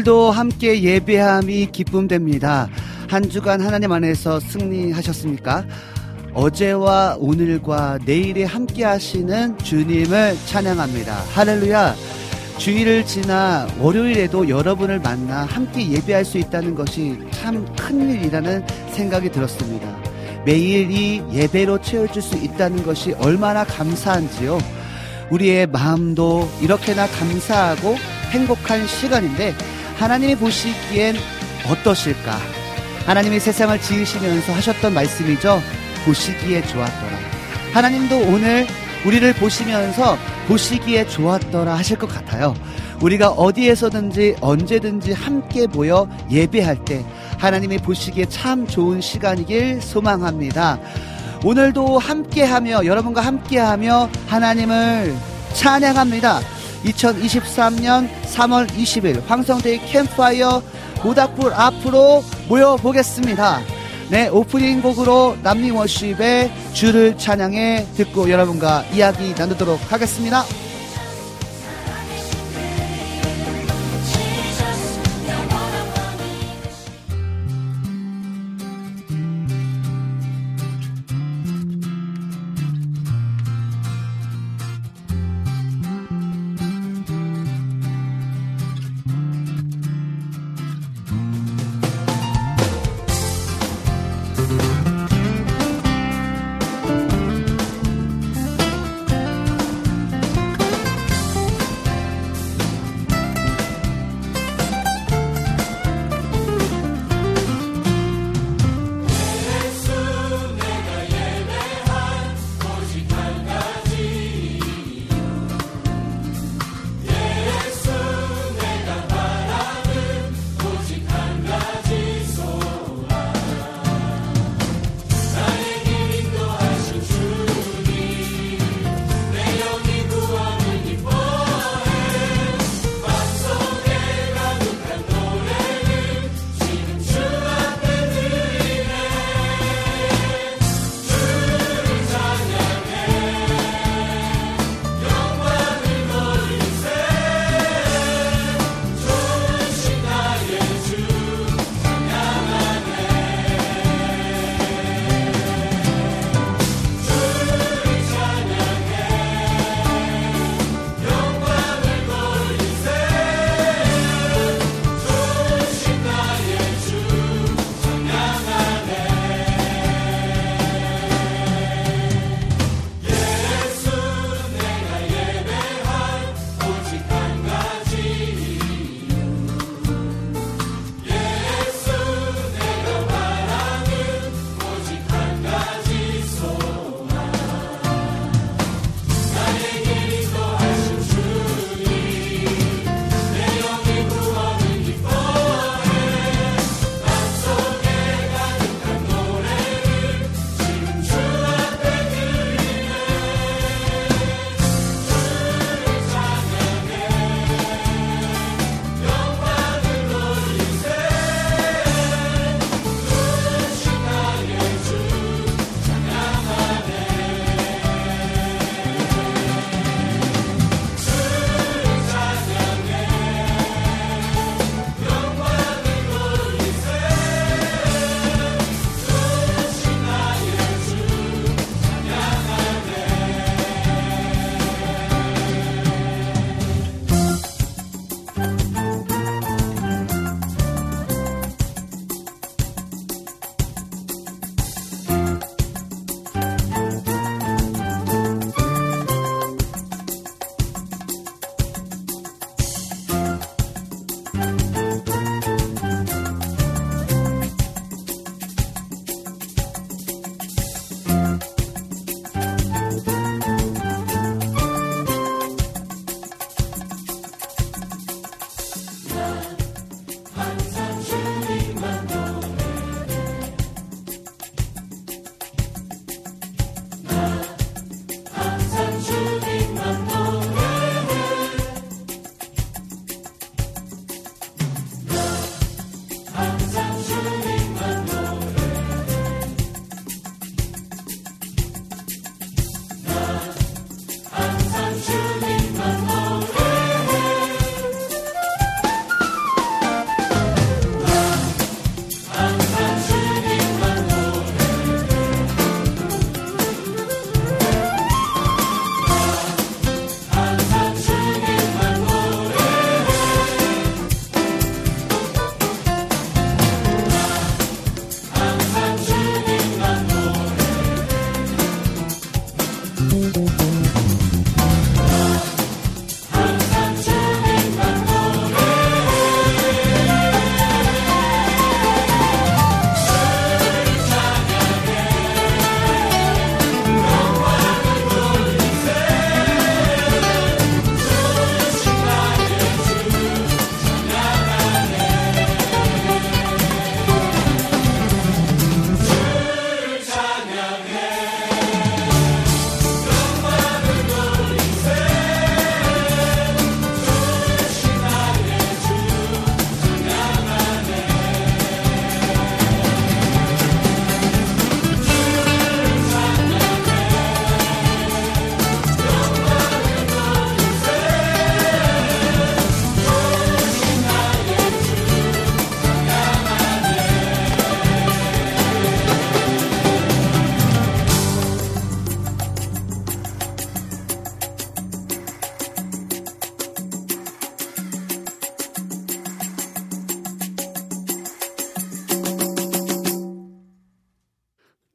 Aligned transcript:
오늘도 0.00 0.30
함께 0.30 0.82
예배함이 0.82 1.66
기쁨됩니다. 1.72 2.68
한 3.08 3.28
주간 3.28 3.60
하나님 3.60 3.92
안에서 3.92 4.40
승리하셨습니까? 4.40 5.64
어제와 6.32 7.16
오늘과 7.18 7.98
내일에 8.06 8.44
함께 8.44 8.84
하시는 8.84 9.58
주님을 9.58 10.36
찬양합니다. 10.46 11.12
할렐루야. 11.34 11.94
주일을 12.58 13.04
지나 13.04 13.66
월요일에도 13.78 14.48
여러분을 14.48 15.00
만나 15.00 15.44
함께 15.44 15.90
예배할 15.90 16.24
수 16.24 16.38
있다는 16.38 16.74
것이 16.74 17.18
참 17.32 17.66
큰일이라는 17.74 18.64
생각이 18.92 19.30
들었습니다. 19.30 19.98
매일 20.46 20.90
이 20.90 21.22
예배로 21.32 21.82
채워줄 21.82 22.22
수 22.22 22.36
있다는 22.36 22.84
것이 22.84 23.12
얼마나 23.18 23.64
감사한지요. 23.64 24.58
우리의 25.30 25.66
마음도 25.66 26.48
이렇게나 26.62 27.06
감사하고 27.06 27.96
행복한 28.30 28.86
시간인데 28.86 29.54
하나님이 30.00 30.34
보시기엔 30.34 31.14
어떠실까? 31.68 32.38
하나님이 33.04 33.38
세상을 33.38 33.78
지으시면서 33.82 34.54
하셨던 34.54 34.94
말씀이죠. 34.94 35.60
보시기에 36.06 36.62
좋았더라. 36.62 37.18
하나님도 37.74 38.16
오늘 38.20 38.66
우리를 39.04 39.30
보시면서 39.34 40.16
보시기에 40.48 41.06
좋았더라 41.06 41.74
하실 41.74 41.98
것 41.98 42.06
같아요. 42.06 42.54
우리가 43.02 43.28
어디에서든지 43.28 44.36
언제든지 44.40 45.12
함께 45.12 45.66
모여 45.66 46.08
예배할 46.30 46.82
때 46.86 47.04
하나님이 47.36 47.76
보시기에 47.76 48.24
참 48.24 48.66
좋은 48.66 49.02
시간이길 49.02 49.82
소망합니다. 49.82 50.78
오늘도 51.44 51.98
함께하며 51.98 52.86
여러분과 52.86 53.20
함께하며 53.20 54.08
하나님을 54.28 55.14
찬양합니다. 55.52 56.40
2023년 56.84 58.08
3월 58.24 58.68
20일 58.68 59.24
황성대의 59.26 59.84
캠파이어 59.86 60.62
모닥불 61.02 61.52
앞으로 61.52 62.22
모여보겠습니다. 62.48 63.60
네, 64.10 64.28
오프닝 64.28 64.82
곡으로 64.82 65.36
남미 65.42 65.70
워십의 65.70 66.50
주를 66.72 67.16
찬양해 67.16 67.86
듣고 67.96 68.28
여러분과 68.28 68.84
이야기 68.92 69.34
나누도록 69.36 69.80
하겠습니다. 69.92 70.44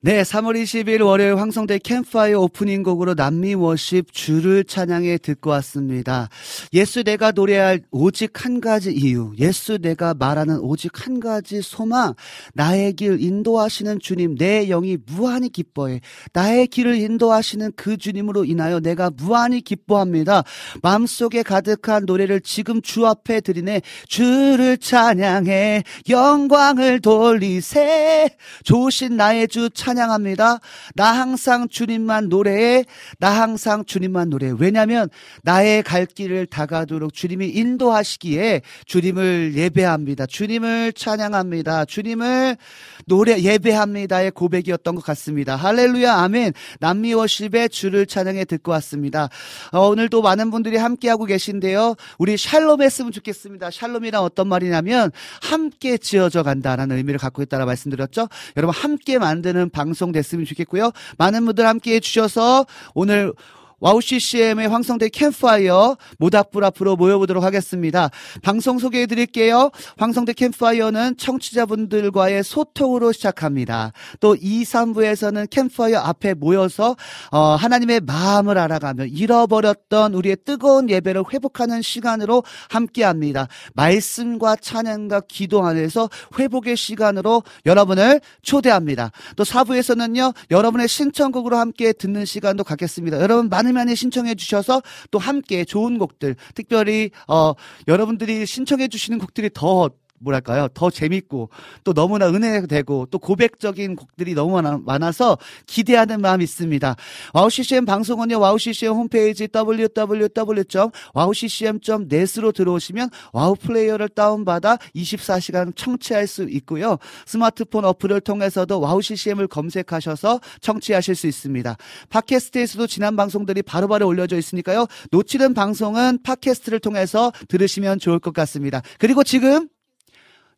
네, 0.06 0.22
3월 0.22 0.54
20일 0.62 1.04
월요일 1.04 1.36
황성대 1.40 1.80
캠파이어 1.80 2.40
오프닝 2.40 2.84
곡으로 2.84 3.16
남미 3.16 3.56
워십 3.56 4.14
주를 4.14 4.64
찬양해 4.64 5.18
듣고 5.18 5.50
왔습니다. 5.50 6.30
예수 6.76 7.04
내가 7.04 7.32
노래할 7.32 7.82
오직 7.90 8.46
한 8.46 8.62
가지 8.62 8.94
이유, 8.94 9.34
예수 9.40 9.80
내가 9.80 10.14
말하는 10.14 10.60
오직 10.60 11.06
한 11.06 11.20
가지 11.20 11.62
소망, 11.62 12.14
나의 12.54 12.94
길 12.94 13.20
인도하시는 13.20 14.00
주님, 14.00 14.36
내 14.36 14.68
영이 14.68 14.98
무한히 15.08 15.50
기뻐해. 15.50 16.02
나의 16.34 16.68
길을 16.68 16.98
인도하시는 16.98 17.72
그 17.76 17.98
주님으로 17.98 18.46
인하여 18.46 18.80
내가 18.80 19.10
무한히 19.10 19.62
기뻐합니다. 19.62 20.44
마음속에 20.84 21.42
가득한 21.42 22.06
노래를 22.06 22.42
지금 22.42 22.82
주 22.82 23.08
앞에 23.08 23.42
드리네. 23.42 23.82
주를 24.08 24.78
찬양해 24.78 25.84
영광을 26.10 27.00
돌리세. 27.02 28.36
좋으신 28.64 29.18
나의 29.18 29.48
주 29.48 29.70
찬양 29.70 29.96
찬양합니다. 29.96 30.60
나 30.96 31.06
항상 31.12 31.68
주님만 31.68 32.30
노래해. 32.30 32.86
나 33.20 33.30
항상 33.30 33.86
주님만 33.86 34.30
노래해. 34.30 34.54
왜냐면 34.58 35.10
나의 35.44 35.84
갈 35.84 36.06
길을 36.06 36.46
다 36.48 36.65
가도록 36.66 37.14
주님이 37.14 37.50
인도하시기에 37.50 38.62
주님을 38.86 39.54
예배합니다. 39.56 40.26
주님을 40.26 40.94
찬양합니다. 40.94 41.86
주님을 41.86 42.58
노래 43.06 43.40
예배합니다의 43.40 44.32
고백이었던 44.32 44.96
것 44.96 45.04
같습니다. 45.04 45.56
할렐루야 45.56 46.14
아멘. 46.14 46.54
남미 46.80 47.14
워십의 47.14 47.70
주를 47.70 48.06
찬양해 48.06 48.46
듣고 48.46 48.72
왔습니다. 48.74 49.30
어, 49.72 49.88
오늘도 49.88 50.22
많은 50.22 50.52
분들이 50.52 50.78
함께하고 50.78 51.26
계신데요. 51.26 51.96
우리 52.18 52.38
샬롬 52.38 52.82
했으면 52.82 53.12
좋겠습니다. 53.12 53.72
샬롬이란 53.72 54.22
어떤 54.22 54.48
말이냐면 54.48 55.12
함께 55.42 55.98
지어져 55.98 56.44
간다라는 56.44 56.98
의미를 56.98 57.20
갖고 57.20 57.42
있다라 57.42 57.66
말씀드렸죠. 57.66 58.28
여러분 58.58 58.74
함께 58.76 59.18
만드는 59.18 59.70
방송 59.70 60.12
됐으면 60.12 60.46
좋겠고요. 60.46 60.92
많은 61.18 61.46
분들 61.46 61.66
함께 61.66 61.96
해 61.96 62.00
주셔서 62.00 62.66
오늘 62.94 63.34
와우 63.80 64.00
CCM의 64.00 64.70
황성대 64.70 65.10
캠프파이어 65.10 65.98
모닥불 66.18 66.64
앞으로 66.64 66.96
모여보도록 66.96 67.44
하겠습니다. 67.44 68.10
방송 68.42 68.80
소개해 68.80 69.06
드릴게요. 69.06 69.70
황성대 69.98 70.34
캠프파이어는 70.34 71.18
청취자분들과의 71.18 72.44
소통으로 72.44 73.12
시작합니다. 73.12 73.92
또 74.20 74.36
2, 74.36 74.64
3부에서는 74.64 75.50
캠프파이어 75.50 76.00
앞에 76.00 76.34
모여서 76.36 76.96
어, 77.32 77.56
하나님의 77.56 78.02
마음을 78.02 78.58
알아가며 78.58 79.06
잃어버렸던 79.06 80.14
우리의 80.14 80.38
뜨거운 80.46 80.90
예배를 80.90 81.24
회복하는 81.34 81.82
시간으로 81.82 82.44
함께합니다. 82.70 83.48
말씀과 83.74 84.56
찬양과 84.56 85.24
기도 85.28 85.66
안에서 85.66 86.10
회복의 86.40 86.78
시간으로 86.78 87.44
여러분을 87.66 88.22
초대합니다. 88.42 89.12
또 89.36 89.44
4부에서는요. 89.44 90.34
여러분의 90.52 90.88
신청곡으로 90.88 91.58
함께 91.58 91.92
듣는 91.92 92.26
시간도 92.26 92.64
갖겠습니다. 92.64 93.20
여러분 93.20 93.50
많은 93.74 93.86
많이 93.86 93.96
신청해 93.96 94.36
주셔서 94.36 94.82
또 95.12 95.20
함께 95.20 95.64
좋은 95.64 95.98
곡들 95.98 96.36
특별히 96.56 97.12
어 97.28 97.54
여러분들이 97.88 98.46
신청해 98.46 98.88
주시는 98.88 99.20
곡들이 99.20 99.50
더 99.54 99.90
뭐랄까요 100.20 100.68
더 100.74 100.90
재밌고 100.90 101.50
또 101.84 101.94
너무나 101.94 102.30
은혜되고 102.30 103.10
또 103.12 103.20
고백적인 103.20 103.96
곡들이 103.96 104.34
너무 104.34 104.60
많아 104.62 105.12
서 105.12 105.38
기대하는 105.66 106.22
마음이 106.22 106.44
있습니다. 106.44 106.96
WOW 107.34 107.50
CCM 107.50 107.86
방송은요 107.86 108.40
WOW 108.40 108.58
CCM 108.58 108.94
홈페이지 108.94 109.48
www.wowccm.net으로 109.54 112.52
들어오시면 112.52 113.10
WOW 113.34 113.56
플레이어를 113.56 114.10
다운받아 114.10 114.78
24시간 114.96 115.76
청취할 115.76 116.28
수 116.28 116.44
있고요. 116.44 116.98
스마트폰 117.26 117.86
어플을 117.86 118.22
통해서도 118.22 118.80
WOW 118.80 119.02
CCM을 119.02 119.48
검색하셔서 119.48 120.40
청취하실 120.62 121.16
수 121.16 121.26
있습니다. 121.28 121.76
팟캐스트에서도 122.10 122.86
지난 122.88 123.16
방송들이 123.16 123.62
바로바로 123.62 123.96
바로 123.96 124.08
올려져 124.08 124.38
있으니까요. 124.38 124.88
놓치는 125.12 125.54
방송은 125.54 126.20
팟캐스트를 126.24 126.80
통해서 126.80 127.32
들으시면 127.48 128.00
좋을 128.00 128.20
것 128.20 128.34
같습니다. 128.34 128.82
그리고 129.00 129.24
지금 129.24 129.70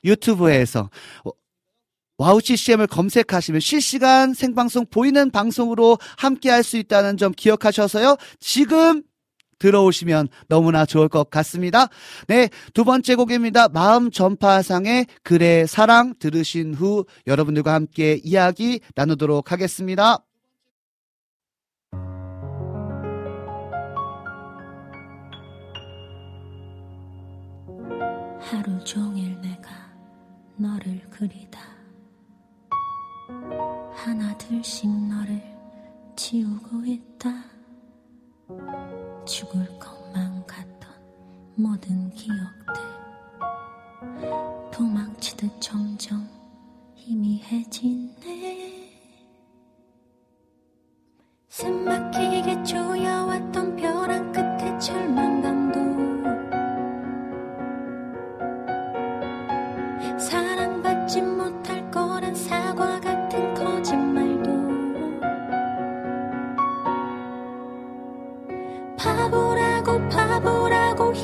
유튜브에서 0.07 0.89
WOW 2.17 2.41
CCM을 2.41 2.87
검색하시면 2.87 3.61
실시간 3.61 4.33
생방송 4.33 4.87
보이는 4.89 5.29
방송으로 5.29 5.99
함께 6.17 6.49
할 6.49 6.63
수 6.63 6.77
있다는 6.77 7.17
점 7.17 7.31
기억하셔서요. 7.31 8.17
지금 8.39 9.03
들어오시면 9.59 10.27
너무나 10.47 10.85
좋을 10.85 11.09
것 11.09 11.29
같습니다. 11.29 11.87
네, 12.27 12.49
두 12.73 12.83
번째 12.83 13.15
곡입니다. 13.15 13.69
마음 13.69 14.11
전파상의 14.11 15.07
그래 15.23 15.65
사랑 15.65 16.13
들으신 16.19 16.73
후 16.73 17.05
여러분들과 17.25 17.73
함께 17.73 18.19
이야기 18.23 18.79
나누도록 18.95 19.51
하겠습니다. 19.51 20.19
하루 28.49 28.83
종일 28.85 29.16
너를 30.57 30.99
그리다. 31.11 31.59
하나 33.93 34.35
둘씩 34.37 34.89
너를 34.89 35.41
지우고 36.15 36.83
있다. 36.83 37.29
죽을 39.25 39.67
것만 39.77 40.45
같던 40.47 40.89
모든 41.55 42.09
기억들. 42.11 42.73
도망치듯 44.71 45.61
점점 45.61 46.27
희미해지네. 46.95 48.57
숨막히게 51.49 52.63
조여왔던 52.63 53.75
벼랑 53.75 54.31
끝에 54.31 54.77
절망감도 54.79 55.86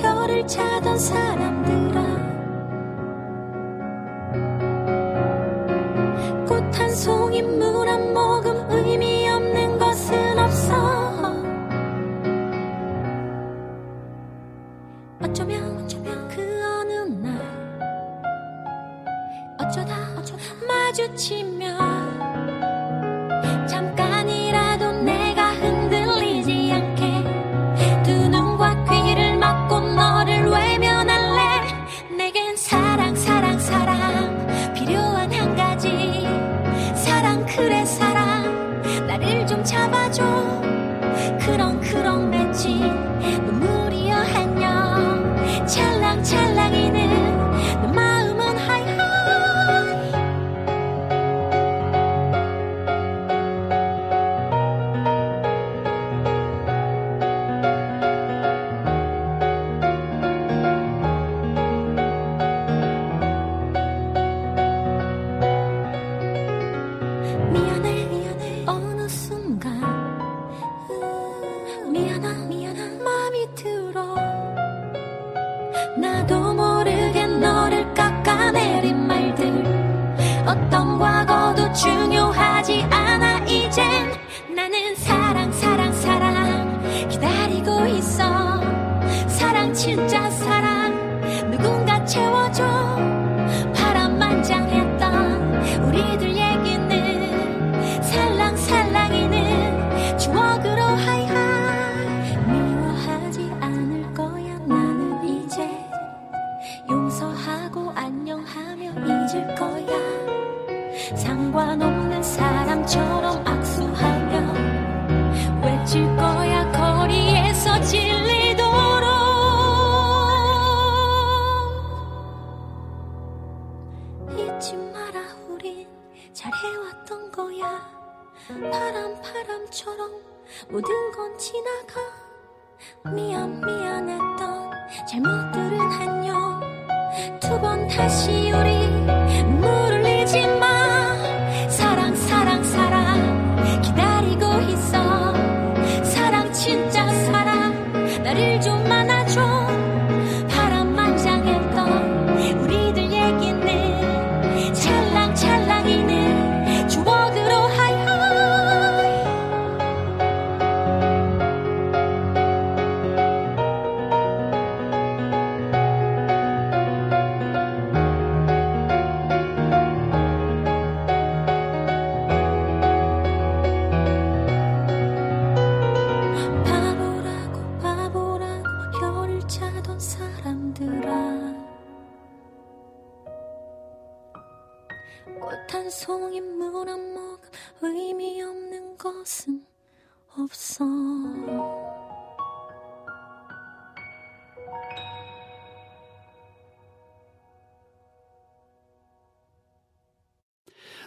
혀를 0.02 0.48
차던 0.48 0.98
사람들 0.98 1.93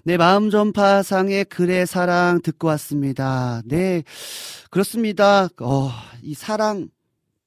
네, 0.06 0.16
마음 0.16 0.50
전파상의 0.50 1.46
글의 1.46 1.84
사랑 1.84 2.40
듣고 2.40 2.68
왔습니다. 2.68 3.60
네, 3.64 4.04
그렇습니다. 4.70 5.48
어, 5.60 5.90
이 6.22 6.32
사랑 6.32 6.90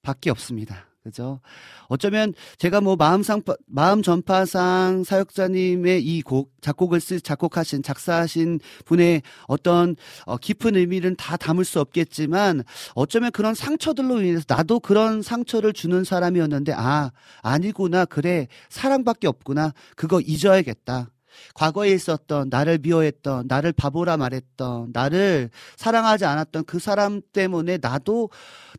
밖에 0.01 0.29
없습니다. 0.29 0.85
그죠? 1.01 1.39
어쩌면 1.87 2.33
제가 2.57 2.81
뭐 2.81 2.97
마음상, 2.97 3.43
마음 3.65 4.01
전파상 4.01 5.05
사역자님의 5.05 6.03
이 6.03 6.21
곡, 6.21 6.51
작곡을 6.59 6.99
쓰, 6.99 7.21
작곡하신, 7.21 7.81
작사하신 7.81 8.59
분의 8.83 9.21
어떤 9.47 9.95
어, 10.25 10.35
깊은 10.35 10.75
의미는 10.75 11.15
다 11.15 11.37
담을 11.37 11.63
수 11.63 11.79
없겠지만 11.79 12.63
어쩌면 12.93 13.31
그런 13.31 13.55
상처들로 13.55 14.21
인해서 14.21 14.43
나도 14.49 14.81
그런 14.81 15.21
상처를 15.21 15.71
주는 15.71 16.03
사람이었는데 16.03 16.73
아, 16.75 17.11
아니구나. 17.41 18.03
그래. 18.03 18.49
사랑밖에 18.67 19.27
없구나. 19.27 19.73
그거 19.95 20.19
잊어야겠다. 20.19 21.09
과거에 21.53 21.91
있었던 21.91 22.49
나를 22.49 22.79
미워했던 22.79 23.45
나를 23.47 23.73
바보라 23.73 24.17
말했던 24.17 24.91
나를 24.93 25.49
사랑하지 25.77 26.25
않았던 26.25 26.65
그 26.65 26.79
사람 26.79 27.21
때문에 27.33 27.77
나도 27.81 28.29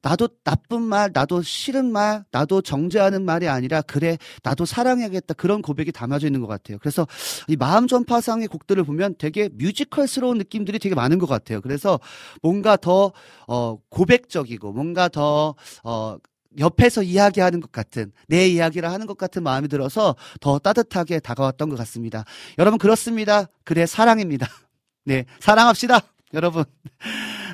나도 0.03 0.29
나쁜 0.45 0.83
말 0.83 1.11
나도 1.13 1.43
싫은 1.43 1.91
말 1.91 2.25
나도 2.31 2.63
정죄하는 2.63 3.25
말이 3.25 3.49
아니라 3.49 3.83
그래 3.83 4.19
나도 4.43 4.65
사랑해야겠다. 4.65 5.35
그런 5.35 5.63
고백이 5.63 5.93
담아져 5.93 6.27
있는 6.27 6.41
것 6.41 6.47
같아요. 6.47 6.79
그래서 6.79 7.07
이 7.49 7.57
마음 7.57 7.87
전파상의 7.87 8.49
곡들을 8.49 8.83
보면 8.85 9.17
되게 9.19 9.49
뮤지컬스러운 9.53 10.39
느낌들이 10.39 10.79
되게 10.79 10.95
많은 10.95 11.19
것 11.19 11.27
같아요. 11.27 11.61
그래서 11.61 12.01
뭔가 12.43 12.77
더 12.77 13.13
어, 13.47 13.79
고백적이고 13.89 14.73
뭔가 14.73 15.09
더 15.09 15.55
어, 15.85 16.17
옆에서 16.59 17.03
이야기하는 17.03 17.61
것 17.61 17.71
같은 17.73 18.13
내 18.27 18.49
이야기를 18.49 18.91
하는 18.91 19.07
것 19.07 19.17
같은 19.17 19.43
마음이 19.43 19.69
들어서 19.69 20.17
더 20.41 20.59
따뜻하게 20.59 21.21
다가왔던 21.21 21.69
것 21.69 21.77
같습니다. 21.79 22.25
여러분 22.59 22.79
그렇습니다. 22.79 23.47
그래 23.65 23.87
사랑입니다. 23.87 24.49
네 25.05 25.27
사랑합시다. 25.39 26.01
여러분. 26.35 26.65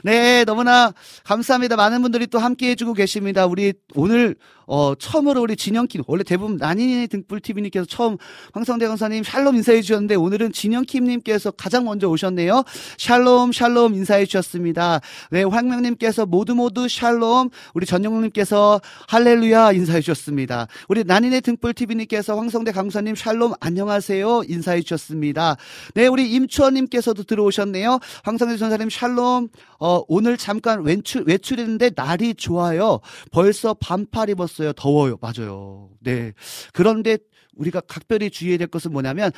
네, 0.07 0.45
너무나 0.45 0.93
감사합니다. 1.25 1.75
많은 1.75 2.01
분들이 2.01 2.29
또 2.29 2.39
함께 2.39 2.71
해주고 2.71 2.93
계십니다. 2.93 3.45
우리 3.45 3.73
오늘, 3.97 4.37
어, 4.69 4.95
처음으로 4.95 5.43
우리 5.43 5.57
진영킴, 5.57 6.03
원래 6.07 6.23
대부분 6.23 6.59
난인의 6.59 7.09
등불TV님께서 7.09 7.87
처음 7.87 8.17
황성대 8.53 8.87
강사님 8.87 9.25
샬롬 9.25 9.57
인사해 9.57 9.83
주셨는데 9.83 10.15
오늘은 10.15 10.53
진영킴님께서 10.53 11.51
가장 11.53 11.87
먼저 11.87 12.09
오셨네요. 12.09 12.63
샬롬, 12.99 13.51
샬롬 13.51 13.95
인사해 13.95 14.27
주셨습니다. 14.27 15.01
네, 15.33 15.43
황명님께서 15.43 16.25
모두 16.25 16.55
모두 16.55 16.87
샬롬, 16.87 17.51
우리 17.75 17.85
전영님께서 17.85 18.81
할렐루야 19.09 19.73
인사해 19.73 20.01
주셨습니다. 20.01 20.69
우리 20.89 21.03
난인의 21.03 21.41
등불TV님께서 21.41 22.37
황성대 22.37 22.71
강사님 22.71 23.17
샬롬 23.17 23.55
안녕하세요 23.59 24.45
인사해 24.49 24.83
주셨습니다. 24.83 25.57
네, 25.95 26.07
우리 26.07 26.31
임추원님께서도 26.31 27.25
들어오셨네요. 27.25 27.99
황성대 28.23 28.57
전사님 28.57 28.89
샬롬, 28.89 29.49
어, 29.81 29.96
오늘 30.09 30.37
잠깐 30.37 30.83
외출, 30.83 31.25
외출했는데 31.27 31.91
날이 31.95 32.35
좋아요. 32.35 33.01
벌써 33.31 33.75
반팔 33.75 34.31
입었어요. 34.31 34.73
더워요. 34.73 35.19
맞아요. 35.21 35.91
네. 36.01 36.33
그런데 36.73 37.19
우리가 37.57 37.81
각별히 37.81 38.31
주의해야 38.31 38.59
될 38.59 38.69
것은 38.69 38.93
뭐냐면 38.93 39.31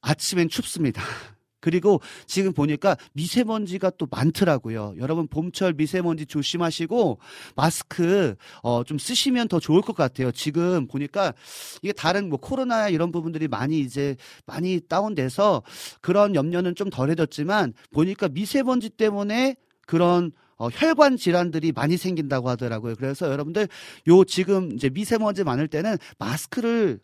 아침엔 0.00 0.48
춥습니다. 0.48 1.02
그리고 1.60 2.00
지금 2.26 2.52
보니까 2.52 2.96
미세먼지가 3.12 3.90
또 3.96 4.08
많더라고요. 4.10 4.94
여러분 4.98 5.28
봄철 5.28 5.74
미세먼지 5.74 6.26
조심하시고 6.26 7.20
마스크 7.54 8.34
어 8.64 8.82
좀 8.82 8.98
쓰시면 8.98 9.46
더 9.46 9.60
좋을 9.60 9.80
것 9.80 9.94
같아요. 9.94 10.32
지금 10.32 10.88
보니까 10.88 11.32
이게 11.80 11.92
다른 11.92 12.28
뭐 12.28 12.38
코로나 12.40 12.88
이런 12.88 13.12
부분들이 13.12 13.46
많이 13.46 13.78
이제 13.78 14.16
많이 14.44 14.80
다운돼서 14.80 15.62
그런 16.00 16.34
염려는 16.34 16.74
좀 16.74 16.90
덜해졌지만 16.90 17.74
보니까 17.92 18.28
미세먼지 18.28 18.90
때문에 18.90 19.54
그런 19.86 20.32
어, 20.56 20.68
혈관 20.68 21.16
질환들이 21.16 21.72
많이 21.72 21.96
생긴다고 21.96 22.48
하더라고요. 22.48 22.94
그래서 22.96 23.30
여러분들 23.30 23.68
요 24.08 24.24
지금 24.24 24.72
이제 24.72 24.90
미세먼지 24.90 25.42
많을 25.42 25.66
때는 25.66 25.96
마스크를 26.18 27.00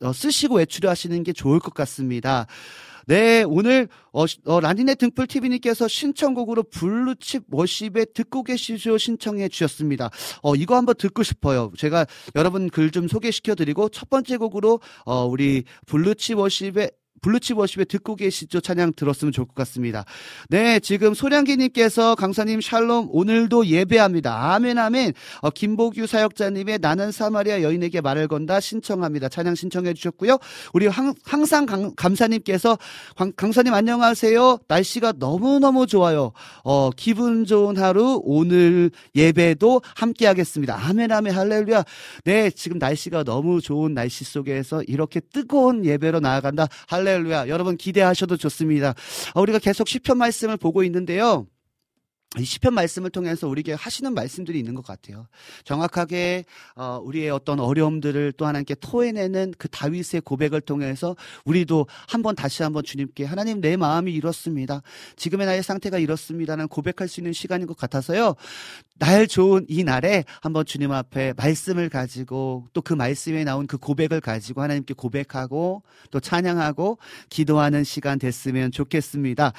어, 0.00 0.12
쓰시고 0.12 0.56
외출하시는 0.56 1.22
게 1.22 1.32
좋을 1.32 1.58
것 1.58 1.74
같습니다. 1.74 2.46
네, 3.08 3.44
오늘 3.44 3.88
어, 4.12 4.24
어 4.46 4.60
라니네 4.60 4.96
등불 4.96 5.28
TV님께서 5.28 5.86
신청곡으로 5.86 6.64
블루칩 6.64 7.44
워십에 7.52 8.06
듣고 8.14 8.42
계시죠 8.42 8.98
신청해 8.98 9.48
주셨습니다. 9.48 10.10
어 10.42 10.56
이거 10.56 10.74
한번 10.74 10.96
듣고 10.96 11.22
싶어요. 11.22 11.70
제가 11.76 12.06
여러분 12.34 12.68
글 12.68 12.90
좀 12.90 13.08
소개시켜 13.08 13.54
드리고 13.54 13.90
첫 13.90 14.08
번째 14.08 14.38
곡으로 14.38 14.80
어 15.04 15.26
우리 15.26 15.64
블루칩 15.86 16.38
Worship의 16.38 16.90
블루칩 17.26 17.58
Worship에 17.58 17.84
듣고 17.86 18.14
계시죠? 18.14 18.60
찬양 18.60 18.92
들었으면 18.94 19.32
좋을 19.32 19.48
것 19.48 19.54
같습니다. 19.56 20.04
네, 20.48 20.78
지금 20.78 21.12
소량기님께서 21.12 22.14
강사님 22.14 22.60
샬롬 22.60 23.08
오늘도 23.10 23.66
예배합니다. 23.66 24.54
아멘 24.54 24.78
아멘. 24.78 25.12
어, 25.40 25.50
김보규 25.50 26.06
사역자님의 26.06 26.78
나는 26.80 27.10
사마리아 27.10 27.62
여인에게 27.62 28.00
말을 28.00 28.28
건다 28.28 28.60
신청합니다. 28.60 29.28
찬양 29.28 29.56
신청해 29.56 29.94
주셨고요. 29.94 30.38
우리 30.72 30.86
항, 30.86 31.14
항상 31.24 31.66
강, 31.66 31.92
감사님께서 31.96 32.78
강, 33.16 33.32
강사님 33.34 33.74
안녕하세요. 33.74 34.60
날씨가 34.68 35.14
너무너무 35.18 35.88
좋아요. 35.88 36.30
어, 36.62 36.90
기분 36.90 37.44
좋은 37.44 37.76
하루 37.76 38.20
오늘 38.22 38.92
예배도 39.16 39.82
함께 39.96 40.26
하겠습니다. 40.26 40.78
아멘 40.80 41.10
아멘 41.10 41.34
할렐루야. 41.34 41.84
네, 42.22 42.50
지금 42.50 42.78
날씨가 42.78 43.24
너무 43.24 43.60
좋은 43.60 43.94
날씨 43.94 44.22
속에서 44.22 44.84
이렇게 44.84 45.18
뜨거운 45.18 45.84
예배로 45.84 46.20
나아간다. 46.20 46.68
할렐루야. 46.86 47.15
여러분 47.48 47.76
기대하셔도 47.76 48.36
좋습니다. 48.36 48.94
어, 49.34 49.40
우리가 49.40 49.58
계속 49.58 49.88
시편 49.88 50.18
말씀을 50.18 50.56
보고 50.56 50.82
있는데요. 50.84 51.46
이 52.38 52.44
시편 52.44 52.74
말씀을 52.74 53.10
통해서 53.10 53.46
우리에게 53.48 53.74
하시는 53.74 54.14
말씀들이 54.14 54.58
있는 54.58 54.74
것 54.74 54.84
같아요. 54.84 55.26
정확하게 55.64 56.46
어, 56.74 57.00
우리의 57.04 57.30
어떤 57.30 57.60
어려움들을 57.60 58.32
또 58.36 58.46
하나님께 58.46 58.76
토해내는 58.76 59.54
그 59.58 59.68
다윗의 59.68 60.22
고백을 60.22 60.62
통해서 60.62 61.16
우리도 61.44 61.86
한번 62.08 62.34
다시 62.34 62.62
한번 62.62 62.82
주님께 62.82 63.24
하나님 63.24 63.60
내 63.60 63.76
마음이 63.76 64.12
이렇습니다. 64.12 64.80
지금의 65.16 65.46
나의 65.46 65.62
상태가 65.62 65.98
이렇습니다는 65.98 66.68
고백할 66.68 67.08
수 67.08 67.20
있는 67.20 67.34
시간인 67.34 67.66
것 67.66 67.76
같아서요. 67.76 68.34
날 68.98 69.26
좋은 69.26 69.66
이 69.68 69.84
날에 69.84 70.24
한번 70.40 70.64
주님 70.64 70.90
앞에 70.92 71.34
말씀을 71.36 71.90
가지고 71.90 72.66
또 72.72 72.86
그 72.86 72.94
말씀에 72.94 73.42
나온 73.42 73.66
그 73.66 73.78
고백을 73.78 74.20
가지고 74.20 74.62
하나님께 74.62 74.94
고백하고 74.94 75.82
또 76.12 76.20
찬양하고 76.20 76.98
기도하는 77.30 77.82
시간 77.82 78.16
됐으면 78.16 78.70
좋겠습니다. 78.70 79.52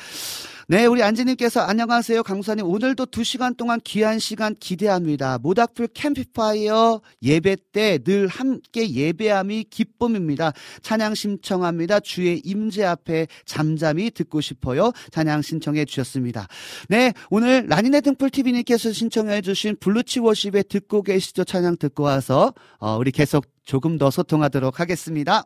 네, 0.70 0.86
우리 0.86 1.02
안지님께서 1.02 1.62
안녕하세요. 1.62 2.24
강사님. 2.24 2.66
오늘도 2.66 3.06
두 3.06 3.24
시간 3.24 3.56
동안 3.56 3.80
귀한 3.86 4.20
시간 4.20 4.54
기대합니다. 4.60 5.38
모닥불 5.38 5.88
캠프파이어 5.94 7.00
예배 7.24 7.56
때 7.72 8.00
늘 8.00 8.28
함께 8.28 8.92
예배함이 8.92 9.68
기쁨입니다. 9.70 10.52
찬양 10.82 11.16
신청합니다. 11.16 12.02
주의 12.02 12.42
임재 12.44 12.84
앞에 12.84 13.28
잠잠히 13.46 14.12
듣고 14.12 14.42
싶어요. 14.42 14.92
찬양 15.12 15.42
신청해 15.42 15.86
주셨습니다. 15.86 16.48
네, 16.90 17.14
오늘 17.30 17.66
라니네 17.70 18.02
등불 18.02 18.30
TV님께서 18.30 18.92
신청해 18.92 19.44
주신 19.44 19.78
블루치 19.80 20.20
워십에 20.20 20.64
듣고 20.64 21.02
계시죠? 21.02 21.46
찬양 21.46 21.78
듣고 21.78 22.04
와서 22.04 22.54
어, 22.80 22.98
우리 22.98 23.12
계속 23.12 23.46
조금 23.64 23.98
더 23.98 24.12
소통하도록 24.12 24.82
하겠습니다. 24.82 25.46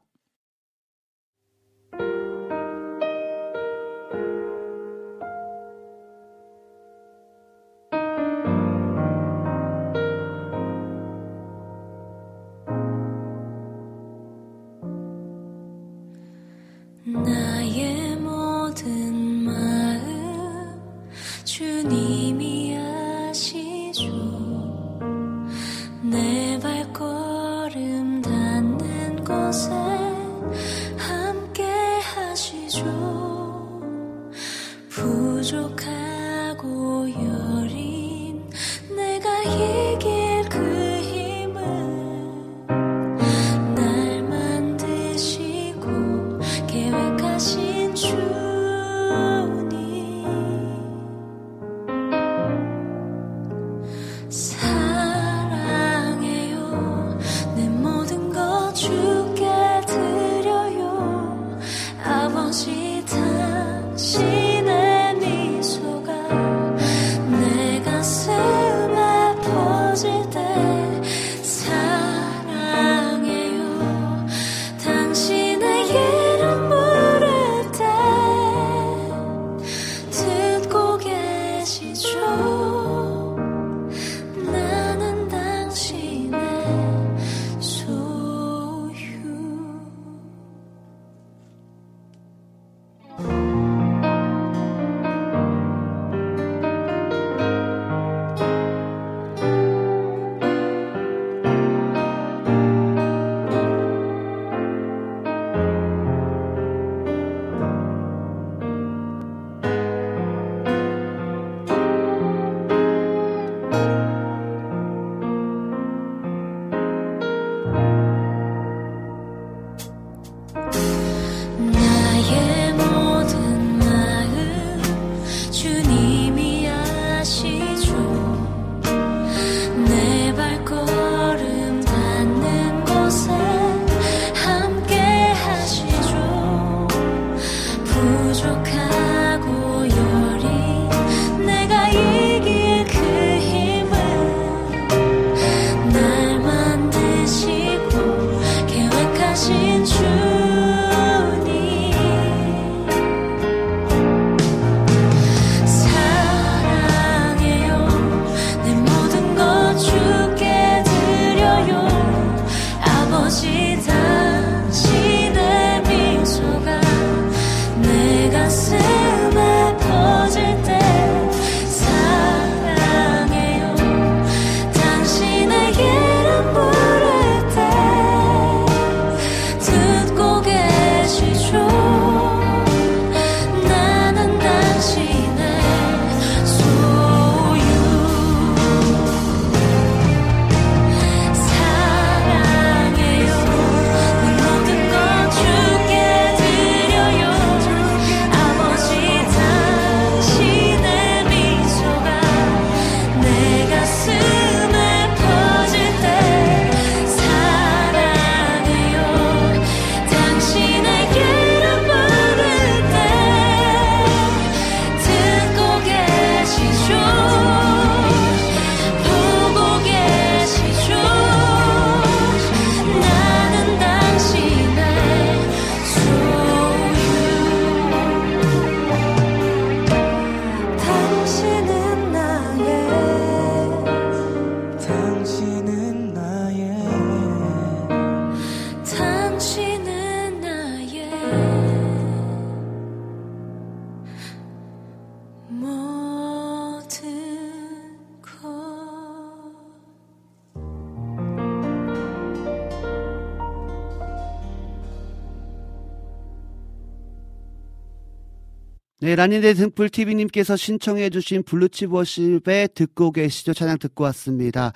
네, 259.04 259.16
라니네 259.16 259.56
등불 259.56 259.90
TV님께서 259.90 260.56
신청해주신 260.56 261.42
블루칩 261.44 261.92
워십에 261.92 262.68
듣고 262.76 263.12
계시죠? 263.12 263.52
찬양 263.52 263.80
듣고 263.80 264.04
왔습니다. 264.04 264.74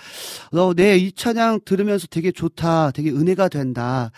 어, 0.52 0.74
네, 0.74 0.98
이 0.98 1.12
찬양 1.12 1.60
들으면서 1.64 2.08
되게 2.08 2.32
좋다. 2.32 2.90
되게 2.90 3.12
은혜가 3.12 3.50
된다. 3.50 4.10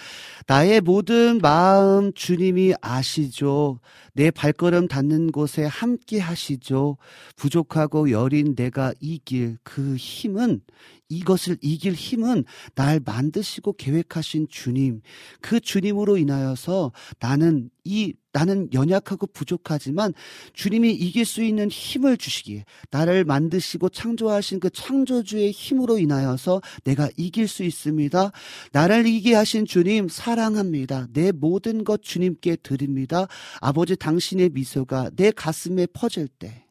나의 0.47 0.79
모든 0.79 1.39
마음 1.39 2.13
주님이 2.13 2.73
아시죠? 2.81 3.81
내 4.13 4.31
발걸음 4.31 4.87
닿는 4.87 5.33
곳에 5.33 5.65
함께 5.65 6.19
하시죠. 6.19 6.95
부족하고 7.35 8.09
여린 8.09 8.55
내가 8.55 8.93
이 9.01 9.19
길 9.25 9.57
그 9.63 9.97
힘은 9.97 10.61
이것을 11.09 11.57
이길 11.61 11.93
힘은 11.93 12.43
날 12.75 12.99
만드시고 13.03 13.73
계획하신 13.73 14.47
주님, 14.49 15.01
그 15.41 15.59
주님으로 15.59 16.17
인하여서 16.17 16.91
나는 17.19 17.69
이, 17.83 18.13
나는 18.33 18.67
연약하고 18.73 19.27
부족하지만 19.27 20.13
주님이 20.53 20.91
이길 20.91 21.25
수 21.25 21.41
있는 21.41 21.69
힘을 21.69 22.17
주시기에 22.17 22.65
나를 22.91 23.23
만드시고 23.23 23.89
창조하신 23.89 24.59
그 24.59 24.69
창조주의 24.69 25.51
힘으로 25.51 25.97
인하여서 25.97 26.61
내가 26.83 27.09
이길 27.15 27.47
수 27.47 27.63
있습니다. 27.63 28.31
나를 28.73 29.07
이기게 29.07 29.33
하신 29.33 29.65
주님 29.65 30.09
사랑합니다. 30.09 31.07
내 31.13 31.31
모든 31.31 31.83
것 31.83 32.03
주님께 32.03 32.57
드립니다. 32.57 33.27
아버지 33.61 33.95
당신의 33.95 34.49
미소가 34.49 35.11
내 35.15 35.31
가슴에 35.31 35.87
퍼질 35.87 36.27
때 36.27 36.66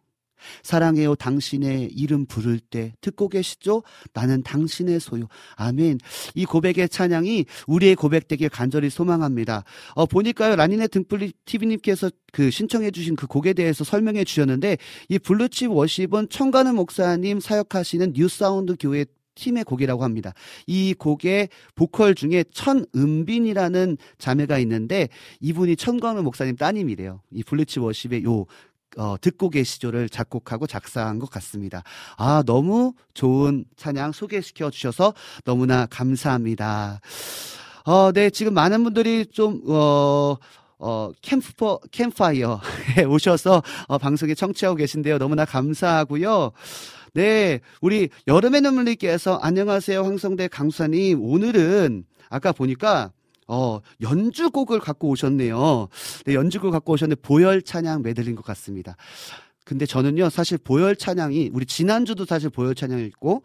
사랑해요 0.63 1.15
당신의 1.15 1.91
이름 1.93 2.27
부를 2.27 2.59
때 2.59 2.95
듣고 3.01 3.29
계시죠? 3.29 3.83
나는 4.13 4.43
당신의 4.43 5.01
소유. 5.01 5.27
아멘. 5.57 5.99
이 6.35 6.45
고백의 6.45 6.89
찬양이 6.89 7.47
우리의 7.67 7.95
고백되길 7.95 8.49
간절히 8.49 8.91
소망합니다. 8.91 9.65
어, 9.95 10.07
보니까요, 10.07 10.57
라니네 10.57 10.89
등불리 10.89 11.33
TV님께서 11.45 12.11
그 12.33 12.51
신청해주신 12.51 13.17
그 13.17 13.27
곡에 13.27 13.53
대해서 13.53 13.85
설명해 13.85 14.25
주셨는데, 14.25 14.79
이 15.09 15.19
블루칩 15.19 15.71
Worship은 15.71 16.29
천관웅 16.29 16.75
목사님 16.75 17.41
사역하시는 17.41 18.13
New 18.15 18.38
Sound 18.38 18.77
교회 18.79 19.05
팀의 19.37 19.65
곡이라고 19.65 20.03
합니다. 20.03 20.33
이 20.67 20.95
곡의 20.95 21.51
보컬 21.75 22.15
중에 22.15 22.45
천은빈이라는 22.53 23.99
자매가 24.19 24.59
있는데 24.61 25.09
이분이 25.41 25.77
천관웅 25.77 26.23
목사님 26.23 26.57
따님이래요. 26.57 27.21
이 27.33 27.45
블루치 27.45 27.79
워십의 27.79 28.25
요 28.25 28.47
어, 28.97 29.17
듣고 29.21 29.51
계시죠를 29.51 30.09
작곡하고 30.09 30.67
작사한 30.67 31.19
것 31.19 31.31
같습니다. 31.31 31.83
아, 32.17 32.43
너무 32.47 32.95
좋은 33.15 33.65
찬양 33.77 34.13
소개시켜 34.13 34.71
주셔서 34.71 35.15
너무나 35.45 35.87
감사합니다. 35.87 37.01
어, 37.85 38.13
네, 38.13 38.31
지금 38.31 38.55
많은 38.55 38.83
분들이 38.83 39.27
좀, 39.27 39.63
어, 39.69 40.37
어, 40.79 41.11
캠프, 41.23 41.79
캠파이어에 41.91 43.05
오셔서 43.09 43.63
어, 43.87 43.99
방송에 43.99 44.35
청취하고 44.35 44.77
계신데요. 44.77 45.19
너무나 45.19 45.45
감사하고요. 45.45 46.53
네, 47.15 47.61
우리 47.81 48.11
여름의 48.27 48.61
눈물님께서 48.61 49.37
안녕하세요. 49.37 50.03
황성대 50.03 50.49
강수사님. 50.49 51.23
오늘은 51.23 52.05
아까 52.29 52.53
보니까 52.53 53.13
어, 53.49 53.81
연주곡을 54.01 54.81
갖고 54.81 55.09
오셨네요. 55.09 55.89
네, 56.25 56.35
연주곡 56.35 56.73
갖고 56.73 56.93
오셨는데 56.93 57.21
보혈 57.23 57.63
찬양 57.63 58.03
메들린 58.03 58.35
것 58.35 58.45
같습니다. 58.45 58.97
근데 59.65 59.85
저는요, 59.85 60.31
사실 60.31 60.59
보혈 60.59 60.97
찬양이, 60.97 61.51
우리 61.53 61.67
지난주도 61.67 62.25
사실 62.25 62.51
보혈 62.51 62.75
찬양이 62.75 63.05
있고, 63.07 63.43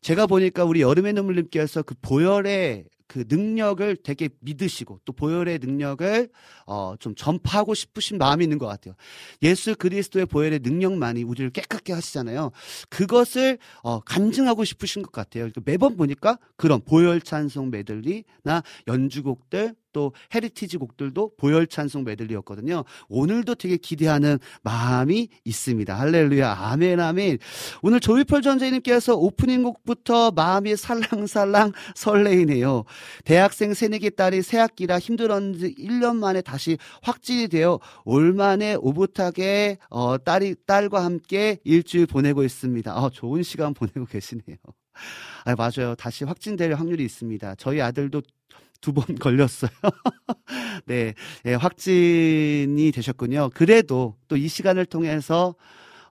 제가 0.00 0.26
보니까 0.26 0.64
우리 0.64 0.80
여름의 0.80 1.12
눈물님께서 1.12 1.82
그 1.82 1.94
보혈의 2.00 2.84
그 3.10 3.24
능력을 3.28 3.96
되게 4.04 4.28
믿으시고 4.38 5.00
또 5.04 5.12
보혈의 5.12 5.58
능력을 5.58 6.28
어, 6.64 6.94
좀 7.00 7.16
전파하고 7.16 7.74
싶으신 7.74 8.18
마음이 8.18 8.44
있는 8.44 8.56
것 8.56 8.68
같아요. 8.68 8.94
예수 9.42 9.74
그리스도의 9.74 10.26
보혈의 10.26 10.60
능력만이 10.62 11.24
우리를 11.24 11.50
깨끗게 11.50 11.92
하시잖아요. 11.92 12.52
그것을 12.88 13.58
어, 13.82 13.98
간증하고 13.98 14.62
싶으신 14.64 15.02
것 15.02 15.10
같아요. 15.10 15.50
그러니까 15.50 15.62
매번 15.64 15.96
보니까 15.96 16.38
그런 16.54 16.80
보혈 16.80 17.20
찬송 17.20 17.70
메들리나 17.70 18.62
연주곡들 18.86 19.74
또 19.92 20.12
Heritage 20.34 20.76
곡들도 20.76 21.32
보혈 21.36 21.66
찬송 21.66 22.04
메들리였거든요. 22.04 22.84
오늘도 23.08 23.56
되게 23.56 23.76
기대하는 23.76 24.38
마음이 24.62 25.28
있습니다. 25.44 25.98
할렐루야. 25.98 26.52
아멘, 26.52 27.00
아멘. 27.00 27.38
오늘 27.82 28.00
조이펄 28.00 28.42
전재님께서 28.42 29.14
오프닝 29.16 29.62
곡부터 29.62 30.32
마음이 30.32 30.76
살랑살랑 30.76 31.72
설레이네요. 31.94 32.84
대학생 33.24 33.74
새내기 33.74 34.10
딸이 34.10 34.42
새학기라 34.42 34.98
힘들었는지 34.98 35.74
1년 35.76 36.16
만에 36.16 36.40
다시 36.40 36.78
확진이 37.02 37.48
되어 37.48 37.78
올 38.04 38.32
만에 38.32 38.74
오붓하게 38.74 39.78
어, 39.88 40.18
딸이, 40.18 40.56
딸과 40.66 41.04
함께 41.04 41.58
일주일 41.64 42.06
보내고 42.06 42.44
있습니다. 42.44 42.96
어, 42.96 43.10
좋은 43.10 43.42
시간 43.42 43.74
보내고 43.74 44.04
계시네요. 44.06 44.56
아, 45.44 45.54
맞아요. 45.56 45.94
다시 45.94 46.24
확진될 46.24 46.74
확률이 46.74 47.04
있습니다. 47.04 47.54
저희 47.56 47.80
아들도 47.80 48.22
두 48.80 48.92
번 48.92 49.04
걸렸어요. 49.18 49.70
네, 50.86 51.14
예, 51.46 51.54
확진이 51.54 52.92
되셨군요. 52.92 53.50
그래도 53.54 54.16
또 54.28 54.36
이 54.36 54.48
시간을 54.48 54.86
통해서 54.86 55.54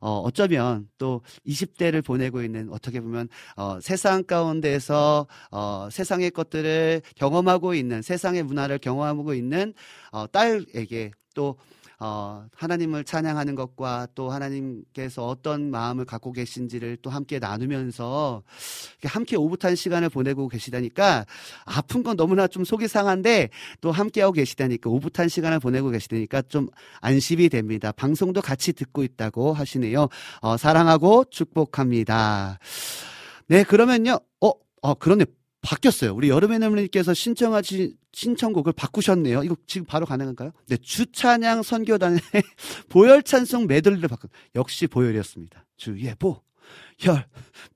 어, 0.02 0.20
어쩌면 0.22 0.88
또 0.98 1.22
20대를 1.46 2.04
보내고 2.06 2.42
있는 2.44 2.70
어떻게 2.72 3.02
보면 3.02 3.28
어, 3.58 3.80
세상 3.82 4.24
가운데서 4.24 5.28
어, 5.52 5.90
세상의 5.92 6.32
것들을 6.32 7.02
경험하고 7.16 7.74
있는 7.74 8.02
세상의 8.02 8.44
문화를 8.44 8.78
경험하고 8.80 9.34
있는 9.34 9.74
어, 10.12 10.28
딸에게 10.28 11.12
또 11.36 11.58
어, 12.02 12.46
하나님을 12.56 13.04
찬양하는 13.04 13.56
것과 13.56 14.08
또 14.16 14.30
하나님께서 14.30 15.28
어떤 15.28 15.70
마음을 15.70 16.06
갖고 16.06 16.32
계신지를 16.32 16.98
또 17.02 17.10
함께 17.10 17.40
나누면서 17.40 18.42
함께 19.04 19.36
오붓한 19.36 19.76
시간을 19.76 20.10
보내고 20.10 20.48
계시다니까 20.48 21.26
아픈 21.66 22.04
건 22.04 22.16
너무나 22.16 22.48
좀 22.48 22.64
속이 22.64 22.88
상한데 22.88 23.50
또 23.82 23.92
함께하고 23.92 24.32
계시다니까 24.32 24.90
오붓한 24.90 25.28
시간을 25.28 25.60
보내고 25.60 25.90
계시다니까 25.90 26.44
좀 26.44 26.70
안심이 27.02 27.50
됩니다. 27.50 27.92
방송도 27.92 28.42
같이 28.42 28.72
듣고 28.72 29.04
있다고 29.04 29.52
하시네요. 29.52 30.08
어, 30.42 30.58
사랑하고 30.58 31.26
축복합니다. 31.30 32.60
네, 33.48 33.64
그러면요. 33.64 34.20
어, 34.40 34.52
어, 34.82 34.94
그러네. 34.94 35.26
바뀌었어요. 35.62 36.14
우리 36.16 36.30
여름의 36.30 36.60
나무님께서 36.60 37.14
신청하신 37.14 37.94
신청곡을 38.14 38.74
바꾸셨네요. 38.74 39.44
이거 39.44 39.56
지금 39.68 39.86
바로 39.86 40.06
가능한가요? 40.06 40.52
네, 40.68 40.78
주찬양 40.78 41.64
선교단의 41.64 42.20
보혈 42.90 43.24
찬송 43.24 43.68
메들리를 43.68 44.08
바꾼 44.08 44.30
역시 44.56 44.88
보혈이었습니다. 44.88 45.66
주의 45.78 46.14
보. 46.18 46.42
혈, 47.00 47.26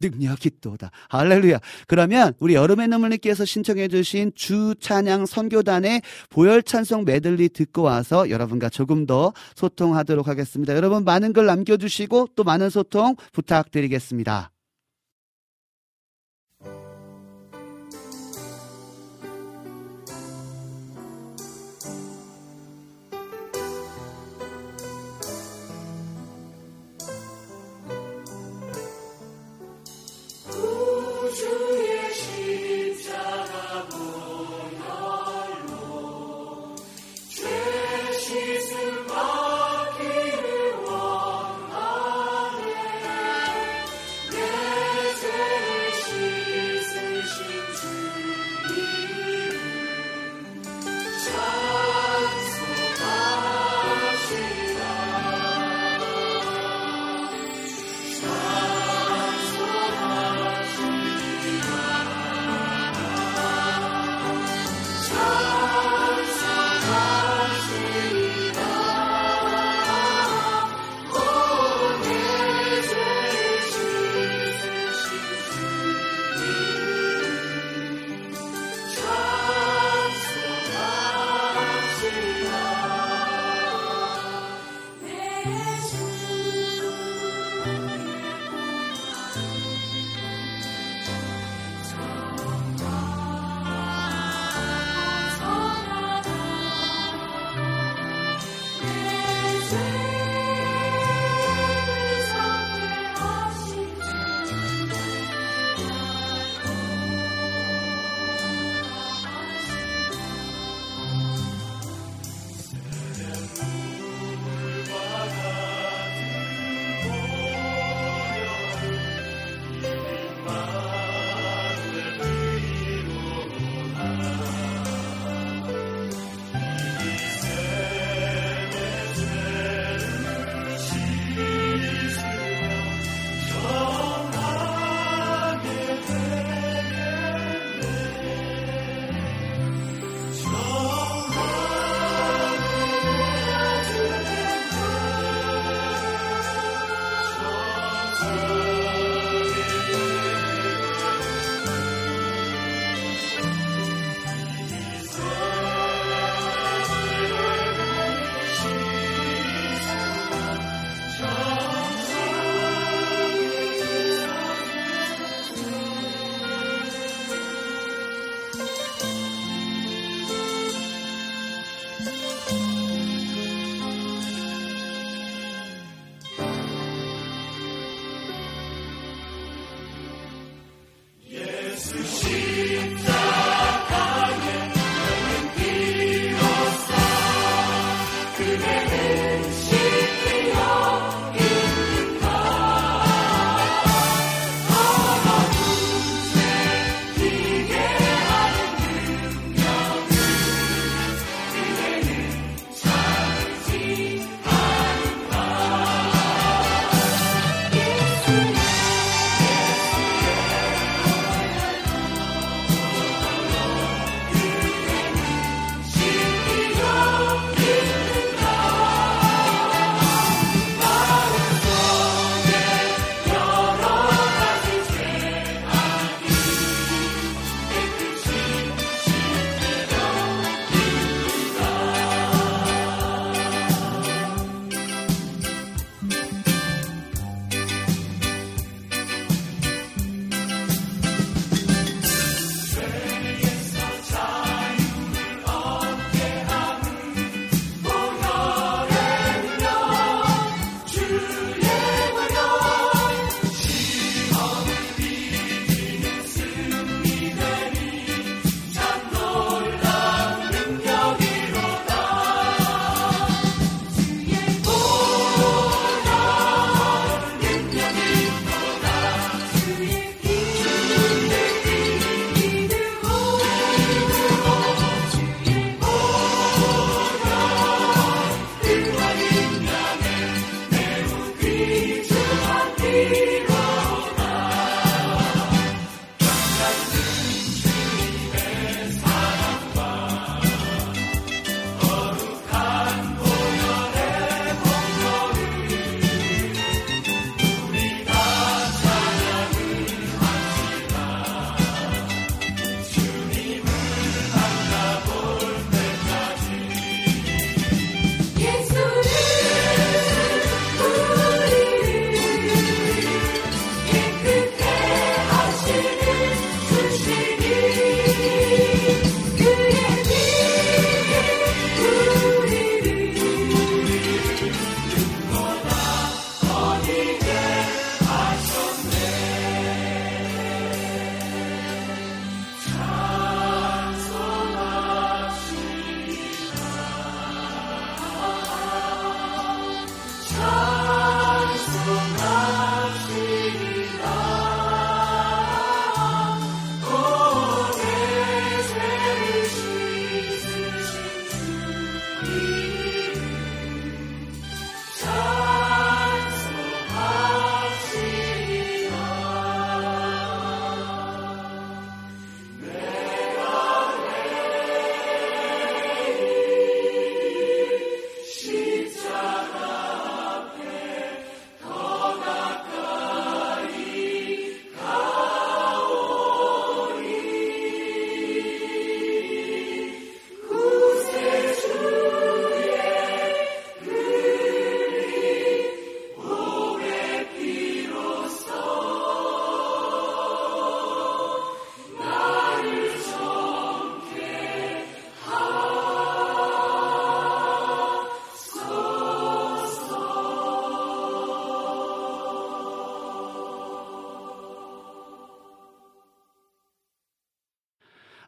능력이 0.02 0.52
또다. 0.62 0.92
할렐루야. 1.10 1.60
그러면 1.88 2.34
우리 2.40 2.54
여름의 2.54 2.90
눈물님께서 2.90 3.46
신청해 3.46 3.88
주신 3.88 4.32
주 4.36 4.76
찬양 4.80 5.26
선교단의 5.26 6.02
보혈 6.30 6.62
찬송 6.62 7.06
메들리 7.06 7.50
듣고 7.50 7.84
와서 7.84 8.30
여러분과 8.30 8.70
조금 8.70 9.06
더 9.06 9.34
소통하도록 9.56 10.28
하겠습니다. 10.28 10.76
여러분 10.76 11.06
많은 11.06 11.34
글 11.34 11.46
남겨주시고 11.46 12.30
또 12.36 12.44
많은 12.44 12.70
소통 12.70 13.16
부탁드리겠습니다. 13.32 14.53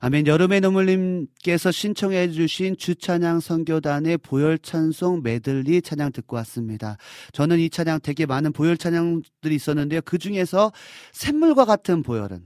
아멘. 0.05 0.27
여름의 0.27 0.61
눈물님께서 0.61 1.71
신청해 1.71 2.29
주신 2.29 2.77
주찬양 2.77 3.39
선교단의 3.39 4.19
보혈 4.19 4.59
찬송 4.59 5.23
메들리 5.23 5.81
찬양 5.81 6.11
듣고 6.11 6.35
왔습니다. 6.35 6.97
저는 7.31 7.57
이 7.57 7.71
찬양 7.71 8.01
되게 8.03 8.27
많은 8.27 8.53
보혈 8.53 8.77
찬양들이 8.77 9.55
있었는데요. 9.55 10.01
그 10.05 10.19
중에서 10.19 10.71
샘물과 11.11 11.65
같은 11.65 12.03
보혈은 12.03 12.43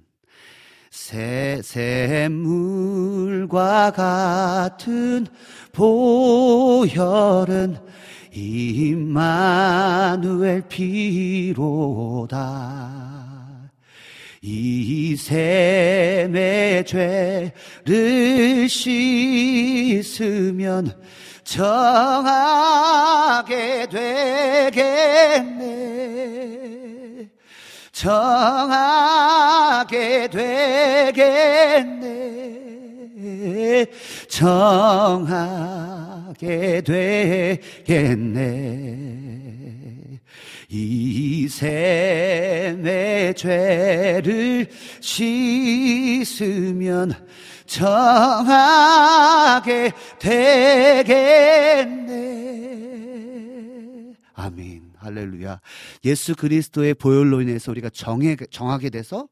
새, 0.90 1.60
샘물과 1.62 3.92
같은 3.92 5.28
보혈은 5.74 7.76
임마누엘 8.32 10.64
피로다. 10.70 13.09
이 14.42 15.16
셈의 15.18 16.86
죄를 16.86 18.70
씻으면 18.70 20.00
정하게 21.44 22.70
되겠네. 23.90 25.80
정하게 27.92 29.10
되겠네. 30.30 32.00
정하게 34.30 35.20
되겠네. 36.82 37.60
이 40.72 41.48
셈의 41.48 43.34
죄를 43.34 44.68
씻으면 45.02 47.12
정하게 47.66 48.84
되겠네. 50.20 52.20
아멘. 54.36 54.92
할렐루야. 54.98 55.60
예수 56.06 56.36
그리스도의 56.36 56.94
보혈로 56.94 57.42
인해서 57.42 57.72
우리가 57.72 57.90
정해, 57.90 58.36
정하게 58.52 58.92
돼서, 58.92 59.28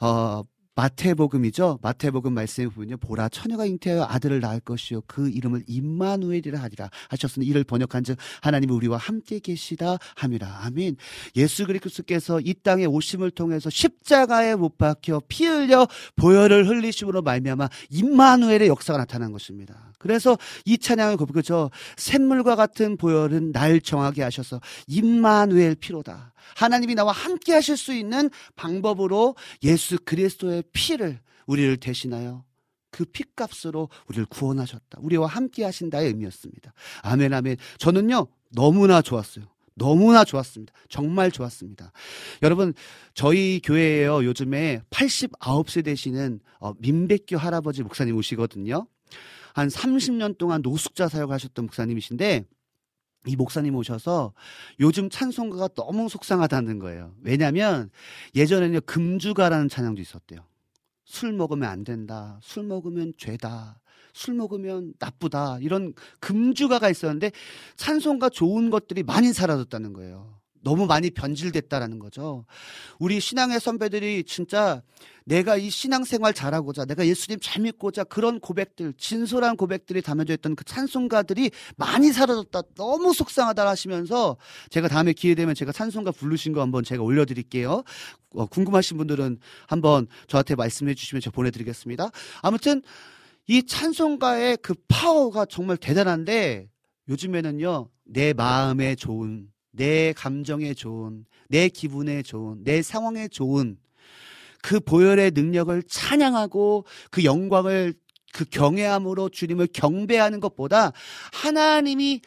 어, 0.00 0.44
마태복음이죠. 0.74 1.78
마태복음 1.82 2.34
말씀에 2.34 2.66
보면요. 2.68 2.96
보라 2.96 3.28
처녀가 3.28 3.64
잉태하여 3.64 4.06
아들을 4.08 4.40
낳을 4.40 4.60
것이요 4.60 5.02
그 5.06 5.30
이름을 5.30 5.64
임마누엘이라 5.66 6.60
하리라 6.60 6.90
하셨으니 7.08 7.46
이를 7.46 7.64
번역한즉 7.64 8.18
하나님이 8.42 8.72
우리와 8.72 8.96
함께 8.96 9.38
계시다 9.38 9.98
함이라. 10.16 10.64
아멘. 10.64 10.96
예수 11.36 11.66
그리스도께서 11.66 12.40
이 12.40 12.54
땅에 12.54 12.86
오심을 12.86 13.30
통해서 13.30 13.70
십자가에 13.70 14.56
못 14.56 14.76
박혀 14.76 15.22
피 15.28 15.46
흘려 15.46 15.86
보혈을 16.16 16.68
흘리심으로 16.68 17.22
말미암아 17.22 17.68
임마누엘의 17.90 18.68
역사가 18.68 18.98
나타난 18.98 19.32
것입니다. 19.32 19.93
그래서 20.04 20.36
이 20.66 20.76
찬양을 20.76 21.16
고백하죠. 21.16 21.70
샘물과 21.96 22.56
같은 22.56 22.98
보혈은 22.98 23.52
날 23.52 23.80
정하게 23.80 24.22
하셔서 24.22 24.60
임마누엘 24.86 25.76
피로다. 25.76 26.34
하나님이 26.56 26.94
나와 26.94 27.10
함께 27.10 27.54
하실 27.54 27.78
수 27.78 27.94
있는 27.94 28.28
방법으로 28.54 29.34
예수 29.62 29.96
그리스도의 30.04 30.62
피를 30.74 31.20
우리를 31.46 31.78
대신하여 31.78 32.44
그 32.90 33.06
피값으로 33.06 33.88
우리를 34.08 34.26
구원하셨다. 34.26 34.98
우리와 35.00 35.26
함께 35.26 35.64
하신다의 35.64 36.08
의미였습니다. 36.08 36.74
아멘, 37.00 37.32
아멘. 37.32 37.56
저는요, 37.78 38.26
너무나 38.50 39.00
좋았어요. 39.00 39.46
너무나 39.72 40.22
좋았습니다. 40.22 40.74
정말 40.90 41.30
좋았습니다. 41.30 41.92
여러분, 42.42 42.74
저희 43.14 43.58
교회에요. 43.64 44.22
요즘에 44.26 44.82
89세 44.90 45.82
되시는 45.82 46.40
어, 46.60 46.74
민백교 46.78 47.38
할아버지 47.38 47.82
목사님 47.82 48.14
오시거든요. 48.16 48.86
한 49.54 49.68
30년 49.68 50.36
동안 50.36 50.60
노숙자 50.62 51.08
사역하셨던 51.08 51.66
목사님이신데 51.66 52.44
이 53.26 53.36
목사님 53.36 53.74
오셔서 53.76 54.34
요즘 54.80 55.08
찬송가가 55.08 55.68
너무 55.68 56.08
속상하다는 56.08 56.80
거예요. 56.80 57.14
왜냐하면 57.22 57.90
예전에는요 58.34 58.82
금주가라는 58.82 59.68
찬양도 59.68 60.02
있었대요. 60.02 60.40
술 61.04 61.32
먹으면 61.32 61.68
안 61.68 61.84
된다. 61.84 62.38
술 62.42 62.64
먹으면 62.64 63.14
죄다. 63.16 63.80
술 64.12 64.34
먹으면 64.34 64.94
나쁘다. 64.98 65.58
이런 65.60 65.94
금주가가 66.18 66.90
있었는데 66.90 67.30
찬송가 67.76 68.30
좋은 68.30 68.70
것들이 68.70 69.04
많이 69.04 69.32
사라졌다는 69.32 69.92
거예요. 69.92 70.40
너무 70.64 70.86
많이 70.86 71.10
변질됐다라는 71.10 72.00
거죠. 72.00 72.44
우리 72.98 73.20
신앙의 73.20 73.60
선배들이 73.60 74.24
진짜 74.24 74.82
내가 75.24 75.56
이 75.56 75.70
신앙생활 75.70 76.34
잘하고자 76.34 76.84
내가 76.84 77.06
예수님 77.06 77.38
잘 77.40 77.62
믿고자 77.62 78.04
그런 78.04 78.40
고백들 78.40 78.92
진솔한 78.98 79.56
고백들이 79.56 80.02
담겨져 80.02 80.34
있던 80.34 80.54
그 80.54 80.64
찬송가들이 80.64 81.50
많이 81.76 82.12
사라졌다 82.12 82.60
너무 82.74 83.14
속상하다 83.14 83.66
하시면서 83.66 84.36
제가 84.70 84.88
다음에 84.88 85.12
기회 85.12 85.34
되면 85.34 85.54
제가 85.54 85.72
찬송가 85.72 86.10
부르신 86.12 86.52
거 86.52 86.60
한번 86.60 86.84
제가 86.84 87.02
올려드릴게요 87.02 87.84
어, 88.34 88.46
궁금하신 88.46 88.98
분들은 88.98 89.38
한번 89.66 90.06
저한테 90.28 90.56
말씀해 90.56 90.94
주시면 90.94 91.22
제가 91.22 91.34
보내드리겠습니다 91.34 92.10
아무튼 92.42 92.82
이 93.46 93.62
찬송가의 93.62 94.58
그 94.58 94.74
파워가 94.88 95.46
정말 95.46 95.78
대단한데 95.78 96.68
요즘에는요 97.08 97.88
내 98.04 98.34
마음에 98.34 98.94
좋은 98.94 99.53
내 99.76 100.12
감정에 100.12 100.74
좋은, 100.74 101.24
내 101.48 101.68
기분에 101.68 102.22
좋은, 102.22 102.62
내 102.64 102.82
상황에 102.82 103.28
좋은 103.28 103.76
그 104.62 104.80
보혈의 104.80 105.32
능력을 105.32 105.82
찬양하고 105.82 106.84
그 107.10 107.24
영광을 107.24 107.94
그 108.32 108.44
경외함으로 108.44 109.28
주님을 109.28 109.68
경배하는 109.72 110.40
것보다 110.40 110.92
하나님이 111.32 112.22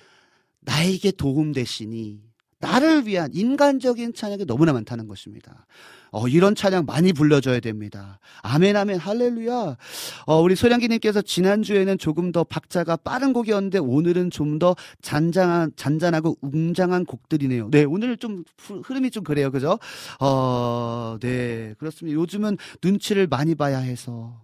나에게 0.61 1.11
도움 1.11 1.51
되시니 1.51 2.21
나를 2.59 3.07
위한 3.07 3.31
인간적인 3.33 4.13
찬양이 4.13 4.45
너무나 4.45 4.73
많다는 4.73 5.07
것입니다. 5.07 5.65
어, 6.11 6.27
이런 6.27 6.55
찬양 6.55 6.85
많이 6.85 7.13
불러줘야 7.13 7.59
됩니다. 7.59 8.19
아멘, 8.41 8.75
아멘, 8.75 8.97
할렐루야. 8.99 9.77
어, 10.25 10.41
우리 10.41 10.55
소량기님께서 10.55 11.21
지난주에는 11.21 11.97
조금 11.97 12.31
더 12.31 12.43
박자가 12.43 12.97
빠른 12.97 13.33
곡이었는데 13.33 13.77
오늘은 13.79 14.31
좀 14.31 14.57
더 14.57 14.75
잔잔한, 15.01 15.71
잔잔하고 15.75 16.37
웅장한 16.41 17.05
곡들이네요. 17.05 17.69
네, 17.69 17.83
오늘 17.83 18.17
좀 18.17 18.43
흐름이 18.83 19.11
좀 19.11 19.23
그래요. 19.23 19.51
그죠? 19.51 19.77
어, 20.19 21.17
네, 21.21 21.75
그렇습니다. 21.77 22.15
요즘은 22.19 22.57
눈치를 22.83 23.27
많이 23.27 23.53
봐야 23.53 23.77
해서. 23.77 24.41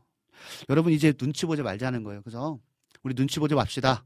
여러분 0.69 0.91
이제 0.93 1.13
눈치 1.13 1.45
보지 1.45 1.63
말자는 1.63 2.03
거예요. 2.03 2.21
그죠? 2.21 2.59
우리 3.01 3.15
눈치 3.15 3.39
보지 3.39 3.55
맙시다. 3.55 4.03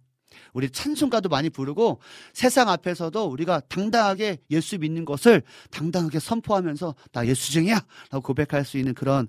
우리 0.53 0.69
찬송가도 0.69 1.29
많이 1.29 1.49
부르고 1.49 1.99
세상 2.33 2.69
앞에서도 2.69 3.25
우리가 3.25 3.61
당당하게 3.69 4.37
예수 4.51 4.77
믿는 4.77 5.05
것을 5.05 5.43
당당하게 5.71 6.19
선포하면서 6.19 6.95
나 7.11 7.25
예수쟁이야 7.25 7.83
라고 8.11 8.21
고백할 8.21 8.65
수 8.65 8.77
있는 8.77 8.93
그런 8.93 9.27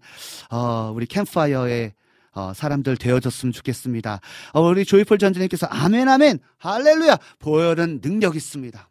어, 0.50 0.92
우리 0.94 1.06
캠파이어의 1.06 1.94
어, 2.32 2.52
사람들 2.54 2.96
되어졌으면 2.96 3.52
좋겠습니다. 3.52 4.20
어, 4.52 4.60
우리 4.60 4.84
조이풀 4.84 5.18
전진님께서 5.18 5.66
아멘 5.66 6.08
아멘 6.08 6.38
할렐루야 6.58 7.18
보혈은 7.38 8.00
능력 8.00 8.36
있습니다. 8.36 8.88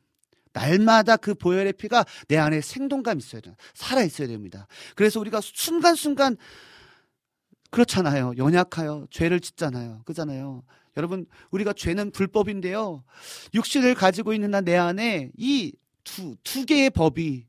날마다 0.54 1.18
그 1.18 1.36
보혈의 1.36 1.74
피가 1.74 2.06
내 2.28 2.38
안에 2.38 2.62
생동감 2.62 3.20
있어야 3.20 3.42
돼요. 3.42 3.56
살아 3.74 4.02
있어야 4.02 4.28
됩니다. 4.28 4.68
그래서 4.96 5.20
우리가 5.20 5.40
순간순간 5.42 6.36
그렇잖아요. 7.70 8.34
연약하여 8.38 9.08
죄를 9.12 9.40
짓잖아요. 9.40 10.02
그잖아요. 10.06 10.64
여러분, 10.98 11.28
우리가 11.52 11.74
죄는 11.74 12.12
불법인데요. 12.12 13.04
육신을 13.54 13.93
가지고 13.93 14.34
있는 14.34 14.52
나내 14.52 14.76
안에 14.76 15.32
이 15.38 15.74
두, 16.04 16.36
두 16.43 16.66
개의 16.66 16.89
법이, 16.89 17.45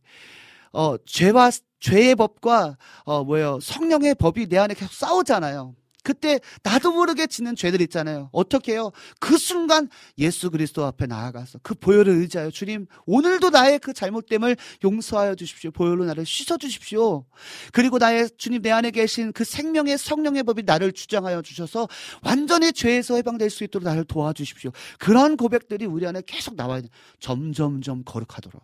어, 0.72 0.96
죄와, 0.98 1.50
죄의 1.80 2.14
법과, 2.14 2.76
어, 3.04 3.24
뭐예요. 3.24 3.58
성령의 3.60 4.16
법이 4.16 4.48
내 4.48 4.58
안에 4.58 4.74
계속 4.74 4.92
싸우잖아요. 4.92 5.74
그때 6.08 6.40
나도 6.62 6.92
모르게 6.92 7.26
짓는 7.26 7.54
죄들 7.54 7.82
있잖아요. 7.82 8.30
어떻게 8.32 8.72
해요? 8.72 8.92
그 9.20 9.36
순간 9.36 9.90
예수 10.16 10.50
그리스도 10.50 10.86
앞에 10.86 11.04
나아가서 11.04 11.58
그 11.62 11.74
보혈을 11.74 12.14
의지하여 12.14 12.50
주님 12.50 12.86
오늘도 13.04 13.50
나의 13.50 13.78
그 13.78 13.92
잘못됨을 13.92 14.56
용서하여 14.82 15.34
주십시오. 15.34 15.70
보혈로 15.70 16.06
나를 16.06 16.24
씻어 16.24 16.56
주십시오. 16.56 17.26
그리고 17.74 17.98
나의 17.98 18.30
주님 18.38 18.62
내 18.62 18.70
안에 18.70 18.90
계신 18.90 19.34
그 19.34 19.44
생명의 19.44 19.98
성령의 19.98 20.44
법이 20.44 20.62
나를 20.62 20.92
주장하여 20.92 21.42
주셔서 21.42 21.86
완전히 22.22 22.72
죄에서 22.72 23.16
해방될 23.16 23.50
수 23.50 23.62
있도록 23.64 23.84
나를 23.84 24.04
도와주십시오. 24.04 24.70
그런 24.98 25.36
고백들이 25.36 25.84
우리 25.84 26.06
안에 26.06 26.22
계속 26.26 26.56
나와야 26.56 26.80
돼. 26.80 26.88
점점점 27.20 28.04
거룩하도록. 28.06 28.62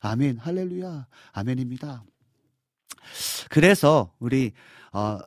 아멘. 0.00 0.38
할렐루야. 0.38 1.06
아멘입니다. 1.32 2.02
그래서 3.50 4.14
우리 4.18 4.52
어 4.94 5.18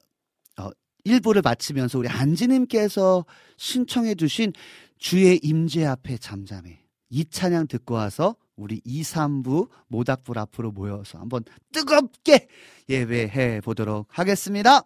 1부를 1.06 1.43
마치면서 1.43 2.00
우리 2.00 2.08
안지님께서 2.08 3.26
신청해 3.58 4.16
주신 4.16 4.54
주의 4.97 5.39
임재 5.41 5.86
앞에 5.86 6.18
잠잠해. 6.18 6.84
이 7.10 7.26
찬양 7.26 7.68
듣고 7.68 7.95
와서 7.95 8.36
우리 8.56 8.82
2, 8.84 9.02
3부 9.02 9.70
모닥불 9.88 10.38
앞으로 10.38 10.72
모여서 10.72 11.18
한번 11.18 11.43
뜨겁게 11.72 12.47
예배해 12.89 13.62
보도록 13.62 14.08
하겠습니다. 14.10 14.84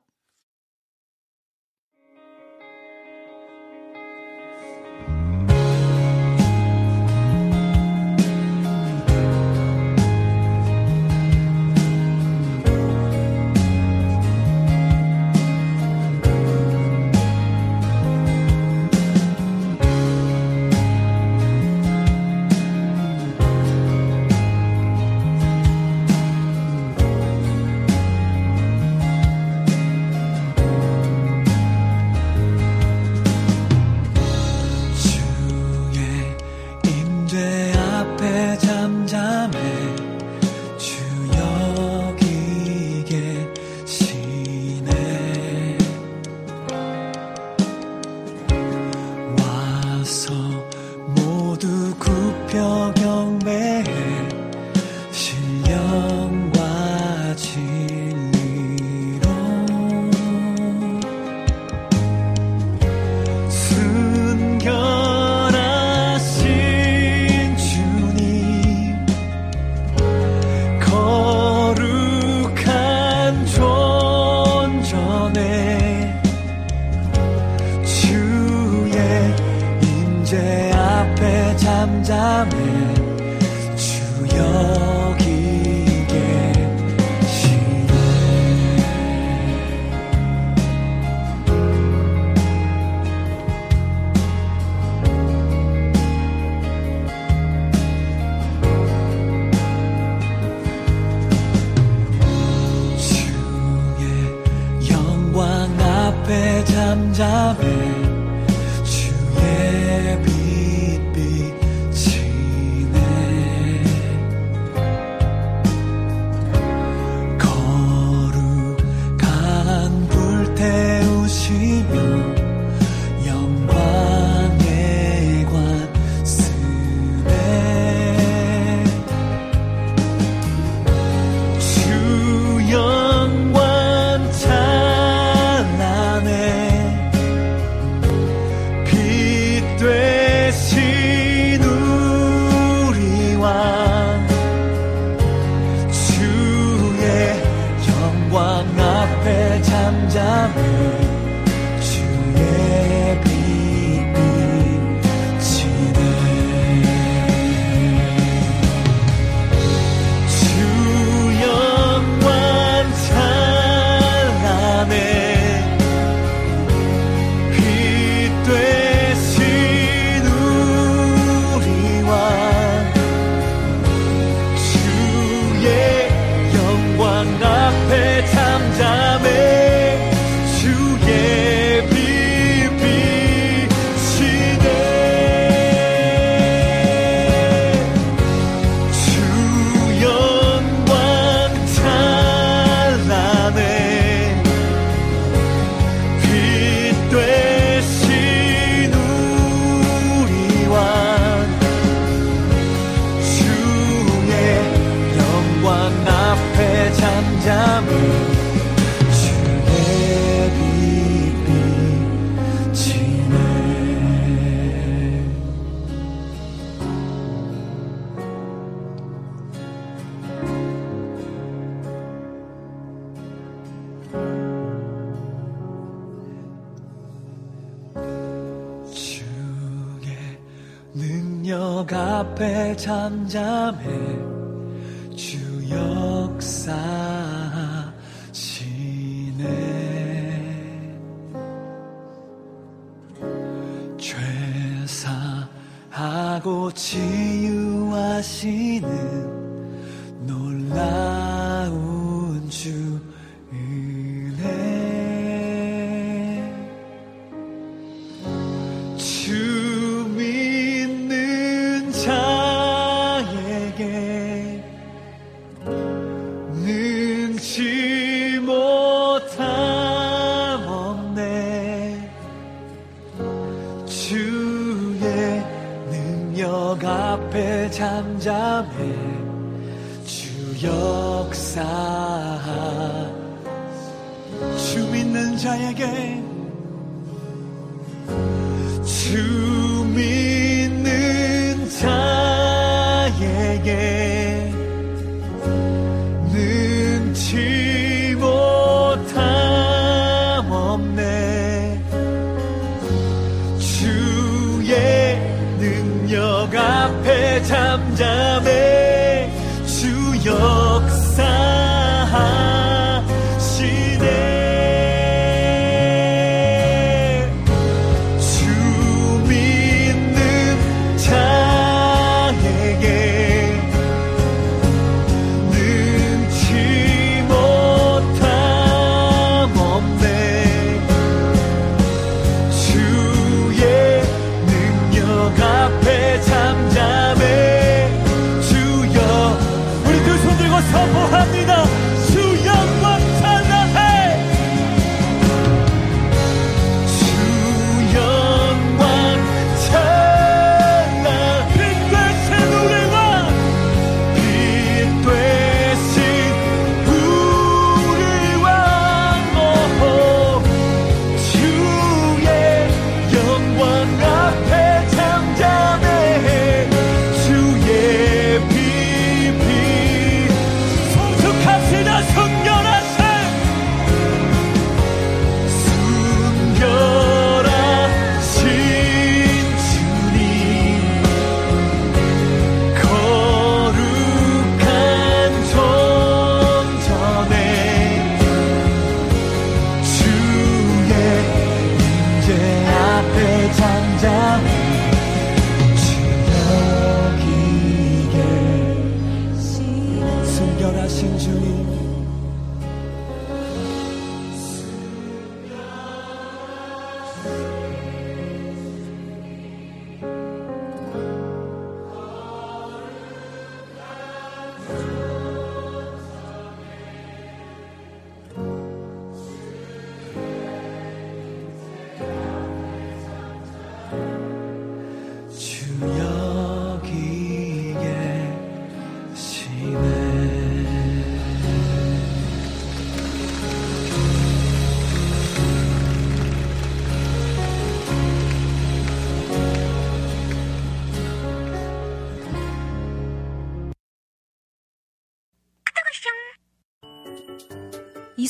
잠잠해. 232.84 234.02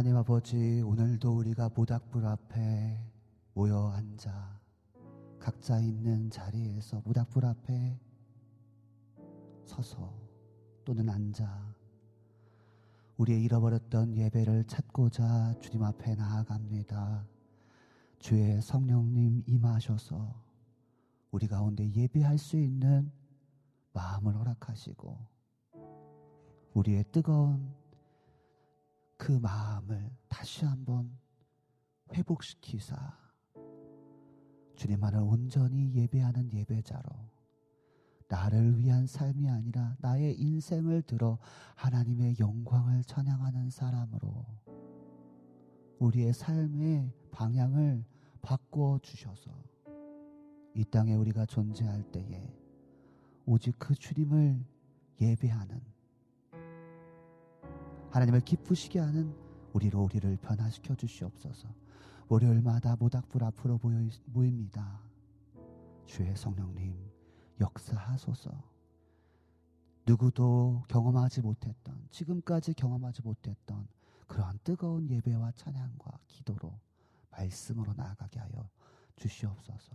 하나님 0.00 0.16
아버지, 0.16 0.80
오늘도 0.80 1.36
우리가 1.36 1.68
모닥불 1.76 2.24
앞에 2.24 2.98
모여 3.52 3.90
앉아 3.90 4.58
각자 5.38 5.78
있는 5.78 6.30
자리에서 6.30 7.02
모닥불 7.04 7.44
앞에 7.44 8.00
서서 9.62 10.10
또는 10.86 11.10
앉아 11.10 11.76
우리의 13.18 13.42
잃어버렸던 13.42 14.16
예배를 14.16 14.64
찾고자 14.64 15.56
주님 15.60 15.82
앞에 15.82 16.14
나아갑니다. 16.14 17.26
주의 18.20 18.62
성령님 18.62 19.42
임하셔서 19.46 20.34
우리 21.30 21.46
가운데 21.46 21.86
예배할 21.92 22.38
수 22.38 22.56
있는 22.56 23.12
마음을 23.92 24.34
허락하시고 24.34 25.18
우리의 26.72 27.04
뜨거운 27.12 27.79
그 29.20 29.32
마음을 29.32 30.10
다시 30.28 30.64
한번 30.64 31.14
회복시키사. 32.14 32.96
주님만을 34.76 35.20
온전히 35.20 35.92
예배하는 35.92 36.50
예배자로 36.50 37.04
나를 38.28 38.78
위한 38.78 39.06
삶이 39.06 39.46
아니라 39.46 39.94
나의 40.00 40.40
인생을 40.40 41.02
들어 41.02 41.38
하나님의 41.74 42.36
영광을 42.40 43.04
찬양하는 43.04 43.68
사람으로 43.68 44.46
우리의 45.98 46.32
삶의 46.32 47.12
방향을 47.30 48.02
바꾸어 48.40 49.00
주셔서 49.02 49.50
이 50.74 50.82
땅에 50.82 51.14
우리가 51.14 51.44
존재할 51.44 52.02
때에 52.10 52.56
오직 53.44 53.78
그 53.78 53.94
주님을 53.94 54.64
예배하는 55.20 55.78
하나님을 58.10 58.40
기쁘시게 58.40 58.98
하는 58.98 59.34
우리로 59.72 60.02
우리를 60.02 60.36
변화시켜 60.38 60.94
주시옵소서. 60.94 61.68
월요일마다 62.28 62.96
모닥불 62.96 63.42
앞으로 63.44 63.80
모입니다. 64.26 65.00
주의 66.06 66.34
성령님 66.36 66.94
역사하소서. 67.60 68.50
누구도 70.06 70.82
경험하지 70.88 71.42
못했던 71.42 71.96
지금까지 72.10 72.74
경험하지 72.74 73.22
못했던 73.22 73.86
그러한 74.26 74.58
뜨거운 74.64 75.08
예배와 75.08 75.52
찬양과 75.52 76.18
기도로 76.26 76.72
말씀으로 77.30 77.92
나아가게 77.94 78.40
하여 78.40 78.68
주시옵소서. 79.16 79.92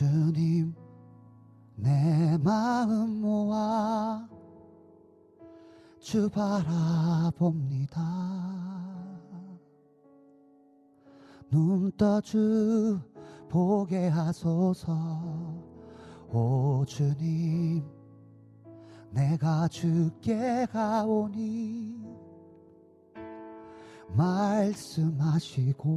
주님 0.00 0.72
내 1.76 2.38
마음 2.38 3.20
모아 3.20 4.26
주 5.98 6.30
바라봅니다. 6.30 8.00
눈떠 11.50 12.22
주 12.22 12.98
보게 13.50 14.08
하소서. 14.08 14.96
오 16.30 16.82
주님 16.86 17.84
내가 19.10 19.68
주께 19.68 20.64
가오니 20.72 22.00
말씀하시고 24.16 25.90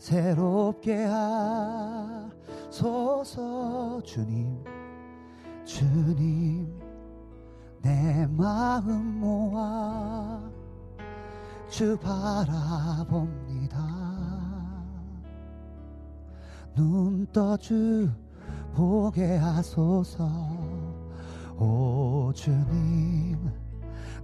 새롭게 0.00 1.04
하소서 2.70 4.00
주님. 4.02 4.64
주님 5.62 6.80
내 7.82 8.26
마음 8.26 9.20
모아 9.20 10.50
주 11.68 11.98
바라봅니다. 11.98 13.76
눈떠 16.74 17.58
주 17.58 18.08
보게 18.72 19.36
하소서. 19.36 20.26
오 21.58 22.32
주님 22.34 23.36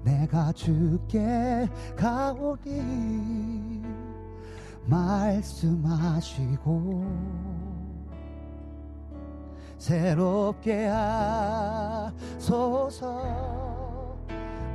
내가 0.03 0.51
주께 0.53 1.69
가오니 1.95 3.83
말씀하시고 4.87 6.77
새롭게 9.79 10.87
하소서 12.07 12.17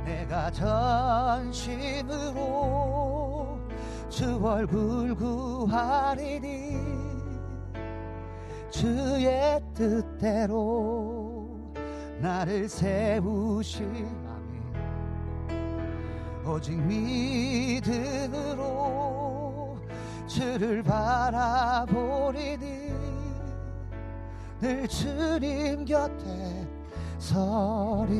내가 0.04 0.50
전심으로 0.50 2.02
주 4.08 4.38
얼굴 4.44 5.14
구하리니 5.14 6.76
주의 8.70 9.60
뜻대로 9.74 11.48
나를 12.20 12.68
세우시라니 12.68 14.12
오직 16.46 16.76
믿음으로 16.78 17.82
주를 20.26 20.82
바라보리니 20.82 22.62
늘 24.60 24.88
주님 24.88 25.84
곁에 25.84 26.66
서리라. 27.18 28.12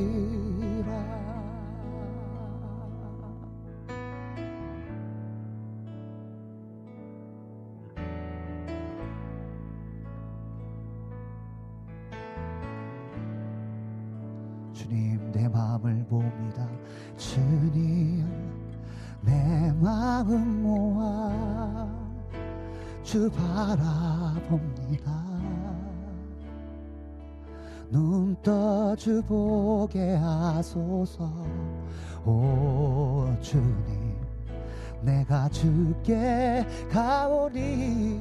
주님 14.72 15.32
내 15.32 15.48
마음을 15.48 16.04
봅니다. 16.06 16.68
주님 17.16 18.51
내 19.22 19.72
마음 19.80 20.62
모아 20.62 21.88
주 23.02 23.30
바라봅니다. 23.30 25.10
눈 27.90 28.36
떠 28.42 28.96
주 28.96 29.22
보게 29.22 30.14
하소서. 30.14 31.30
오 32.24 33.26
주님 33.42 34.16
내가 35.02 35.48
주께 35.50 36.64
가오리 36.90 38.18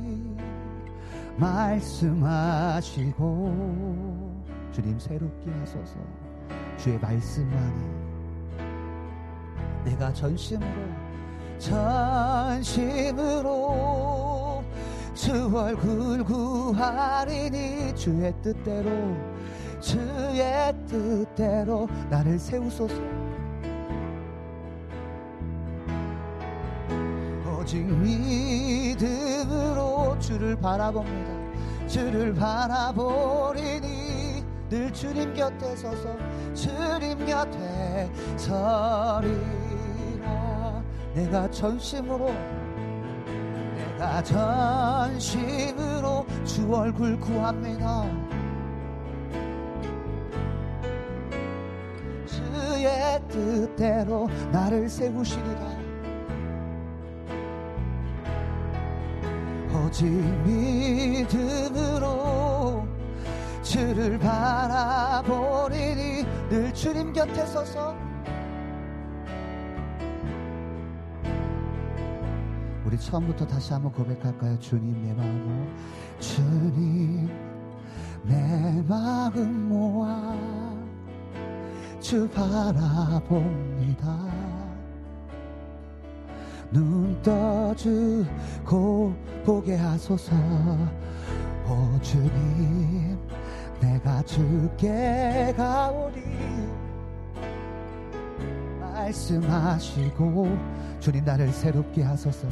말씀하시고 1.37 3.21
주님 4.71 4.99
새롭게 4.99 5.51
하소서. 5.51 5.95
주의 6.77 6.99
말씀만이 6.99 8.10
내가 9.83 10.13
전심으로 10.13 10.71
전심으로 12.81 13.51
주 15.13 15.55
얼굴 15.55 16.23
구하리니 16.23 17.93
주의 17.95 18.33
뜻대로 18.41 18.89
주의 19.79 20.73
뜻대로 20.87 21.87
나를 22.09 22.39
세우소서. 22.39 22.95
오직 27.59 27.83
믿음으로 27.85 29.07
주를 30.19 30.55
바라봅니다. 30.55 31.41
주를 31.87 32.33
바라보리니 32.33 33.91
늘 34.69 34.93
주님 34.93 35.33
곁에 35.33 35.75
서서 35.75 36.15
주님 36.53 37.25
곁에 37.25 38.09
서리라 38.37 39.60
내가 41.13 41.51
전심으로 41.51 42.33
내가 43.75 44.23
전심으로 44.23 46.25
주 46.45 46.73
얼굴 46.73 47.19
구합니다. 47.19 48.05
주의 52.25 53.21
뜻대로 53.27 54.29
나를 54.51 54.87
세우시리라. 54.87 55.81
오직 59.73 60.05
믿음으로 60.45 62.11
주를 63.61 64.17
바라보리니 64.19 66.25
늘 66.49 66.73
주님 66.73 67.13
곁에 67.13 67.45
서서 67.45 67.95
우리 72.91 72.99
처음부터 72.99 73.47
다시 73.47 73.71
한번 73.71 73.89
고백할까요? 73.93 74.59
주님 74.59 75.01
내 75.01 75.13
마음으로 75.13 75.65
주님 76.19 77.29
내 78.23 78.83
마음 78.85 79.69
모아 79.69 80.35
주 82.01 82.27
바라봅니다 82.27 84.07
눈 86.69 87.21
떠주고 87.21 89.15
보게 89.45 89.77
하소서 89.77 90.35
오 91.69 91.97
주님 92.01 93.17
내가 93.79 94.21
주께 94.23 95.53
가오리 95.55 96.21
말씀하시고 99.01 100.57
주님 100.99 101.25
나를 101.25 101.51
새롭게 101.51 102.03
하소서. 102.03 102.47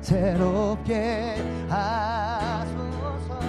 새롭게 0.00 1.36
하소서. 1.68 3.40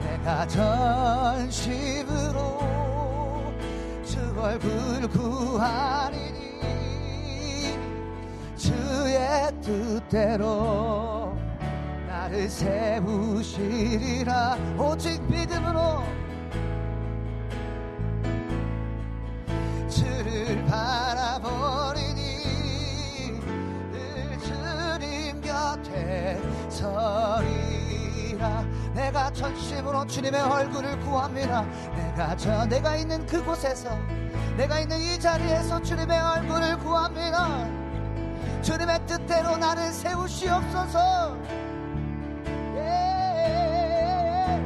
내가 0.00 0.46
전심으로 0.46 1.74
주 4.04 4.20
얼굴 4.38 5.08
구하리니 5.08 6.60
주의 8.56 9.50
뜻대로 9.62 11.36
나를 12.06 12.48
세우시리라. 12.48 13.76
오직 14.78 15.20
믿음으로 15.28 16.02
주를 20.44 20.62
바라보리니 20.66 22.22
늘 23.90 24.38
주님 24.38 25.40
곁에 25.40 26.38
서리라. 26.68 28.62
내가 28.92 29.32
전심으로 29.32 30.06
주님의 30.06 30.38
얼굴을 30.42 31.00
구합니다. 31.00 31.62
내가 31.96 32.36
저 32.36 32.66
내가 32.66 32.94
있는 32.96 33.24
그곳에서 33.26 33.96
내가 34.58 34.80
있는 34.80 35.00
이 35.00 35.18
자리에서 35.18 35.80
주님의 35.80 36.20
얼굴을 36.20 36.78
구합니다. 36.78 37.66
주님의 38.60 39.06
뜻대로 39.06 39.56
나를 39.56 39.92
세우시옵소서. 39.92 41.38
예. 42.76 44.60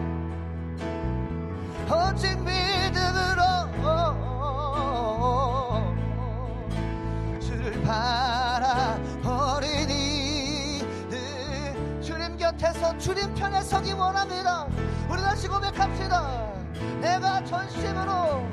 오직 1.89 2.37
믿 2.41 2.68
바라버리니 9.49 10.83
늘 11.09 12.03
주님 12.03 12.37
곁에서 12.37 12.99
주님 12.99 13.35
편에 13.35 13.63
서기 13.63 13.93
원합니다. 13.93 14.67
우리 15.11 15.23
다시 15.23 15.49
고백합시다. 15.49 16.53
내가 17.01 17.43
전심으로 17.47 18.47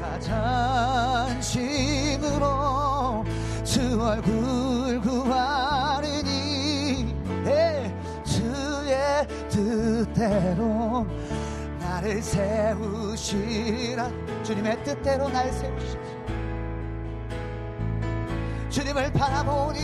내가 0.00 0.18
전심으로 1.28 3.26
주 3.62 4.02
얼굴 4.02 5.02
구하리니 5.02 6.30
예, 7.44 7.94
주의 8.24 9.28
뜻대로 9.50 11.06
나를 11.78 12.22
세우시라. 12.22 14.10
주님의 14.42 14.82
뜻대로 14.82 15.28
날 15.28 15.52
세우시라 15.52 16.09
주님을 18.70 19.12
바라보니 19.12 19.80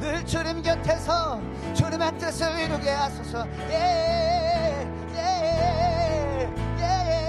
늘 0.00 0.24
주님 0.26 0.62
곁에서 0.62 1.40
주님의 1.74 2.16
뜻을 2.18 2.60
이루게 2.60 2.90
하소서 2.90 3.46
예, 3.70 4.86
예, 5.14 6.48
예, 6.78 6.80
예. 6.80 7.28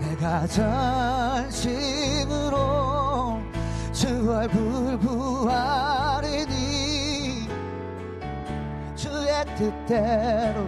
내가 0.00 0.44
전심으로 0.48 1.78
주 3.92 4.32
얼굴 4.32 4.98
구하리니 4.98 6.56
주의 8.96 9.44
뜻대로 9.56 10.66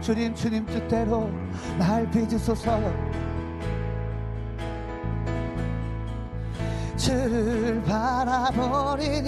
주님 0.00 0.34
주님 0.34 0.66
뜻대로 0.66 1.30
날 1.78 2.10
빚으소서 2.10 2.80
주를 6.96 7.82
바라보리니 7.82 9.26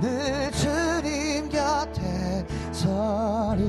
늘 0.00 0.50
주님 0.52 1.48
곁에 1.48 2.46
서리라. 2.72 3.66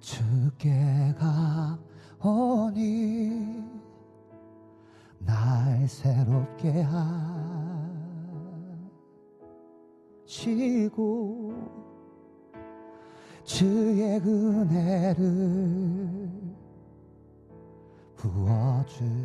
주께 0.00 1.14
가 1.18 1.78
오니 2.22 3.79
날 5.30 5.86
새롭게 5.86 6.82
하시고 10.26 11.52
주의 13.44 14.18
은혜를 14.18 15.20
부어주소서. 18.16 19.20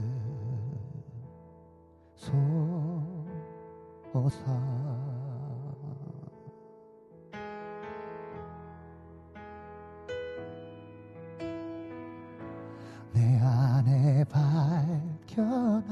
내 13.12 13.40
안에 13.40 14.24
발 14.26 15.15
지켜봐 15.36 15.92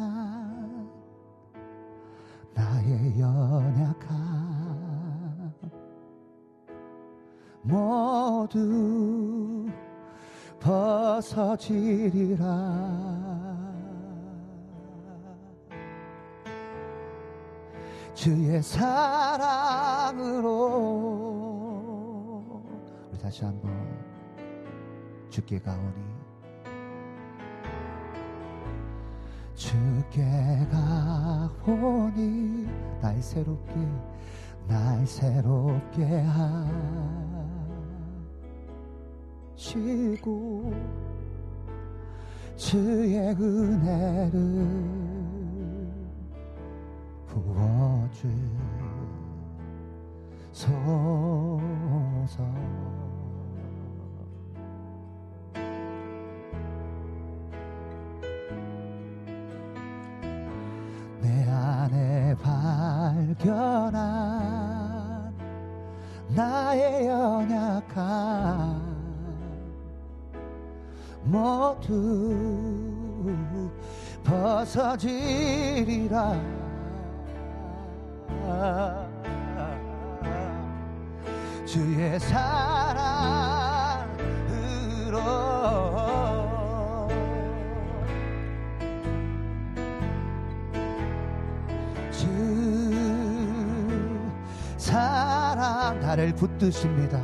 나의 2.53 3.19
연약함. 3.19 4.13
모두 7.63 8.59
벗어지리라. 10.61 12.43
주의 18.13 18.61
사랑으로. 18.63 18.93
우리 23.11 23.17
다시 23.19 23.43
한번 23.43 23.71
주께 25.29 25.59
가오니. 25.59 26.12
주께 29.55 30.23
가오니 30.71 32.67
날 33.01 33.21
새롭게 33.21 33.73
날 34.67 35.05
새롭게 35.05 36.25
하시고 39.55 40.73
주의 42.55 43.17
은혜를 43.17 44.93
부어주소서 50.53 50.63
발견한 63.33 65.33
나의 66.29 67.07
연약함. 67.07 68.93
모두 71.23 72.35
벗어지리라. 74.23 75.43
주의 81.65 82.19
사랑으로 82.19 82.43
나를 96.13 96.31
붙드십니다. 96.35 97.19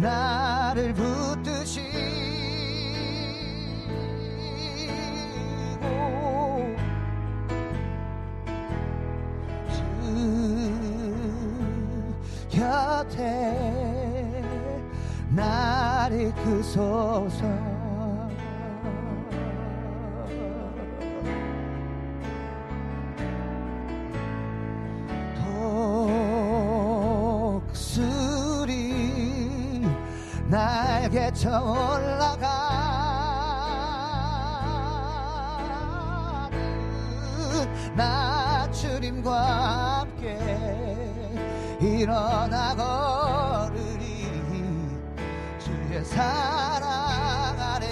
나를 0.00 0.92
붙드시 0.92 1.80
곁에 12.50 14.42
나를 15.30 16.28
이끄소서 16.28 17.73
날개쳐 31.44 31.60
올라가는 31.62 32.64
나 37.94 38.70
주님과 38.70 40.00
함께 40.00 40.38
일어나 41.80 42.74
걸으리. 42.74 44.24
주의 45.58 46.02
사랑 46.04 46.90
아래. 47.60 47.84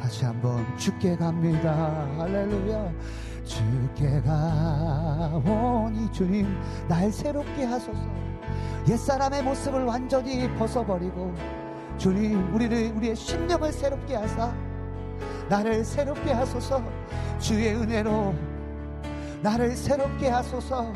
다시 0.00 0.24
한번 0.24 0.64
죽게 0.78 1.16
갑니다. 1.16 2.06
할렐루야 2.18 2.92
죽게 3.96 4.20
가오니 4.20 6.12
주님 6.12 6.46
날 6.86 7.10
새롭게 7.10 7.64
하소서. 7.64 8.00
옛사람의 8.88 9.42
모습을 9.42 9.84
완전히 9.84 10.48
벗어버리고 10.54 11.34
주님 11.96 12.54
우리를 12.54 12.92
우리의 12.94 13.16
심령을 13.16 13.72
새롭게 13.72 14.14
하사 14.14 14.54
나를 15.48 15.82
새롭게 15.84 16.30
하소서. 16.32 16.82
주의 17.38 17.74
은혜로 17.74 18.34
나를 19.42 19.74
새롭게 19.74 20.28
하소서. 20.28 20.92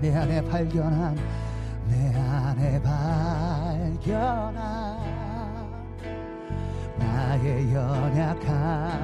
내 0.00 0.14
안에 0.14 0.42
발견한 0.42 1.39
발견한 2.82 4.60
나의 6.98 7.74
연약함 7.74 9.00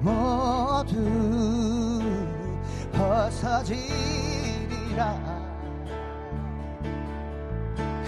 모두 0.00 0.94
벗어지리라. 2.92 4.20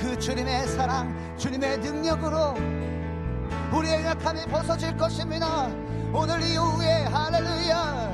그 0.01 0.19
주님의 0.19 0.67
사랑 0.69 1.15
주님의 1.37 1.79
능력으로 1.79 2.55
우리의 3.73 4.05
약함이 4.05 4.47
벗어질 4.47 4.97
것입니다. 4.97 5.69
오늘 6.13 6.43
이후에 6.43 7.05
할렐루야 7.05 8.12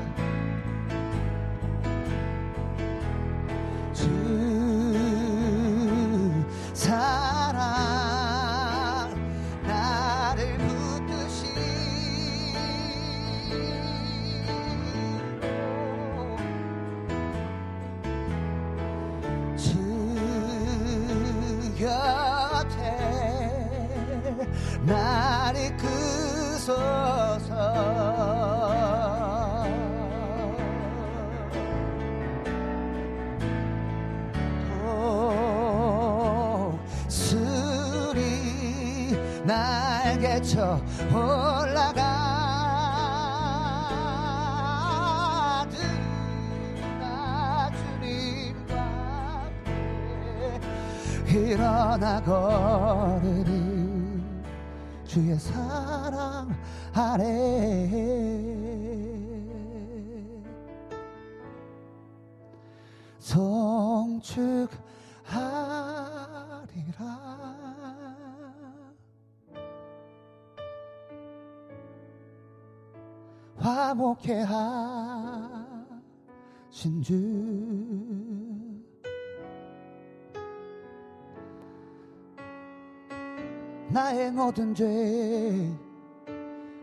날개쳐 40.39 40.79
올라가듯 41.11 41.99
나 46.99 47.69
주님과 47.71 48.79
함께 51.17 51.39
일어나 51.51 52.21
걸으리 52.23 53.49
주의 55.05 55.37
사랑 55.37 56.55
아래. 56.93 57.89
성축하 63.19 64.69
화목해 73.69 74.41
하신 76.69 77.01
주. 77.01 77.13
나의 83.91 84.31
모든 84.31 84.73
죄 84.75 84.85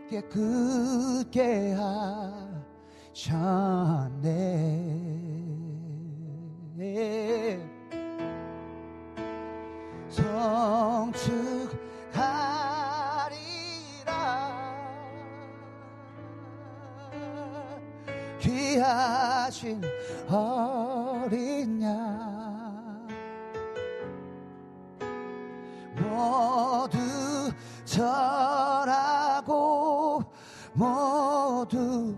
깨끗게 0.09 1.73
하셨네. 3.13 4.37
성축하 10.09 11.77
귀하신 18.39 19.81
어린 20.29 21.81
양. 21.81 23.07
모두 25.95 26.97
절하고 27.85 28.77
모두 30.73 32.15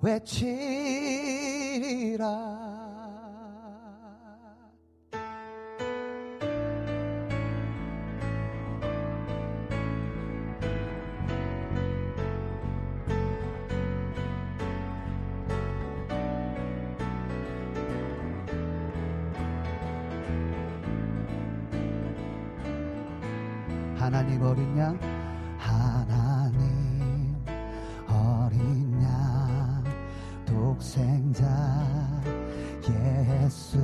외치리라 0.00 1.58
하나님 24.28 24.42
어린 24.42 24.78
양 24.78 24.98
하나님. 25.56 27.34
어린 28.06 29.02
양 29.02 29.82
독생자 30.44 31.46
예수 32.90 33.78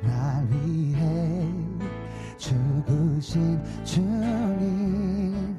날 0.00 0.46
위해 0.48 1.44
죽으신 2.38 3.60
주님. 3.84 5.58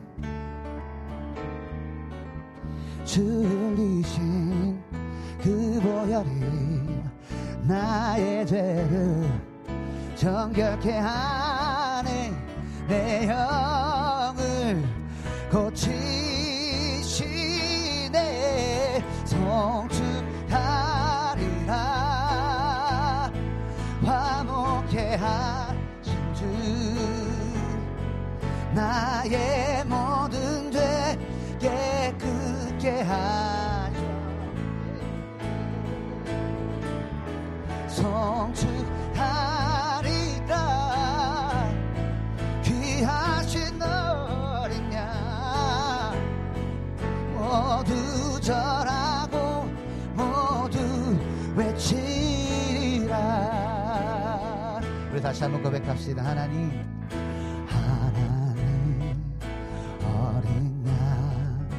줄리신 3.03 4.81
그 5.41 5.79
보혈이 5.83 7.01
나의 7.63 8.47
죄를 8.47 9.29
정결케 10.15 10.97
하네 10.97 11.60
내 12.91 13.25
영을 13.25 14.83
고치시네. 15.49 16.11
성축하리라. 19.23 20.11
화목해 24.03 25.15
하신 25.15 26.33
주. 26.33 26.43
나의 28.75 29.85
모든 29.85 30.69
죄 30.69 31.17
깨끗게 31.57 33.03
하 33.03 33.50
모두 48.41 48.47
절하고 48.47 49.69
모두 50.15 50.79
외치리라. 51.55 53.11
우리 55.11 55.21
다시 55.21 55.43
한번 55.43 55.61
고백합시다. 55.61 56.25
하나님 56.25 56.71
하나님 57.67 59.23
어린 60.03 60.83
양 60.87 61.69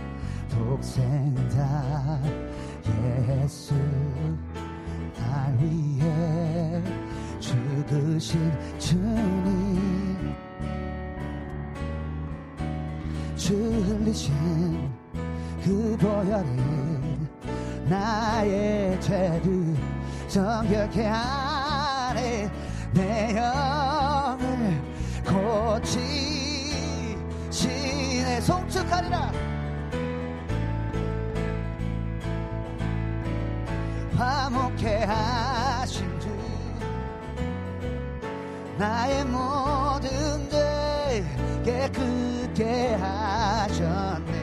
독생자 0.51 2.21
예수 3.29 3.75
날 5.19 5.59
위해 5.59 6.81
죽으신 7.41 8.53
주님 8.79 10.33
줄리신 13.37 15.02
그 15.65 15.97
보혈이 16.01 16.61
나의 17.89 19.01
죄를 19.01 19.77
정결케 20.27 21.07
하네. 21.07 22.51
내 22.93 23.37
영을 23.37 24.83
고치시네. 25.25 26.01
송축하리라. 28.41 29.31
화목해 34.17 35.05
하신 35.05 36.21
주 36.21 36.29
나의 38.79 39.25
모든 39.25 40.51
죄 40.51 41.25
깨끗게 41.65 42.95
하셨네 42.95 44.42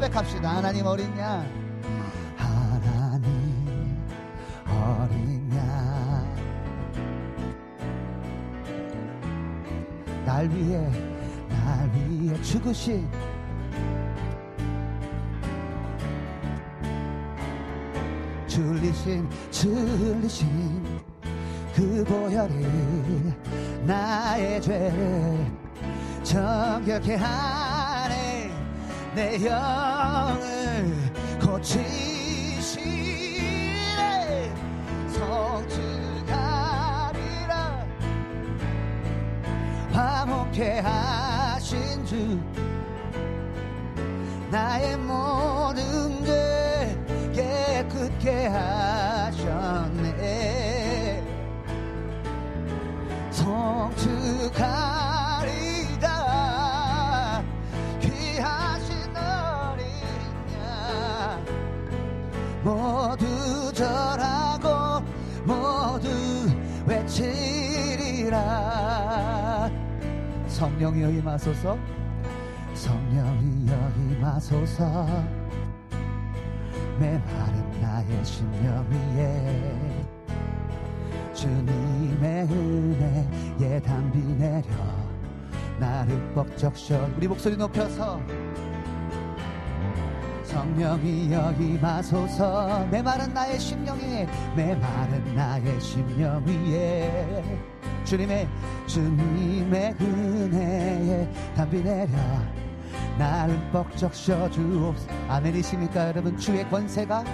고백합시다. 0.00 0.56
하나님 0.56 0.86
어린 0.86 1.06
양 1.18 1.46
하나님 2.36 3.98
어린 4.66 5.50
양 5.54 6.30
날 10.24 10.48
위해 10.48 10.90
날 11.50 11.90
위해 11.94 12.40
죽으신 12.40 13.06
줄리신 18.46 19.28
줄리신 19.50 21.00
그 21.74 22.04
보혈이 22.04 22.66
나의 23.84 24.62
죄를 24.62 25.46
정결케 26.22 27.16
하네 27.16 27.49
내 29.14 29.44
영을 29.44 30.94
고치시네. 31.40 31.90
성취하리라 35.08 36.34
화목해 39.92 40.78
하신 40.78 42.06
주 42.06 42.38
나의 44.50 44.96
모든 44.96 46.24
죄 46.24 46.96
깨끗게 47.34 48.46
하셨네. 48.46 50.20
성축하 53.32 54.89
절하고 63.80 65.02
모두 65.46 66.10
외치리라. 66.86 68.36
성령이 70.48 71.02
여기 71.02 71.22
마소서. 71.22 71.78
성령이 72.74 73.66
여기 73.68 74.18
마소서. 74.20 75.06
메마른 76.98 77.80
나의 77.80 78.22
심령 78.22 78.86
위에. 78.90 80.04
주님의 81.32 82.48
은혜에 82.50 83.80
담비 83.80 84.18
내려. 84.34 84.68
나를 85.78 86.34
뻑적셔. 86.34 87.08
우리 87.16 87.26
목소리 87.26 87.56
높여서 87.56 88.20
성령이 90.60 91.32
여기 91.32 91.78
마소서. 91.80 92.86
메마른 92.90 93.32
나의 93.32 93.58
심령에 93.58 94.28
메마른 94.54 95.34
나의 95.34 95.80
심령 95.80 96.44
위에. 96.44 97.42
주님의 98.04 98.46
주님의 98.86 99.96
은혜에 99.98 101.32
담비 101.56 101.82
내려. 101.82 102.10
나를 103.18 103.58
뻑적 103.72 104.14
셔주옵소 104.14 105.06
아멘이십니까 105.28 106.08
여러분? 106.08 106.36
주의 106.36 106.68
권세가 106.68 107.24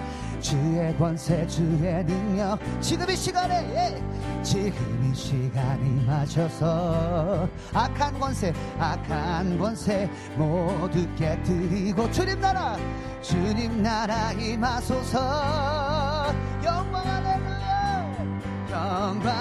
주의 0.46 0.96
권세 0.96 1.44
주의 1.48 2.04
능력. 2.04 2.56
지금 2.80 3.10
이 3.10 3.16
시간에 3.16 3.68
예. 3.74 4.00
지금 4.44 5.10
이 5.10 5.12
시간이 5.16 6.06
마셔서 6.06 7.48
악한 7.74 8.20
권세 8.20 8.52
악한 8.78 9.58
권세 9.58 10.08
모두 10.36 11.04
깨뜨리고 11.16 12.08
주님 12.12 12.40
나라 12.40 12.76
주님 13.22 13.82
나라 13.82 14.30
임하소서. 14.34 15.18
영광 16.62 17.04
할렐루야 17.04 18.14
영광. 18.70 19.34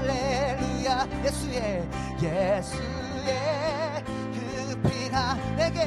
할렐루야. 0.00 1.08
예수의 1.26 1.86
예수의 2.22 4.02
그 4.32 4.80
피가 4.88 5.34
내게 5.56 5.84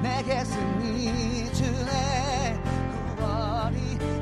내게 0.00 0.44
승리 0.44 1.52
주네 1.52 2.25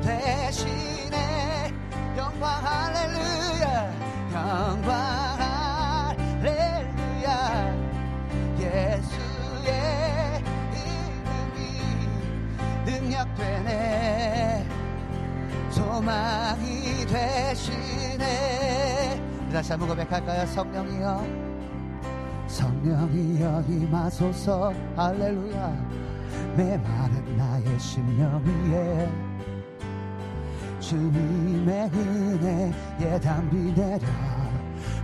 대신에 0.05 1.73
영광 2.15 2.63
할렐루야. 2.63 3.93
영광 4.35 4.93
할렐루야. 6.47 7.29
예수의 8.59 10.43
이름이 10.75 11.59
능력 12.85 13.35
되네. 13.35 14.67
소망이 15.71 17.07
되시네. 17.07 18.25
다시 19.53 19.73
한번 19.73 19.89
고백할까요? 19.89 20.45
성령이여 20.47 21.27
성령이여 22.47 23.65
임하소서. 23.69 24.75
할렐루야. 24.97 26.05
메마른 26.57 27.37
나의 27.39 27.81
심령 27.81 28.43
위에 28.45 29.09
주님의 30.89 31.91
은혜에 31.95 33.19
담비 33.21 33.75
내려 33.75 34.07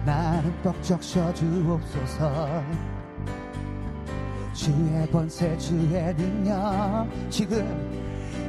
나는 0.04 0.62
뻑적 0.62 1.02
쉬어주옵소서. 1.02 2.62
주의 4.52 5.10
권세 5.10 5.56
주의 5.56 6.14
능력 6.14 7.08
지금 7.30 7.64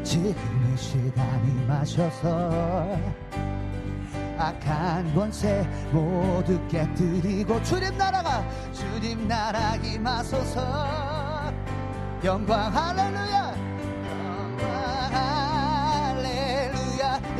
지금 0.04 0.36
이 0.74 0.78
시간이 0.78 1.66
마셔서 1.68 2.98
악한 4.38 5.16
권세 5.16 5.66
모두 5.92 6.60
깨뜨리고 6.68 7.64
주님 7.64 7.98
나라가 7.98 8.44
주님 8.74 9.26
나라 9.26 9.76
임하소서. 9.78 11.54
영광 12.26 12.76
할렐루야. 12.76 13.56
영광 14.06 15.41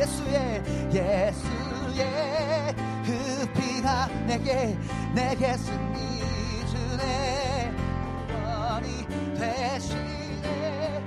예수의 0.02 0.62
예수의 0.92 2.74
그 3.06 3.46
피가 3.54 4.08
내게 4.26 4.76
내게 5.14 5.56
승리 5.56 6.20
주네. 6.66 7.72
구원이 8.26 9.06
되시네. 9.38 11.02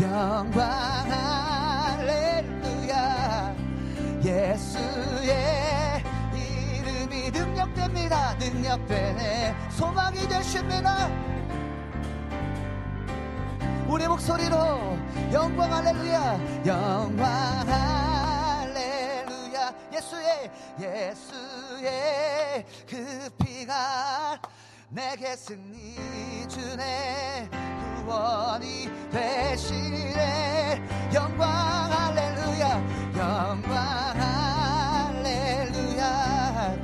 영광 0.00 1.10
할렐루야. 1.98 3.54
예수의 4.24 6.02
이름이 6.34 7.30
능력됩니다. 7.32 8.34
능력되네. 8.36 9.54
소망이 9.70 10.26
되십니다 10.26 11.19
우리 13.90 14.06
목소리로 14.06 14.56
영광 15.32 15.72
할렐루야. 15.72 16.64
영광 16.64 17.26
할렐루야. 18.68 19.74
예수의 19.92 20.48
예수의 20.78 22.64
그 22.88 23.28
피가 23.42 24.38
내게 24.90 25.34
승리 25.34 26.46
주네. 26.46 27.50
구원이 28.04 28.88
되시네. 29.10 30.80
영광 31.12 31.50
할렐루야. 31.90 32.80
영광 33.16 34.14
할렐루야. 35.18 36.76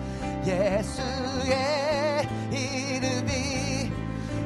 예수의 0.45 2.29
이름이 2.51 3.93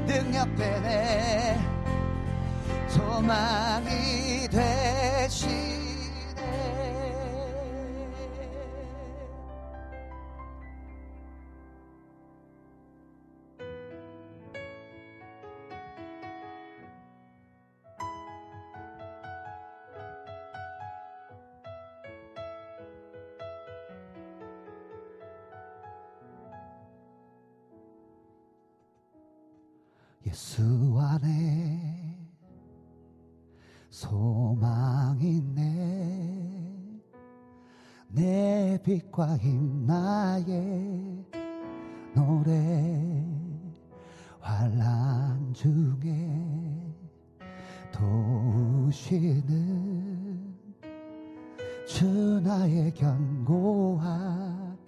능력 0.06 0.54
되네 0.56 1.69
소망이 3.20 4.48
되시네. 4.48 5.60
예수 30.26 30.62
안에 30.98 31.69
소망이 33.90 35.38
있네. 35.38 36.70
내 38.08 38.78
빛과 38.82 39.36
힘 39.36 39.84
나의 39.86 41.24
노래 42.14 43.24
환란 44.40 45.52
중에 45.52 46.90
도우시는 47.92 49.40
주 51.86 52.40
나의 52.40 52.94
견고한 52.94 54.78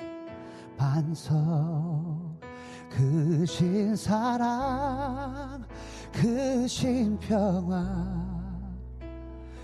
반석 0.76 2.40
그신 2.88 3.94
사랑 3.94 5.64
그신 6.12 7.18
평화 7.18 8.31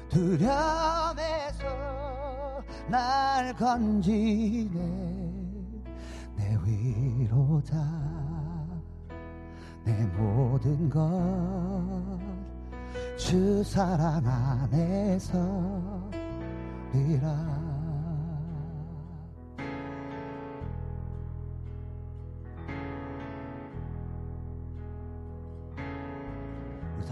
두려움에서 0.09 1.64
날 2.89 3.55
건지네. 3.55 4.78
내 6.36 6.56
위로다 6.64 7.76
내 9.85 9.93
모든 10.16 10.89
것 10.89 12.18
주 13.18 13.62
사랑 13.64 14.24
안에서 14.24 15.39
리라 16.94 17.68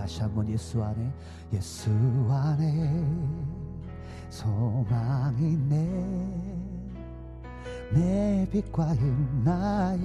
다시 0.07 0.23
한번 0.23 0.49
예수 0.49 0.81
안에 0.85 1.13
예수 1.53 1.91
안에. 2.31 3.05
소망이 4.29 5.55
있네 5.55 5.77
내 7.93 8.49
빛과 8.53 8.95
힘 8.95 9.43
나의 9.43 9.99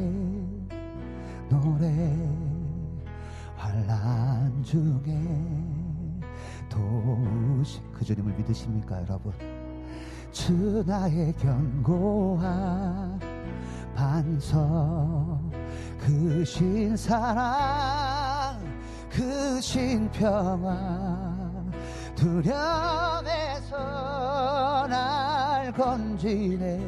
노래. 1.50 2.18
환란 3.56 4.64
중에 4.64 5.14
도우시 6.68 7.80
그 7.94 8.04
주님을 8.04 8.34
믿으십니까 8.38 9.04
여러분? 9.04 9.32
주 10.32 10.84
나의 10.88 11.32
견고한 11.34 13.20
반석 13.94 15.40
그신 16.00 16.98
사랑 16.98 18.11
그신 19.12 20.10
평화 20.12 21.52
두려움에서 22.16 23.76
날 24.88 25.72
건지네. 25.74 26.80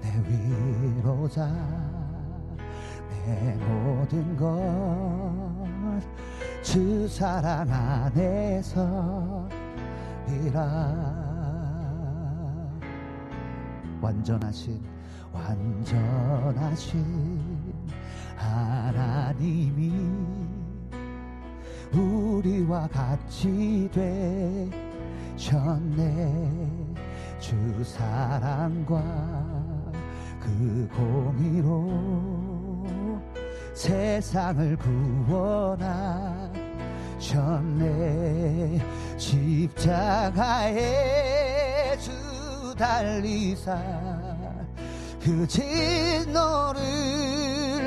내 0.00 0.22
위로자 0.26 1.46
내 3.26 3.54
모든 3.56 4.36
것주 6.62 7.08
사랑 7.08 7.68
안에서리라 7.70 9.08
완전하신 14.00 14.80
완전하신 15.32 16.94
하나님이 18.36 19.92
우리와 21.92 22.88
같이 22.88 23.88
되셨네. 25.36 26.68
주 27.38 27.54
사랑과 27.84 29.02
그 30.40 30.88
공의로 30.94 31.88
세상을 33.74 34.76
구원하셨네. 37.16 38.80
십자가에 39.16 40.76
주 41.98 42.74
달리사 42.76 43.76
그 45.20 45.46
진노를 45.46 46.82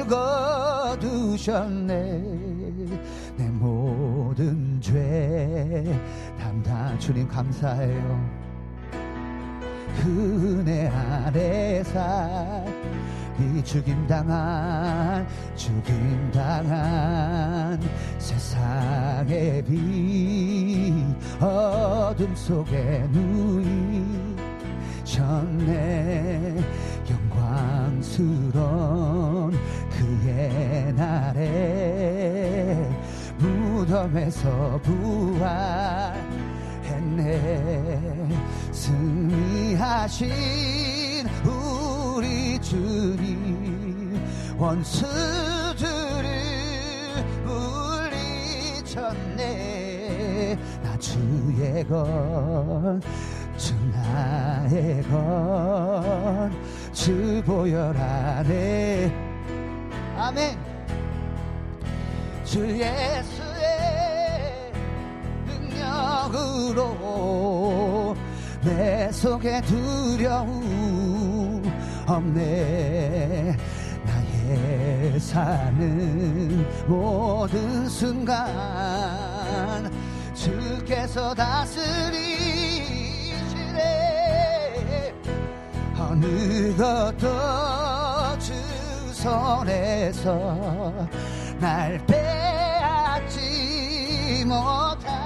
거두셨네. 0.07 1.81
내 1.91 2.50
모든 4.41 4.81
죄 4.81 5.85
담당 6.39 6.97
주님 6.97 7.27
감사해요. 7.27 8.41
그 10.01 10.57
은혜 10.59 10.87
아래서 10.87 12.65
이 13.39 13.63
죽임당한 13.63 15.27
죽임당한 15.55 16.67
세상의 18.17 19.63
빛 19.63 21.05
어둠 21.39 22.35
속에 22.35 23.07
누이셨네 25.03 26.55
영광스러운 27.91 28.51
그의 29.91 30.93
날에 30.93 32.90
무덤에서 33.91 34.79
부활했네. 34.83 35.51
승리하신 38.71 40.31
우리 41.43 42.57
주님 42.61 44.17
원수들을 44.57 45.83
물리쳤네. 48.79 50.57
나 50.81 50.97
주의 50.97 51.85
건 51.85 53.01
주 53.57 53.75
나의 53.91 55.03
건주 56.49 57.43
보혈 57.45 57.95
안에 57.95 59.13
아멘. 60.17 60.57
주 62.43 62.67
예수의 62.67 63.50
능력으로 66.29 68.15
내 68.61 69.11
속에 69.11 69.59
두려움 69.61 71.63
없네. 72.05 73.57
나의 74.03 75.19
사는 75.19 76.67
모든 76.87 77.89
순간 77.89 79.91
주께서 80.35 81.33
다스리시네. 81.33 81.81
어느 85.97 86.75
것도 86.75 88.37
주 88.39 88.53
손에서 89.13 90.93
날 91.59 91.99
빼앗지 92.05 93.39
못하 94.45 95.20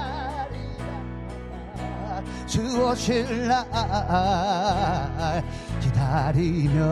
주 2.45 2.61
오실 2.83 3.47
날 3.47 5.43
기다리며 5.81 6.83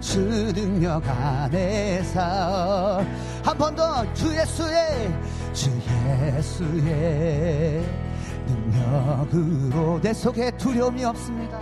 주 0.00 0.52
능력 0.54 1.02
안에서 1.06 3.04
한 3.44 3.58
번 3.58 3.74
더 3.74 4.04
주 4.14 4.34
예수의 4.34 5.12
주 5.52 5.70
예수의 6.38 7.84
능력으로 8.46 10.00
내 10.00 10.12
속에 10.12 10.50
두려움이 10.52 11.04
없습니다. 11.04 11.60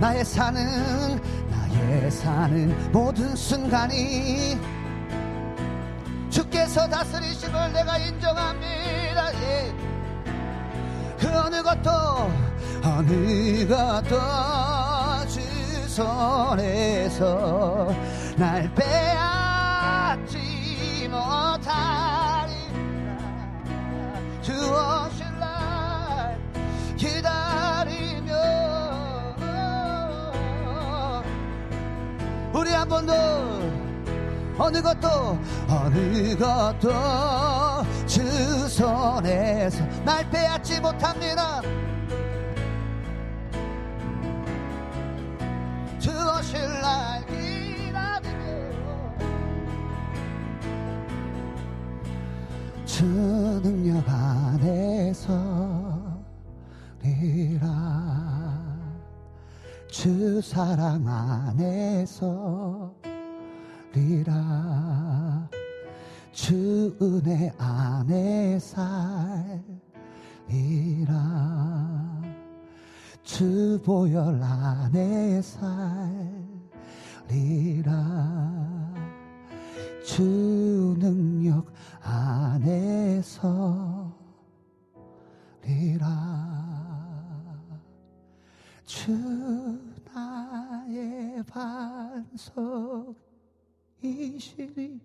나의 0.00 0.24
사는 0.24 1.20
나의 1.50 2.10
사는 2.10 2.92
모든 2.92 3.34
순간이 3.36 4.56
주께서 6.30 6.88
다스리심을 6.88 7.72
내가 7.72 7.98
인정합니다. 7.98 9.34
예. 9.42 9.74
그 11.18 11.28
어느 11.28 11.62
것도 11.62 11.90
어느 12.84 13.66
것도 13.66 14.20
주 15.28 15.40
손에서 15.88 17.24
날 18.36 18.72
빼앗지 18.74 20.38
못하리라 21.10 22.48
주 24.42 24.52
오실 24.52 25.26
날 25.40 26.38
기다리며 26.96 28.32
우리 32.52 32.70
한번더 32.70 33.77
어느 34.58 34.82
것도 34.82 35.38
어느 35.68 36.36
것도 36.36 36.90
주 38.06 38.68
손에서 38.68 39.84
날 40.04 40.28
빼앗지 40.30 40.80
못합니다. 40.80 41.62
주 46.00 46.10
오실 46.10 46.60
날 46.80 47.24
기다리며 47.26 48.78
주 52.84 53.04
능력 53.62 54.02
안에서 54.08 55.32
리라. 57.02 57.68
주 59.88 60.40
사랑 60.42 61.06
안에서 61.06 62.92
살리라. 63.92 65.48
주 66.32 66.96
은혜 67.00 67.52
안에 67.58 68.58
살리라. 68.58 68.88
주 73.22 73.80
보혈 73.84 74.42
안에 74.42 75.40
살리라. 75.42 75.68
주 80.04 80.96
능력 80.98 81.72
안에서 82.02 83.36
리라. 85.62 86.08
주 88.84 89.12
나의 90.12 91.42
반석 91.44 93.27
이시리 94.02 95.00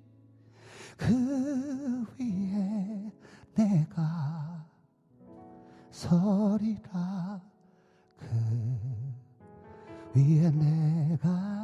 그 0.97 2.05
위에 2.19 3.11
내가 3.55 4.65
서리라. 5.89 7.41
그 8.17 8.27
위에 10.15 10.49
내가 10.51 11.63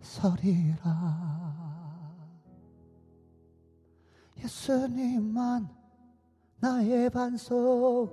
서리라. 0.00 1.38
예수님만 4.38 5.68
나의 6.60 7.10
반석 7.10 8.10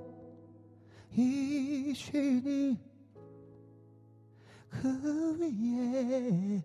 이시니 1.12 2.78
그 4.81 5.39
위에 5.39 6.61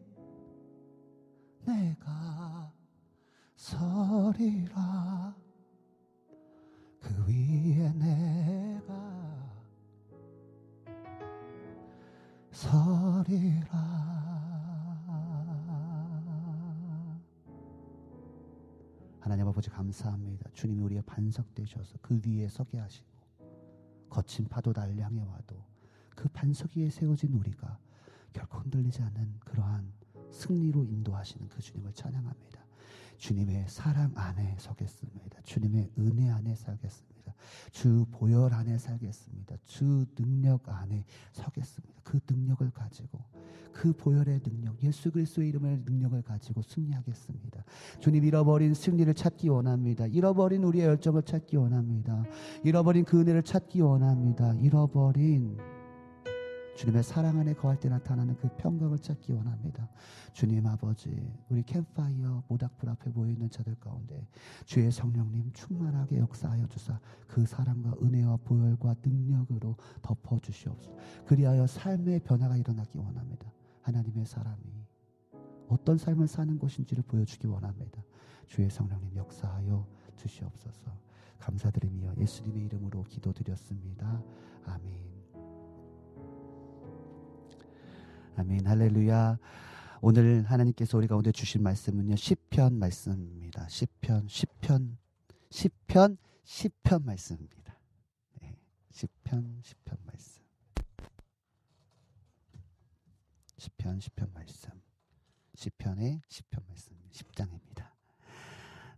내가 1.64 2.72
서리라 3.54 5.34
그 7.00 7.24
위에 7.28 7.92
내가 7.92 8.90
서리라 12.50 14.00
하나님 19.20 19.46
아버지 19.46 19.70
감사합니다. 19.70 20.50
주님이 20.54 20.82
우리의 20.82 21.02
반석 21.02 21.54
되셔서 21.54 21.98
그 22.02 22.20
위에 22.26 22.48
서게 22.48 22.78
하시고 22.78 23.08
거친 24.08 24.46
파도 24.48 24.72
날 24.72 24.96
향해 24.98 25.22
와도 25.22 25.64
그 26.16 26.28
반석 26.30 26.76
위에 26.76 26.90
세워진 26.90 27.32
우리가 27.34 27.78
결코 28.32 28.58
흔들리지 28.58 29.02
않는 29.02 29.40
그러한 29.40 29.92
승리로 30.30 30.84
인도하시는 30.84 31.48
그 31.48 31.60
주님을 31.60 31.92
찬양합니다. 31.92 32.60
주님의 33.18 33.66
사랑 33.68 34.12
안에 34.14 34.56
서겠습니다. 34.58 35.42
주님의 35.42 35.90
은혜 35.98 36.30
안에 36.30 36.54
살겠습니다. 36.54 37.34
주 37.70 38.06
보혈 38.12 38.52
안에 38.54 38.78
살겠습니다. 38.78 39.56
주 39.64 40.06
능력 40.14 40.68
안에 40.68 41.04
서겠습니다. 41.32 42.00
그 42.02 42.18
능력을 42.28 42.70
가지고 42.70 43.22
그 43.72 43.92
보혈의 43.92 44.40
능력, 44.40 44.82
예수 44.82 45.10
그리스도의 45.10 45.48
이름의 45.50 45.82
능력을 45.84 46.20
가지고 46.22 46.62
승리하겠습니다. 46.62 47.64
주님 48.00 48.24
잃어버린 48.24 48.74
승리를 48.74 49.12
찾기 49.14 49.48
원합니다. 49.48 50.06
잃어버린 50.06 50.64
우리의 50.64 50.86
열정을 50.86 51.22
찾기 51.22 51.56
원합니다. 51.56 52.24
잃어버린 52.64 53.04
그 53.04 53.20
은혜를 53.20 53.42
찾기 53.42 53.80
원합니다. 53.80 54.54
잃어버린 54.54 55.58
주님의 56.80 57.02
사랑 57.02 57.38
안에 57.38 57.52
거할 57.52 57.78
때 57.78 57.90
나타나는 57.90 58.36
그 58.36 58.48
평강을 58.56 59.00
찾기 59.00 59.32
원합니다. 59.32 59.86
주님 60.32 60.66
아버지, 60.66 61.30
우리 61.50 61.62
캠파이어 61.62 62.44
모닥불 62.48 62.88
앞에 62.88 63.10
모여 63.10 63.28
있는 63.28 63.50
자들 63.50 63.74
가운데 63.74 64.26
주의 64.64 64.90
성령님 64.90 65.52
충만하게 65.52 66.20
역사하여 66.20 66.66
주사 66.68 66.98
그 67.28 67.44
사랑과 67.44 67.92
은혜와 68.02 68.38
보혈과 68.44 68.94
능력으로 69.04 69.76
덮어 70.00 70.38
주시옵소서. 70.38 70.96
그리하여 71.26 71.66
삶의 71.66 72.20
변화가 72.20 72.56
일어나기 72.56 72.96
원합니다. 72.96 73.52
하나님의 73.82 74.24
사람이 74.24 74.64
어떤 75.68 75.98
삶을 75.98 76.28
사는 76.28 76.58
것인지를 76.58 77.02
보여주기 77.02 77.46
원합니다. 77.46 78.02
주의 78.46 78.70
성령님 78.70 79.16
역사하여 79.16 79.86
주시옵소서. 80.16 80.90
감사드리며 81.40 82.14
예수님의 82.16 82.64
이름으로 82.64 83.02
기도드렸습니다. 83.02 84.22
아멘. 84.64 85.09
아멘. 88.36 88.66
할렐루야. 88.66 89.38
오늘 90.02 90.44
하나님께서 90.44 90.96
우리 90.96 91.06
가운데 91.06 91.32
주신 91.32 91.62
말씀은요. 91.62 92.16
시편 92.16 92.78
말씀입니다. 92.78 93.68
시편 93.68 94.28
시편 94.28 94.98
시편 95.50 96.16
시편 96.44 97.04
말씀입니다. 97.04 97.78
네. 98.40 98.56
시편 98.90 99.60
시편 99.62 99.98
말씀. 100.04 100.42
시편 103.58 104.00
시편 104.00 104.32
말씀. 104.32 104.70
시편의 105.54 106.22
시편 106.28 106.64
말씀 106.66 106.96
10장입니다. 107.12 107.90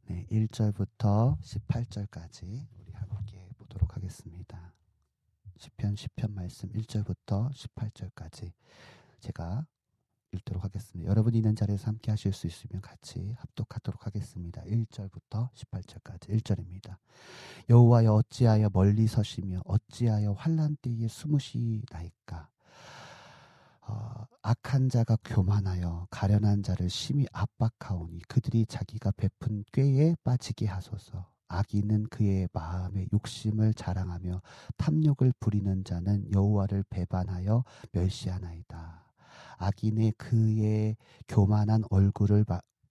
네, 0.06 0.26
1절부터 0.30 1.36
18절까지 1.40 2.66
우리 2.78 2.92
함께 2.92 3.48
보도록 3.58 3.96
하겠습니다. 3.96 4.72
시편 5.56 5.96
시편 5.96 6.34
말씀 6.34 6.70
1절부터 6.70 7.50
18절까지 7.52 8.52
제가 9.22 9.66
읽도록 10.32 10.64
하겠습니다. 10.64 11.08
여러분이 11.10 11.38
있는 11.38 11.54
자리에서 11.54 11.88
함께 11.88 12.10
하실 12.10 12.32
수 12.32 12.46
있으면 12.46 12.80
같이 12.80 13.34
합독하도록 13.38 14.06
하겠습니다. 14.06 14.62
1절부터 14.62 15.50
18절까지 15.52 16.40
1절입니다. 16.40 16.96
여호와여 17.68 18.14
어찌하여 18.14 18.70
멀리 18.72 19.06
서시며 19.06 19.62
어찌하여 19.64 20.32
환란 20.32 20.76
때에 20.80 21.06
숨으시나이까 21.06 22.48
어, 23.82 24.26
악한 24.42 24.88
자가 24.88 25.18
교만하여 25.24 26.06
가련한 26.10 26.62
자를 26.62 26.88
심히 26.88 27.26
압박하오니 27.32 28.22
그들이 28.28 28.64
자기가 28.66 29.12
베푼 29.12 29.64
꾀에 29.72 30.16
빠지게 30.24 30.66
하소서. 30.66 31.30
악인은 31.48 32.04
그의 32.04 32.48
마음의 32.54 33.08
욕심을 33.12 33.74
자랑하며 33.74 34.40
탐욕을 34.78 35.34
부리는 35.38 35.84
자는 35.84 36.32
여호와를 36.32 36.84
배반하여 36.88 37.64
멸시하나이다. 37.92 39.11
악인의 39.58 40.12
그의 40.16 40.96
교만한 41.28 41.82
얼굴을 41.90 42.44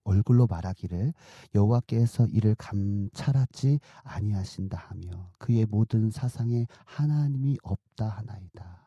얼굴로 0.03 0.47
말하기를 0.47 1.13
여호와께서 1.53 2.27
이를 2.27 2.55
감찰하지 2.55 3.79
아니하신다 4.03 4.77
하며 4.77 5.31
그의 5.37 5.65
모든 5.65 6.09
사상에 6.09 6.65
하나님이 6.85 7.57
없다 7.63 8.07
하나이다. 8.07 8.81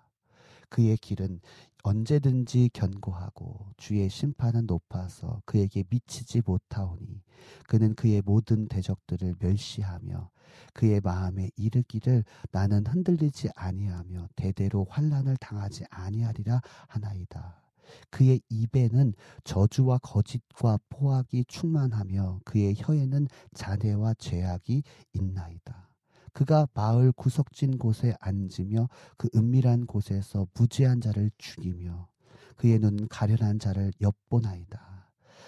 그의 0.69 0.97
길은 0.97 1.41
언제든지 1.85 2.71
견고하고 2.73 3.69
주의 3.77 4.09
심판은 4.09 4.67
높아서 4.67 5.41
그에게 5.45 5.85
미치지 5.89 6.43
못하오니 6.45 7.23
그는 7.69 7.95
그의 7.95 8.23
모든 8.25 8.67
대적들을 8.69 9.37
멸시하며 9.39 10.31
그의 10.73 11.01
마음에 11.01 11.51
이르기를 11.57 12.25
나는 12.51 12.87
흔들리지 12.87 13.51
아니하며 13.55 14.29
대대로 14.35 14.87
환란을 14.89 15.37
당하지 15.37 15.85
아니하리라 15.91 16.61
하나이다. 16.89 17.64
그의 18.11 18.41
입에는 18.49 19.15
저주와 19.45 19.99
거짓과 19.99 20.79
포악이 20.89 21.45
충만하며 21.47 22.41
그의 22.45 22.75
혀에는 22.77 23.27
잔해와 23.55 24.15
죄악이 24.15 24.83
있나이다. 25.13 25.91
그가 26.33 26.67
마을 26.75 27.13
구석진 27.13 27.79
곳에 27.79 28.15
앉으며 28.21 28.89
그 29.17 29.29
은밀한 29.35 29.87
곳에서 29.87 30.47
무지한 30.55 31.01
자를 31.01 31.31
죽이며 31.39 32.09
그의 32.57 32.81
눈 32.81 33.09
가련한 33.09 33.59
자를 33.61 33.93
엿보나이다. 34.01 34.94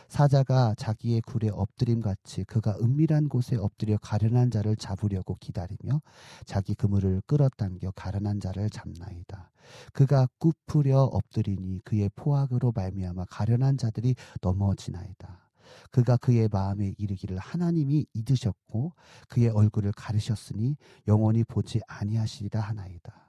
사자가 0.09 0.75
자기의 0.77 1.21
굴에 1.23 1.49
엎드림 1.49 2.01
같이 2.01 2.45
그가 2.45 2.77
은밀한 2.81 3.29
곳에 3.29 3.57
엎드려 3.57 3.99
가련한 3.99 4.51
자를 4.51 4.77
잡으려고 4.77 5.37
기다리며 5.41 6.01
자기 6.45 6.75
그물을 6.75 7.23
끌어당겨 7.27 7.91
가련한 7.93 8.41
자를 8.41 8.71
잡나이다. 8.71 9.51
그가 9.93 10.29
굽으려 10.39 11.03
엎드리니 11.03 11.81
그의 11.85 12.11
포악으로 12.15 12.73
말미암아 12.75 13.27
가련한 13.31 13.79
자들이 13.79 14.15
넘어지나이다. 14.41 15.47
그가 15.91 16.17
그의 16.17 16.49
마음에 16.51 16.95
이르기를 16.97 17.39
하나님이 17.39 18.07
잊으셨고 18.15 18.93
그의 19.29 19.49
얼굴을 19.49 19.93
가르셨으니 19.93 20.77
영원히 21.09 21.43
보지 21.45 21.81
아니하시리라 21.87 22.61
하나이다. 22.61 23.26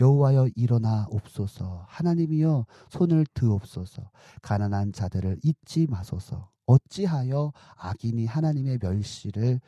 여호와여 0.00 0.48
일어나 0.54 1.06
옵소서. 1.10 1.84
하나님이여 1.88 2.66
손을 2.90 3.26
드옵소서. 3.34 4.10
가난한 4.42 4.92
자들을 4.92 5.38
잊지 5.42 5.86
마소서. 5.88 6.50
어찌하여 6.66 7.52
악인이 7.76 8.26
하나님의 8.26 8.78
멸시를 8.82 9.60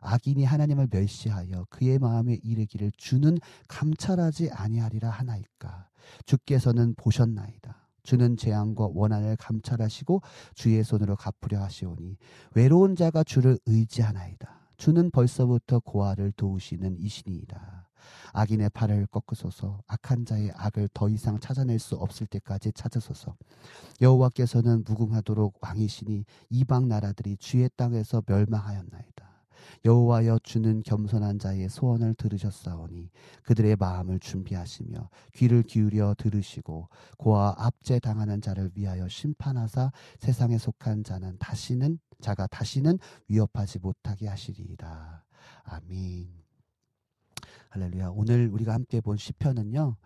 악인이 0.00 0.44
하나님을 0.44 0.88
멸시하여 0.90 1.66
그의 1.70 1.98
마음에 2.00 2.36
이르기를 2.42 2.90
주는 2.96 3.38
감찰하지 3.68 4.50
아니하리라 4.50 5.08
하나이까? 5.08 5.88
주께서는 6.26 6.94
보셨나이다. 6.96 7.88
주는 8.02 8.36
재앙과 8.36 8.88
원한을 8.92 9.36
감찰하시고 9.36 10.22
주의 10.56 10.82
손으로 10.82 11.14
갚으려 11.14 11.62
하시오니 11.62 12.16
외로운 12.54 12.96
자가 12.96 13.22
주를 13.22 13.58
의지하나이다. 13.66 14.62
주는 14.76 15.10
벌써부터 15.12 15.78
고아를 15.78 16.32
도우시는 16.32 16.98
이신이다 16.98 17.88
악인의 18.32 18.70
팔을 18.70 19.06
꺾으소서 19.06 19.82
악한 19.86 20.24
자의 20.24 20.50
악을 20.54 20.88
더 20.94 21.08
이상 21.08 21.38
찾아낼 21.38 21.78
수 21.78 21.96
없을 21.96 22.26
때까지 22.26 22.72
찾으소서 22.72 23.36
여호와께서는 24.00 24.84
무궁하도록 24.86 25.58
왕이시니 25.60 26.24
이방 26.50 26.88
나라들이 26.88 27.36
주의 27.36 27.68
땅에서 27.76 28.22
멸망하였나이다 28.26 29.32
여호와여 29.84 30.40
주는 30.42 30.82
겸손한 30.82 31.38
자의 31.38 31.68
소원을 31.68 32.14
들으셨사오니 32.14 33.10
그들의 33.42 33.76
마음을 33.76 34.18
준비하시며 34.20 35.08
귀를 35.34 35.62
기울여 35.62 36.14
들으시고 36.18 36.88
고아 37.18 37.54
압제 37.58 37.98
당하는 38.00 38.40
자를 38.40 38.70
위하여 38.74 39.08
심판하사 39.08 39.92
세상에 40.18 40.58
속한 40.58 41.04
자는 41.04 41.36
다시는 41.38 41.98
자가 42.20 42.46
다시는 42.46 42.98
위협하지 43.28 43.80
못하게 43.80 44.28
하시리이다. 44.28 45.24
아멘. 45.64 46.41
할렐루야. 47.72 48.10
오늘 48.10 48.50
우리가 48.52 48.74
함께 48.74 49.00
본 49.00 49.16
시편은요. 49.16 49.96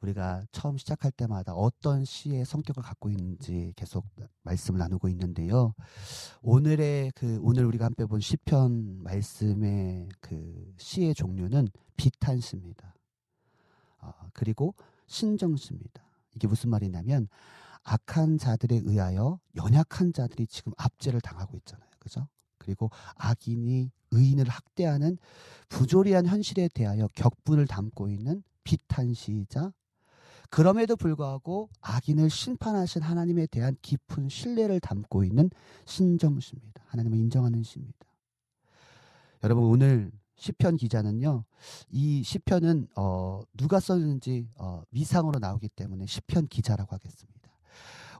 우리가 0.00 0.46
처음 0.50 0.78
시작할 0.78 1.12
때마다 1.12 1.52
어떤 1.52 2.06
시의 2.06 2.46
성격을 2.46 2.82
갖고 2.82 3.10
있는지 3.10 3.74
계속 3.76 4.06
말씀을 4.44 4.78
나누고 4.78 5.10
있는데요. 5.10 5.74
오늘의 6.40 7.12
그 7.14 7.38
오늘 7.42 7.66
우리가 7.66 7.84
함께 7.84 8.06
본 8.06 8.18
시편 8.18 9.02
말씀의 9.02 10.08
그 10.20 10.72
시의 10.78 11.14
종류는 11.14 11.68
비탄시입니다. 11.98 12.94
어, 13.98 14.12
그리고 14.32 14.74
신정시입니다. 15.06 16.02
이게 16.34 16.46
무슨 16.46 16.70
말이냐면 16.70 17.28
악한 17.82 18.38
자들에 18.38 18.76
의하여 18.76 19.38
연약한 19.56 20.14
자들이 20.14 20.46
지금 20.46 20.72
압제를 20.78 21.20
당하고 21.20 21.58
있잖아요. 21.58 21.90
그죠? 21.98 22.26
그리고 22.62 22.90
악인이 23.16 23.90
의인을 24.12 24.48
학대하는 24.48 25.18
부조리한 25.68 26.26
현실에 26.26 26.68
대하여 26.72 27.08
격분을 27.14 27.66
담고 27.66 28.08
있는 28.08 28.42
비탄시이자 28.64 29.72
그럼에도 30.50 30.96
불구하고 30.96 31.70
악인을 31.80 32.28
심판하신 32.28 33.02
하나님에 33.02 33.46
대한 33.46 33.74
깊은 33.80 34.28
신뢰를 34.28 34.80
담고 34.80 35.24
있는 35.24 35.48
신정시입니다. 35.86 36.84
하나님을 36.88 37.18
인정하는 37.18 37.62
시입니다. 37.62 37.98
여러분 39.42 39.64
오늘 39.64 40.12
시편 40.36 40.76
기자는요. 40.76 41.44
이 41.90 42.22
시편은 42.22 42.88
어 42.96 43.40
누가 43.56 43.80
썼는지 43.80 44.48
어 44.56 44.82
미상으로 44.90 45.38
나오기 45.38 45.68
때문에 45.70 46.04
시편 46.06 46.48
기자라고 46.48 46.94
하겠습니다. 46.94 47.32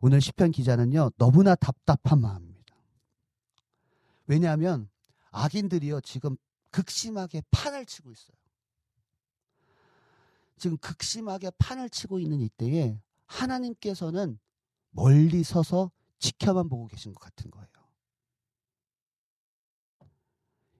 오늘 0.01 0.20
시편 0.20 0.52
기자는요. 0.52 1.10
너무나 1.19 1.55
답답한 1.55 2.20
마음입니다. 2.20 2.51
왜냐하면 4.27 4.89
악인들이요. 5.31 6.01
지금 6.03 6.36
극심하게 6.70 7.43
판을 7.51 7.86
치고 7.86 8.11
있어요. 8.12 8.36
지금 10.57 10.77
극심하게 10.78 11.51
판을 11.59 11.90
치고 11.90 12.19
있는 12.19 12.40
이때에 12.40 13.01
하나님께서는 13.27 14.39
멀리 14.90 15.43
서서 15.43 15.90
지켜만 16.19 16.69
보고 16.69 16.86
계신 16.86 17.12
것 17.12 17.20
같은 17.20 17.51
거예요. 17.51 17.66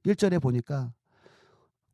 1절에 0.05 0.41
보니까 0.41 0.93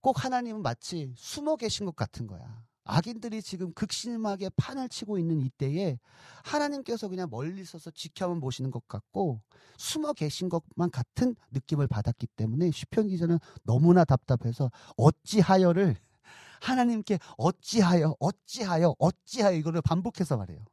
꼭 0.01 0.25
하나님은 0.25 0.63
마치 0.63 1.13
숨어 1.17 1.57
계신 1.57 1.87
것 1.87 1.95
같은 1.95 2.27
거야. 2.27 2.68
악인들이 2.89 3.43
지금 3.43 3.73
극심하게 3.75 4.49
판을 4.57 4.89
치고 4.89 5.19
있는 5.19 5.43
이때에 5.43 5.99
하나님께서 6.43 7.09
그냥 7.09 7.29
멀리 7.31 7.63
서서 7.63 7.91
지켜만 7.91 8.41
보시는 8.41 8.71
것 8.71 8.89
같고 8.89 9.43
숨어 9.77 10.15
계신 10.15 10.49
것만 10.49 10.91
같은 10.91 11.37
느낌을 11.51 11.87
받았기 11.87 12.27
때문에 12.29 12.71
시편 12.71 13.09
기자는 13.09 13.39
너무나 13.63 14.05
답답해서 14.05 14.71
어찌하여를 14.97 15.97
하나님께 16.63 17.19
어찌하여 17.37 18.17
어찌하여 18.19 18.95
어찌하여 18.99 19.55
이거를 19.57 19.83
반복해서 19.83 20.39
말해요. 20.39 20.65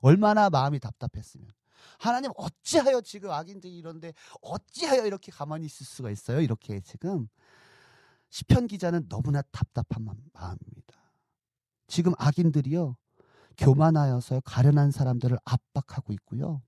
얼마나 0.00 0.48
마음이 0.48 0.78
답답했으면 0.78 1.48
하나님 1.98 2.30
어찌하여 2.36 3.00
지금 3.00 3.32
악인들이 3.32 3.76
이런데 3.76 4.14
어찌하여 4.40 5.04
이렇게 5.04 5.32
가만히 5.32 5.66
있을 5.66 5.84
수가 5.84 6.12
있어요? 6.12 6.40
이렇게 6.40 6.80
지금 6.80 7.26
시편 8.30 8.68
기자는 8.68 9.08
너무나 9.08 9.42
답답한 9.50 10.04
마음입니다. 10.32 11.05
지금 11.86 12.12
악인들이요. 12.18 12.96
교만하여서 13.56 14.40
가련한 14.44 14.90
사람들을 14.90 15.38
압박하고 15.44 16.12
있고요. 16.12 16.62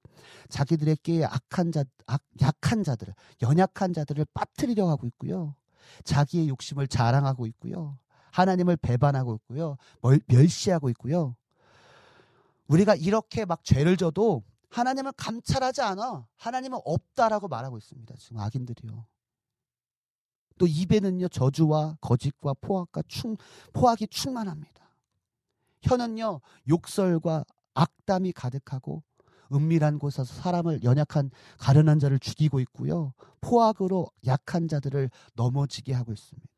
자기들에게 0.48 1.24
악한 1.24 1.72
자, 1.72 1.84
악, 2.06 2.22
약한 2.40 2.82
자들을, 2.82 3.14
연약한 3.42 3.92
자들을 3.92 4.24
빠뜨리려 4.32 4.88
하고 4.88 5.06
있고요. 5.06 5.54
자기의 6.04 6.48
욕심을 6.48 6.88
자랑하고 6.88 7.46
있고요. 7.46 7.98
하나님을 8.32 8.76
배반하고 8.76 9.34
있고요. 9.36 9.76
멸시하고 10.26 10.90
있고요. 10.90 11.36
우리가 12.68 12.94
이렇게 12.94 13.44
막 13.44 13.64
죄를 13.64 13.96
져도 13.96 14.42
하나님을 14.70 15.12
감찰하지 15.12 15.80
않아. 15.82 16.26
하나님은 16.36 16.78
없다라고 16.84 17.48
말하고 17.48 17.78
있습니다. 17.78 18.14
지금 18.18 18.38
악인들이요. 18.38 19.06
또 20.58 20.66
입에는요 20.66 21.28
저주와 21.28 21.96
거짓과 22.00 22.54
포악과 22.60 23.02
충 23.08 23.36
포악이 23.72 24.08
충만합니다. 24.08 24.87
혀는요 25.88 26.40
욕설과 26.68 27.44
악담이 27.74 28.32
가득하고 28.32 29.02
은밀한 29.52 29.98
곳에서 29.98 30.24
사람을 30.24 30.82
연약한 30.84 31.30
가련한 31.58 31.98
자를 31.98 32.18
죽이고 32.18 32.60
있고요. 32.60 33.14
포악으로 33.40 34.10
약한 34.26 34.68
자들을 34.68 35.10
넘어지게 35.34 35.94
하고 35.94 36.12
있습니다. 36.12 36.48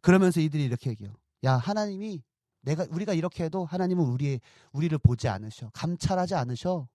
그러면서 0.00 0.40
이들이 0.40 0.64
이렇게 0.64 0.90
얘기해요. 0.90 1.14
야, 1.44 1.56
하나님이 1.56 2.22
내가 2.62 2.86
우리가 2.90 3.14
이렇게 3.14 3.44
해도 3.44 3.64
하나님은 3.64 4.04
우리 4.04 4.40
우리를 4.72 4.96
보지 4.98 5.28
않으셔. 5.28 5.70
감찰하지 5.74 6.34
않으셔. 6.34 6.88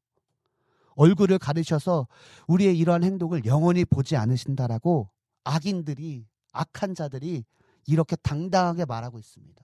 얼굴을 0.95 1.39
가리셔서 1.39 2.07
우리의 2.47 2.77
이러한 2.77 3.03
행동을 3.03 3.45
영원히 3.45 3.85
보지 3.85 4.15
않으신다라고 4.15 5.09
악인들이 5.43 6.27
악한 6.51 6.95
자들이 6.95 7.45
이렇게 7.87 8.15
당당하게 8.17 8.85
말하고 8.85 9.19
있습니다. 9.19 9.62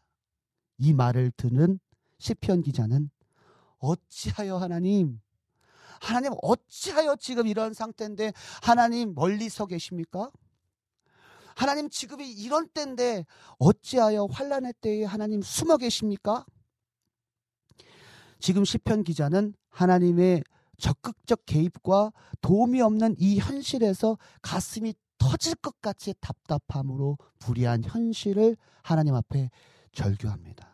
이 0.80 0.94
말을 0.94 1.32
듣는 1.38 1.80
시편 2.18 2.64
기자는 2.64 3.10
어찌하여 3.80 4.58
하나님 4.58 5.20
하나님 6.02 6.34
어찌하여 6.42 7.18
지금 7.18 7.48
이런 7.48 7.74
상태인데 7.74 8.34
하나님 8.64 9.14
멀리 9.14 9.50
서 9.50 9.66
계십니까? 9.66 10.32
하나님 11.56 11.90
지금이 11.90 12.32
이런 12.32 12.70
때인데 12.70 13.26
어찌하여 13.58 14.28
환란의 14.32 14.74
때에 14.80 15.04
하나님 15.04 15.42
숨어 15.42 15.76
계십니까? 15.76 16.46
지금 18.40 18.64
시편 18.64 19.04
기자는 19.04 19.54
하나님의 19.70 20.44
적극적 20.78 21.46
개입과 21.46 22.14
도움이 22.40 22.82
없는 22.82 23.16
이 23.20 23.40
현실에서 23.40 24.18
가슴이 24.42 24.94
터질 25.18 25.56
것 25.56 25.82
같이 25.82 26.14
답답함으로 26.22 27.18
불의한 27.40 27.84
현실을 27.84 28.56
하나님 28.82 29.16
앞에 29.16 29.50
절규합니다. 29.92 30.68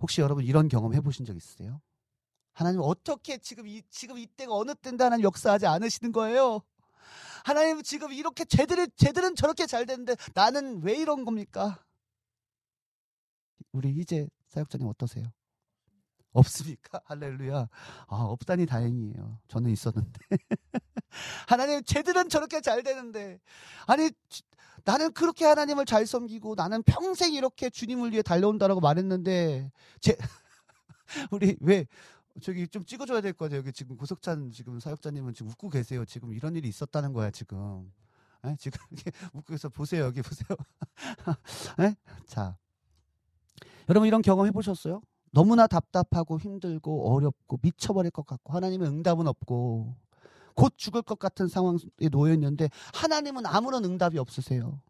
혹시 0.00 0.20
여러분 0.20 0.44
이런 0.44 0.68
경험 0.68 0.94
해보신 0.94 1.24
적 1.24 1.36
있으세요? 1.36 1.80
하나님 2.52 2.80
어떻게 2.82 3.38
지금 3.38 3.66
이 3.66 3.82
지금 3.90 4.18
이때가 4.18 4.54
어느 4.54 4.74
때인데 4.74 5.04
하나님 5.04 5.24
역사하지 5.24 5.66
않으시는 5.66 6.12
거예요? 6.12 6.62
하나님 7.44 7.82
지금 7.82 8.12
이렇게 8.12 8.44
쟤들은 8.44 8.88
쟤들은 8.96 9.36
저렇게 9.36 9.66
잘 9.66 9.86
됐는데 9.86 10.16
나는 10.34 10.82
왜 10.82 10.96
이런 10.96 11.24
겁니까? 11.24 11.84
우리 13.72 13.90
이제 13.90 14.28
사역자님 14.48 14.86
어떠세요? 14.86 15.32
없습니까? 16.36 17.00
할렐루야. 17.06 17.68
아, 18.08 18.16
없다니 18.16 18.66
다행이에요. 18.66 19.38
저는 19.48 19.70
있었는데. 19.70 20.20
하나님, 21.48 21.82
쟤들은 21.82 22.28
저렇게 22.28 22.60
잘 22.60 22.82
되는데. 22.82 23.40
아니, 23.86 24.10
나는 24.84 25.12
그렇게 25.12 25.44
하나님을 25.44 25.86
잘 25.86 26.06
섬기고 26.06 26.54
나는 26.54 26.82
평생 26.82 27.32
이렇게 27.32 27.70
주님을 27.70 28.12
위해 28.12 28.22
달려온다라고 28.22 28.80
말했는데, 28.80 29.70
제, 30.00 30.16
우리 31.30 31.56
왜, 31.60 31.86
저기 32.42 32.68
좀 32.68 32.84
찍어줘야 32.84 33.20
될 33.20 33.32
거죠. 33.32 33.56
여기 33.56 33.72
지금 33.72 33.96
고석찬 33.96 34.52
지금 34.52 34.78
사역자님은 34.78 35.34
지금 35.34 35.50
웃고 35.50 35.70
계세요. 35.70 36.04
지금 36.04 36.34
이런 36.34 36.54
일이 36.54 36.68
있었다는 36.68 37.12
거야, 37.12 37.30
지금. 37.30 37.90
에? 38.44 38.54
지금 38.58 38.78
이렇게 38.90 39.10
웃고 39.32 39.52
계서 39.52 39.68
보세요. 39.68 40.04
여기 40.04 40.20
보세요. 40.22 40.56
에? 41.80 41.94
자. 42.26 42.56
여러분 43.88 44.06
이런 44.06 44.20
경험 44.20 44.46
해보셨어요? 44.46 45.00
너무나 45.36 45.66
답답하고 45.66 46.40
힘들고 46.40 47.12
어렵고 47.14 47.58
미쳐버릴 47.60 48.10
것 48.10 48.24
같고 48.24 48.54
하나님의 48.54 48.88
응답은 48.88 49.26
없고 49.26 49.94
곧 50.54 50.72
죽을 50.78 51.02
것 51.02 51.18
같은 51.18 51.46
상황에 51.46 51.76
놓여 52.10 52.32
있는데 52.32 52.70
하나님은 52.94 53.44
아무런 53.44 53.84
응답이 53.84 54.18
없으세요. 54.18 54.80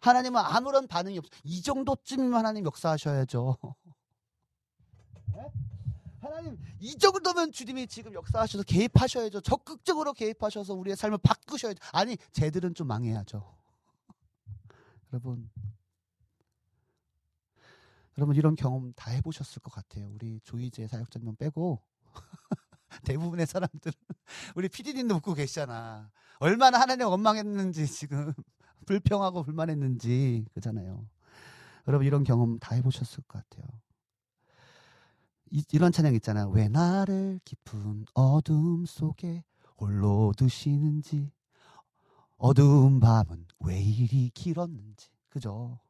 하나님은 0.00 0.40
아무런 0.40 0.86
반응이 0.86 1.18
없어. 1.18 1.28
이 1.42 1.60
정도쯤이면 1.60 2.34
하나님 2.34 2.64
역사하셔야죠. 2.66 3.56
네? 5.34 5.52
하나님 6.20 6.56
이 6.78 6.96
정도면 6.96 7.50
주님이 7.50 7.88
지금 7.88 8.14
역사하셔서 8.14 8.62
개입하셔야죠. 8.62 9.40
적극적으로 9.40 10.12
개입하셔서 10.12 10.72
우리의 10.74 10.94
삶을 10.94 11.18
바꾸셔야죠. 11.18 11.82
아니 11.90 12.16
쟤들은 12.30 12.74
좀 12.74 12.86
망해야죠. 12.86 13.44
여러분 15.12 15.50
여러분 18.16 18.36
이런 18.36 18.54
경험 18.54 18.92
다 18.94 19.10
해보셨을 19.10 19.60
것 19.60 19.72
같아요. 19.72 20.08
우리 20.14 20.40
조이제 20.44 20.86
사역자님 20.86 21.36
빼고 21.36 21.82
대부분의 23.04 23.46
사람들은 23.46 23.92
우리 24.54 24.68
피디님도 24.68 25.16
웃고 25.16 25.34
계시잖아. 25.34 26.10
얼마나 26.38 26.80
하나님 26.80 27.06
원망했는지 27.08 27.86
지금 27.86 28.32
불평하고 28.86 29.42
불만했는지 29.42 30.44
그잖아요. 30.54 31.08
여러분 31.88 32.06
이런 32.06 32.24
경험 32.24 32.58
다 32.58 32.74
해보셨을 32.76 33.24
것 33.24 33.42
같아요. 33.48 33.66
이, 35.50 35.64
이런 35.72 35.92
찬양 35.92 36.14
있잖아. 36.14 36.48
왜 36.48 36.68
나를 36.68 37.40
깊은 37.44 38.06
어둠 38.14 38.86
속에 38.86 39.44
홀로 39.76 40.32
두시는지 40.36 41.32
어두운 42.36 43.00
밤은 43.00 43.46
왜 43.60 43.80
이리 43.80 44.30
길었는지 44.30 45.08
그죠? 45.28 45.80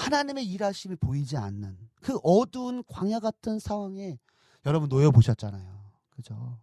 하나님의 0.00 0.46
일하심이 0.46 0.96
보이지 0.96 1.36
않는 1.36 1.76
그 2.00 2.18
어두운 2.22 2.82
광야 2.86 3.20
같은 3.20 3.58
상황에 3.58 4.18
여러분 4.64 4.88
놓여 4.88 5.10
보셨잖아요. 5.10 5.80
그죠? 6.10 6.58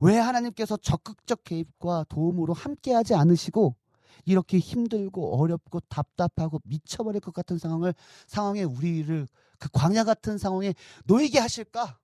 왜 0.00 0.16
하나님께서 0.16 0.76
적극적 0.76 1.44
개입과 1.44 2.04
도움으로 2.08 2.54
함께하지 2.54 3.14
않으시고 3.14 3.76
이렇게 4.24 4.58
힘들고 4.58 5.40
어렵고 5.40 5.80
답답하고 5.80 6.60
미쳐버릴 6.64 7.20
것 7.20 7.34
같은 7.34 7.58
상황을 7.58 7.94
상황에 8.26 8.62
우리를 8.62 9.26
그 9.58 9.68
광야 9.72 10.04
같은 10.04 10.38
상황에 10.38 10.74
놓이게 11.06 11.38
하실까? 11.38 11.98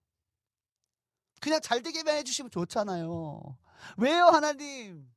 그냥 1.40 1.60
잘 1.62 1.82
되게만 1.82 2.16
해주시면 2.16 2.50
좋잖아요. 2.50 3.56
왜요, 3.98 4.24
하나님? 4.24 5.08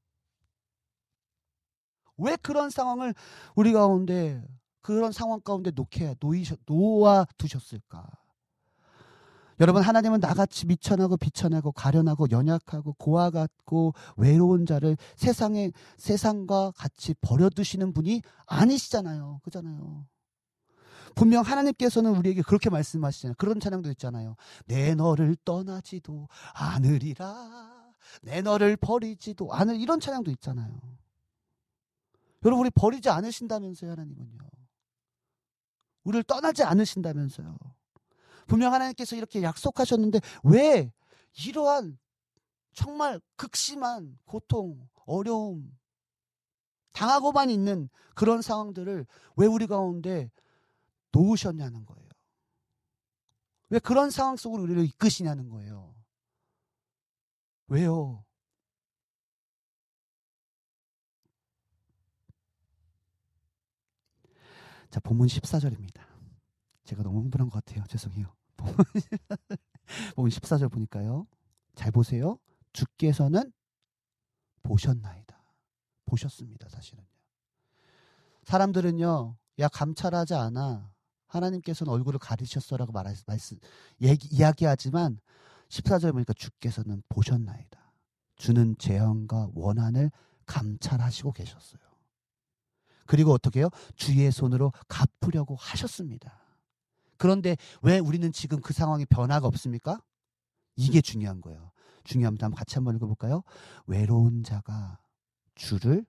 왜 2.18 2.36
그런 2.36 2.70
상황을 2.70 3.16
우리 3.56 3.72
가운데 3.72 4.44
그런 4.82 5.12
상황 5.12 5.42
가운데 5.42 5.72
놓게 5.72 6.16
놓이셔 6.20 6.56
놓아 6.66 7.26
두셨을까? 7.38 8.08
여러분 9.60 9.82
하나님은 9.84 10.22
나같이 10.22 10.66
미천하고 10.68 11.18
비천하고 11.18 11.74
가련하고 11.74 12.28
연약하고 12.32 12.94
고아 12.94 13.30
같고 13.30 13.94
외로운 14.16 14.66
자를 14.66 14.96
세상에 15.18 15.72
세상과 15.98 16.72
같이 16.78 17.14
버려두시는 17.20 17.94
분이 17.94 18.22
아니시잖아요. 18.46 19.42
그잖아요. 19.44 20.06
분명 21.16 21.44
하나님께서는 21.44 22.16
우리에게 22.16 22.42
그렇게 22.42 22.70
말씀하시잖아요. 22.70 23.36
그런 23.38 23.60
찬양도 23.60 23.90
있잖아요. 23.92 24.36
내 24.66 24.96
너를 24.96 25.36
떠나지도 25.44 26.30
않으리라. 26.54 27.92
내 28.22 28.42
너를 28.42 28.78
버리지도 28.78 29.54
않을 29.54 29.76
이런 29.76 30.00
찬양도 30.00 30.32
있잖아요. 30.32 30.80
여러분 32.46 32.62
우리 32.62 32.70
버리지 32.70 33.10
않으신다면서요, 33.10 33.92
하나님은요. 33.92 34.38
우리를 36.04 36.24
떠나지 36.24 36.64
않으신다면서요. 36.64 37.58
분명 38.48 38.74
하나님께서 38.74 39.16
이렇게 39.16 39.44
약속하셨는데 39.44 40.20
왜 40.44 40.92
이러한 41.46 41.98
정말 42.74 43.20
극심한 43.36 44.18
고통, 44.26 44.88
어려움, 45.06 45.78
당하고만 46.94 47.50
있는 47.50 47.90
그런 48.16 48.42
상황들을 48.42 49.06
왜 49.36 49.48
우리 49.48 49.68
가운데 49.68 50.32
놓으셨냐는 51.12 51.86
거예요. 51.86 52.10
왜 53.70 53.80
그런 53.80 54.10
상황 54.10 54.36
속으로 54.36 54.64
우리를 54.64 54.84
이끄시냐는 54.86 55.50
거예요. 55.50 55.96
왜요? 57.68 58.26
자, 64.90 65.00
본문 65.00 65.28
14절입니다. 65.28 66.02
제가 66.84 67.04
너무 67.04 67.20
흥분한 67.22 67.50
것 67.50 67.64
같아요. 67.64 67.86
죄송해요. 67.88 68.34
본문 70.16 70.30
14절 70.32 70.72
보니까요. 70.72 71.28
잘 71.76 71.92
보세요. 71.92 72.40
주께서는 72.74 73.52
보셨나이다. 74.64 75.38
보셨습니다, 76.06 76.68
사실은요. 76.70 77.08
사람들은요, 78.44 79.38
야, 79.60 79.68
감찰하지 79.68 80.34
않아. 80.34 80.92
하나님께서는 81.28 81.94
얼굴을 81.94 82.20
가리셨어라고 82.20 82.92
말할, 82.92 83.16
말씀, 83.28 83.58
얘기, 84.02 84.28
이야기하지만 84.36 85.20
14절 85.70 86.14
보니까 86.14 86.34
주께서는 86.34 87.04
보셨나이다. 87.10 87.80
주는 88.36 88.76
재앙과 88.80 89.52
원한을 89.54 90.12
감찰하시고 90.48 91.34
계셨어요. 91.34 91.89
그리고 93.10 93.34
어떻게 93.34 93.62
해요? 93.62 93.70
주의 93.96 94.32
손으로 94.32 94.72
갚으려고 94.88 95.56
하셨습니다. 95.56 96.40
그런데 97.18 97.58
왜 97.82 97.98
우리는 97.98 98.32
지금 98.32 98.62
그 98.62 98.72
상황이 98.72 99.04
변화가 99.04 99.48
없습니까? 99.48 100.00
이게 100.76 101.02
중요한 101.02 101.42
거예요. 101.42 101.72
중요합니다. 102.04 102.46
한번 102.46 102.60
같이 102.60 102.76
한번 102.76 102.96
읽어볼까요? 102.98 103.42
외로운 103.88 104.44
자가 104.44 105.00
주를 105.56 106.06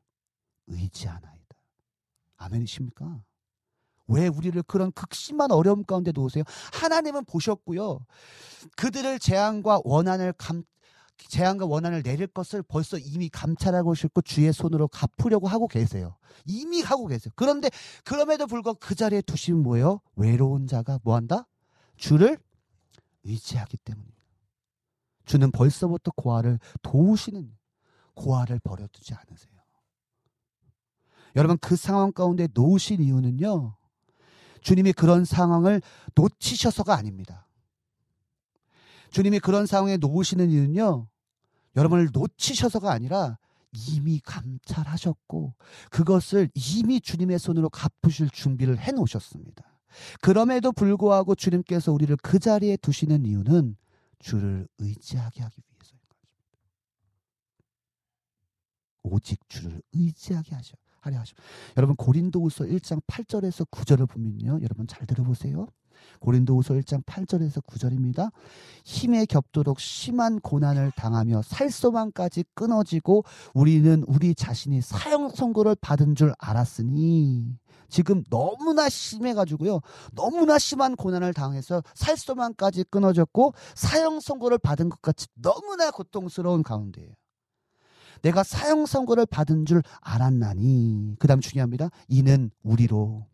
의지하나이다. 0.67 1.57
아멘이십니까? 2.37 3.23
왜 4.07 4.29
우리를 4.29 4.63
그런 4.65 4.93
극심한 4.93 5.53
어려움 5.53 5.85
가운데 5.85 6.13
놓으세요? 6.13 6.45
하나님은 6.75 7.25
보셨고요. 7.25 8.05
그들을 8.77 9.19
재앙과 9.21 9.81
원한을 9.85 10.35
감, 10.35 10.65
재앙과 11.29 11.67
원한을 11.67 12.03
내릴 12.03 12.27
것을 12.27 12.63
벌써 12.63 12.99
이미 12.99 13.29
감찰하고 13.29 13.95
싶고 13.95 14.23
주의 14.23 14.53
손으로 14.53 14.89
갚으려고 14.89 15.49
하고 15.49 15.69
계세요. 15.69 16.17
이미 16.45 16.81
하고 16.83 17.07
계세요. 17.07 17.33
그런데 17.37 17.71
그럼에도 18.05 18.47
불구하고 18.47 18.79
그 18.81 18.95
자리에 18.95 19.21
두시면 19.23 19.63
뭐예요? 19.63 20.01
외로운 20.17 20.67
자가 20.67 21.01
뭐 21.03 21.15
한다? 21.17 21.47
주를 21.97 22.39
의지하기 23.25 23.77
때문입니다. 23.79 24.21
주는 25.27 25.51
벌써부터 25.51 26.11
고아를 26.17 26.59
도우시는 26.83 27.57
고아를 28.15 28.59
버려두지 28.61 29.15
않으세요. 29.15 29.51
여러분 31.37 31.59
그 31.59 31.77
상황 31.77 32.13
가운데 32.13 32.49
놓으신 32.53 33.03
이유는요. 33.03 33.77
주님이 34.63 34.93
그런 34.93 35.25
상황을 35.25 35.81
놓치셔서가 36.15 36.95
아닙니다. 36.95 37.47
주님이 39.11 39.41
그런 39.41 39.67
상황에 39.67 39.97
놓으시는 39.97 40.51
이유는요. 40.51 41.09
여러분을 41.77 42.11
놓치셔서가 42.13 42.91
아니라 42.91 43.39
이미 43.73 44.21
감찰하셨고 44.21 45.55
그것을 45.91 46.51
이미 46.55 47.01
주님의 47.01 47.39
손으로 47.39 47.71
갚으실 47.71 48.31
준비를 48.31 48.79
해 48.79 48.93
놓으셨습니다. 48.93 49.65
그럼에도 50.21 50.73
불구하고 50.73 51.35
주님께서 51.35 51.93
우리를 51.93 52.17
그 52.23 52.39
자리에 52.39 52.77
두시는 52.77 53.27
이유는 53.27 53.77
주를 54.19 54.69
의지하게 54.79 55.43
하기 55.43 55.57
위해서인 55.57 55.79
것입니다. 55.79 56.17
오직 59.03 59.41
주를 59.49 59.83
의지하게 59.93 60.55
하셔. 60.55 60.77
하려 61.01 61.19
하십. 61.21 61.37
여러분 61.77 61.97
고린도후서 61.97 62.65
1장 62.65 63.01
8절에서 63.07 63.69
9절을 63.71 64.09
보면요. 64.09 64.61
여러분 64.63 64.87
잘 64.87 65.07
들어보세요. 65.07 65.67
고린도후서 66.21 66.75
1장 66.75 67.05
8절에서 67.05 67.65
9절입니다. 67.65 68.31
힘에 68.85 69.27
겹도록 69.27 69.81
심한 69.81 70.41
고난을 70.41 70.93
당하며 70.97 71.43
살 71.43 71.71
소망까지 71.71 72.45
끊어지고 72.55 73.25
우리는 73.55 74.05
우리 74.07 74.35
자신이 74.35 74.81
사형 74.83 75.31
선고를 75.31 75.77
받은 75.81 76.15
줄 76.15 76.35
알았으니 76.39 77.59
지금 77.91 78.23
너무나 78.31 78.89
심해가지고요. 78.89 79.81
너무나 80.15 80.59
심한 80.59 80.97
고난을 80.97 81.35
당해서 81.35 81.83
살소망까지 81.95 82.85
끊어졌고 82.85 83.53
사형 83.75 84.21
선고를 84.21 84.59
받은 84.59 84.89
것 84.89 85.03
같이 85.03 85.27
너무나 85.35 85.91
고통스러운 85.91 86.63
가운데에요. 86.63 87.11
내가 88.23 88.43
사형 88.43 88.87
선고를 88.87 89.27
받은 89.27 89.67
줄 89.67 89.83
알았나니 90.01 91.17
그다음 91.19 91.41
중요합니다. 91.41 91.91
이는 92.09 92.51
우리로 92.63 93.27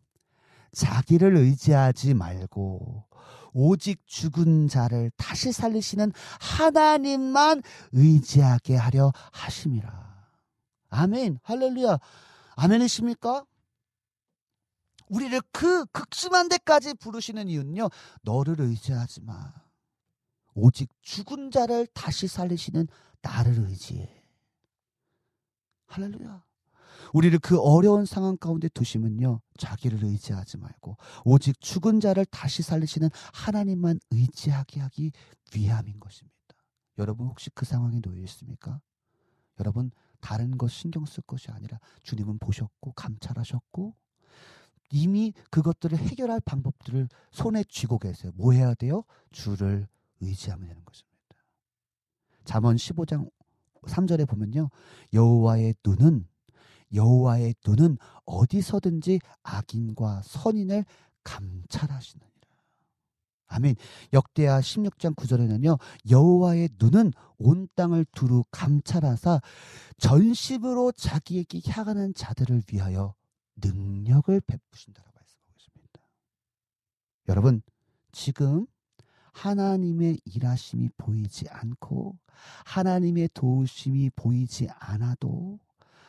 자기를 0.77 1.36
의지하지 1.36 2.12
말고 2.12 3.07
오직 3.55 4.07
죽은 4.07 4.69
자를 4.69 5.11
다시 5.16 5.51
살리시는 5.51 6.12
하나님만 6.39 7.62
의지하게 7.93 8.77
하려 8.77 9.11
하심이라. 9.32 10.07
아멘. 10.90 11.39
할렐루야. 11.43 11.98
아멘이십니까? 12.57 13.47
우리를 15.09 15.40
그 15.51 15.86
극심한 15.86 16.51
데까지 16.51 16.93
부르시는 16.94 17.48
이유는요. 17.48 17.89
너를 18.20 18.61
의지하지 18.61 19.23
마. 19.23 19.55
오직 20.55 20.90
죽은 21.01 21.51
자를 21.51 21.86
다시 21.94 22.28
살리시는 22.28 22.86
나를 23.23 23.59
의지해. 23.61 24.23
할렐루야. 25.86 26.45
우리를 27.12 27.39
그 27.41 27.59
어려운 27.61 28.05
상황 28.05 28.37
가운데 28.37 28.69
두시면요. 28.69 29.41
자기를 29.59 30.05
의지하지 30.05 30.59
말고 30.59 30.97
오직 31.24 31.61
죽은 31.61 32.01
자를 32.01 32.24
다시 32.27 32.62
살리시는 32.62 33.09
하나님만 33.33 34.01
의지하게 34.11 34.81
하기 34.81 35.12
위함인 35.55 36.01
것입니다. 36.01 36.37
여러분 36.99 37.27
혹시 37.27 37.51
그 37.51 37.65
상황에 37.65 38.01
놓여 38.01 38.20
있습니까? 38.23 38.81
여러분 39.61 39.91
다른 40.20 40.57
것 40.59 40.70
신경 40.70 41.05
쓸 41.05 41.23
것이 41.23 41.51
아니라 41.51 41.78
주님은 42.03 42.39
보셨고 42.39 42.93
감찰하셨고 42.93 43.95
이미 44.91 45.33
그것들을 45.51 45.99
해결할 45.99 46.41
방법들을 46.41 47.09
손에 47.33 47.65
쥐고 47.65 47.99
계세요. 47.99 48.33
뭐 48.35 48.53
해야 48.53 48.74
돼요? 48.74 49.05
주를 49.33 49.89
의지하면 50.20 50.69
되는 50.69 50.85
것입니다. 50.85 51.16
잠언 52.45 52.77
15장 52.77 53.31
3절에 53.83 54.28
보면요. 54.28 54.70
여호와의 55.12 55.74
눈은 55.85 56.27
여호와의 56.95 57.55
눈은 57.67 57.99
어디서든지 58.25 59.21
악인과 59.43 60.23
선인을 60.25 60.85
감찰하시느니라. 61.25 62.37
아멘. 63.49 63.77
역대하 64.13 64.61
16장 64.61 65.15
9절에는요. 65.15 65.79
여호와의 66.11 66.71
눈은 66.79 67.13
온 67.39 67.69
땅을 67.75 68.07
두루 68.13 68.45
감찰하사 68.51 69.41
전심으로 69.99 70.93
자기에게 70.93 71.61
향하는 71.67 72.13
자들을 72.15 72.63
위하여 72.73 73.15
능력을 73.57 74.41
베푸신다고 74.41 75.09
말씀하고 75.15 75.53
있습니다. 75.59 76.01
여러분, 77.29 77.63
지금 78.13 78.67
하나님의 79.33 80.21
일하심이 80.25 80.89
보이지 80.97 81.49
않고 81.49 82.19
하나님의 82.65 83.31
도우심이 83.35 84.11
보이지 84.17 84.69
않아도 84.79 85.59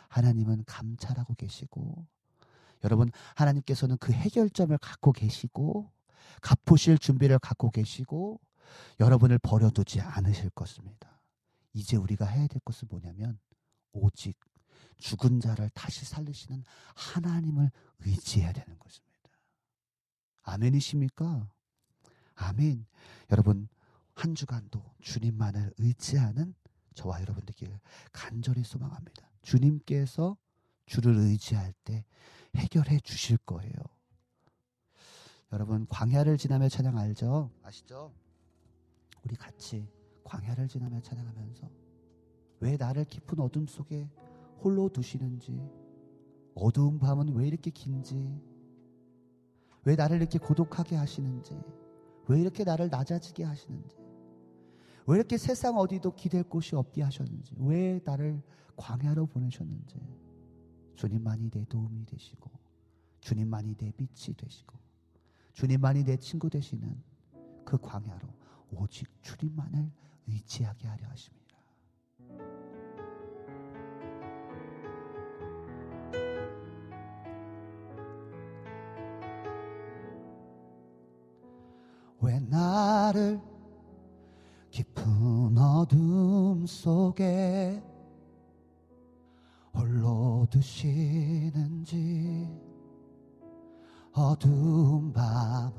하나님은 0.10 0.64
감찰하고 0.66 1.36
계시고 1.36 2.06
여러분 2.84 3.12
하나님께서는 3.36 3.98
그 3.98 4.12
해결점을 4.12 4.78
갖고 4.78 5.12
계시고 5.12 5.92
갚으실 6.42 6.98
준비를 6.98 7.40
갖고 7.40 7.72
계시고 7.72 8.40
여러분을 9.00 9.38
버려두지 9.40 10.02
않으실 10.02 10.50
것입니다. 10.52 11.22
이제 11.74 11.98
우리가 11.98 12.26
해야 12.26 12.48
될 12.48 12.60
것은 12.62 12.88
뭐냐면 12.90 13.40
오직 13.92 14.38
죽은 14.98 15.40
자를 15.40 15.70
다시 15.70 16.06
살리시는 16.06 16.64
하나님을 16.96 17.72
의지해야 18.00 18.52
되는 18.52 18.78
것입니다. 18.80 19.08
아멘이십니까? 20.44 21.50
아멘. 22.36 22.86
여러분 23.32 23.68
한 24.14 24.34
주간도 24.34 24.84
주님만을 25.02 25.74
의지하는 25.78 26.56
저와 26.96 27.22
여러분 27.22 27.46
되길 27.46 27.80
간절히 28.12 28.64
소망합니다. 28.64 29.27
주님께서 29.48 30.36
주를 30.86 31.16
의지할 31.16 31.74
때 31.86 32.04
해결해 32.56 33.00
주실 33.00 33.38
거예요. 33.38 33.72
여러분 35.54 35.88
광야를 35.88 36.38
지나며 36.38 36.68
찬양 36.68 36.98
알죠? 36.98 37.50
아시죠? 37.64 38.14
우리 39.24 39.38
같이 39.38 39.90
광야를 40.26 40.68
지나며 40.68 41.00
찬양하면서 41.00 41.70
왜 42.60 42.76
나를 42.76 43.06
깊은 43.06 43.40
어둠 43.40 43.68
속에 43.68 44.10
홀로 44.62 44.90
두시는지 44.90 45.58
어두운 46.54 47.00
밤은 47.00 47.34
왜 47.34 47.48
이렇게 47.48 47.72
긴지 47.72 48.42
왜 49.86 49.96
나를 49.96 50.18
이렇게 50.18 50.40
고독하게 50.40 50.98
하시는지 50.98 51.58
왜 52.28 52.42
이렇게 52.42 52.66
나를 52.66 52.90
낮아지게 52.90 53.46
하시는지 53.46 53.96
왜 55.08 55.16
이렇게 55.16 55.38
세상 55.38 55.78
어디도 55.78 56.16
기댈 56.16 56.44
곳이 56.44 56.76
없게 56.76 57.02
하셨는지 57.02 57.56
왜 57.60 58.02
나를 58.04 58.42
광야로 58.76 59.28
보내셨는지 59.28 59.96
주님만이 60.96 61.50
내 61.50 61.64
도움이 61.66 62.06
되시고 62.06 62.52
주님만이 63.22 63.76
내 63.76 63.92
빛이 63.92 64.36
되시고 64.36 64.78
주님만이 65.54 66.04
내 66.04 66.18
친구 66.18 66.50
되시는 66.50 67.02
그 67.64 67.78
광야로 67.78 68.28
오직 68.72 69.08
주님만을 69.22 69.90
의지하게 70.28 70.88
하려 70.88 71.08
하십니다. 71.08 71.38
왜 82.20 82.40
나를 82.42 83.40
깊은 84.78 85.58
어둠 85.58 86.68
속에 86.68 87.82
홀로 89.74 90.46
두시는지 90.52 92.48
어두운 94.12 95.12
밤은 95.12 95.74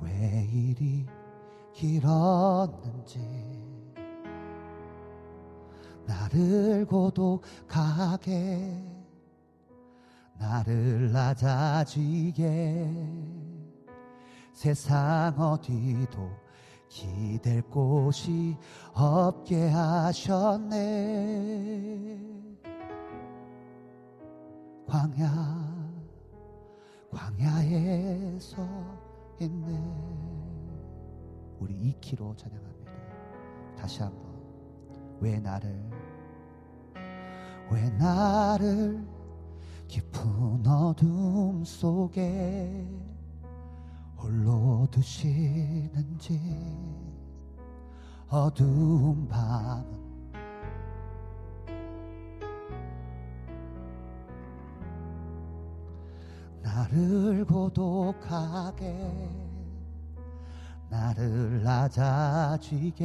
왜 0.00 0.48
이리 0.52 1.04
길었는지 1.72 3.18
나를 6.06 6.86
고독하게 6.86 8.30
나를 10.38 11.10
낮아지게. 11.10 12.44
세상 14.52 15.34
어디도 15.36 16.43
기댈 16.94 17.60
곳이 17.62 18.56
없게 18.92 19.68
하셨네. 19.68 20.76
광야 24.86 25.74
광야에서 27.10 28.62
있네. 29.40 29.76
우리 31.58 31.74
2키로 32.00 32.36
찬양합니다. 32.36 32.92
다시 33.76 34.00
한번. 34.00 34.22
왜 35.18 35.40
나를 35.40 35.90
왜 37.72 37.90
나를 37.90 39.04
깊은 39.88 40.64
어둠 40.64 41.64
속에 41.64 42.86
홀로 44.24 44.88
두시는지 44.90 46.40
어두운 48.30 49.28
밤은 49.28 49.84
나를 56.62 57.44
고독하게 57.44 59.28
나를 60.88 61.62
낮아지게. 61.62 63.04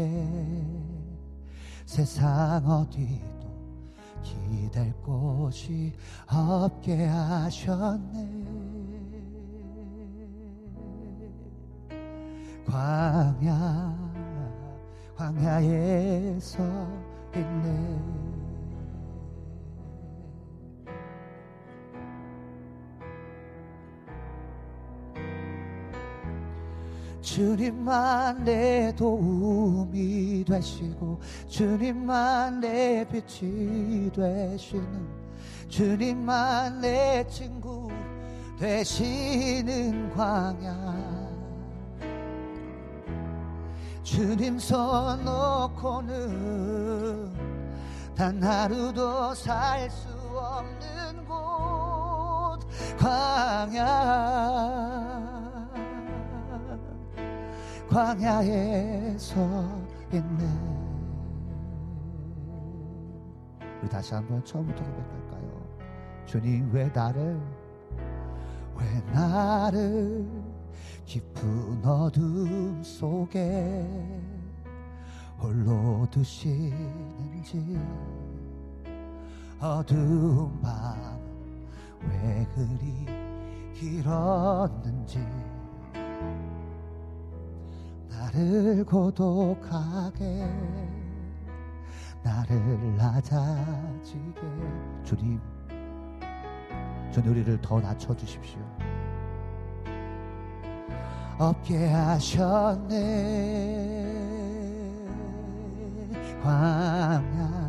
세상 1.86 2.66
어디도 2.66 3.50
기댈 4.24 4.94
곳이 5.02 5.92
없게 6.28 7.08
하셨네 7.08 8.79
광야 12.70 13.98
광야에서 15.16 16.64
있네. 17.36 18.20
주님만 27.22 28.44
내 28.44 28.94
도움이 28.96 30.46
되시고 30.46 31.20
주님만 31.48 32.60
내 32.60 33.06
빛이 33.08 34.12
되시는 34.12 35.08
주님만 35.68 36.82
내 36.82 37.26
친구 37.28 37.90
되시는 38.60 40.12
광야 40.16 41.09
주님 44.10 44.58
손 44.58 45.24
놓고는 45.24 46.10
단 48.16 48.42
하루도 48.42 49.36
살 49.36 49.88
수 49.92 50.10
없는 50.36 51.26
곳 51.28 52.60
광야 52.98 53.78
광야에서 57.88 59.36
있네. 60.12 60.44
우리 63.82 63.90
다시 63.90 64.16
한번 64.16 64.44
처음부터 64.44 64.84
고백할까요? 64.84 65.68
주님 66.26 66.72
왜 66.74 66.90
나를 66.90 67.40
왜 68.76 69.02
나를 69.14 70.26
깊은 71.10 71.84
어둠 71.84 72.84
속에 72.84 74.22
홀로 75.42 76.06
두시는지. 76.12 77.80
어두운 79.60 80.62
밤 80.62 81.18
왜 82.02 82.48
그리 82.54 83.08
길었는지. 83.74 85.20
나를 88.08 88.86
고독하게 88.86 90.48
나를 92.24 92.96
낮아지게. 92.98 94.42
주님 95.04 95.42
주님 97.12 97.32
우리를 97.32 97.60
더 97.62 97.80
낮춰 97.82 98.16
주십시오 98.16 98.60
없게 101.40 101.88
하셨네. 101.88 103.00
광야 106.44 107.60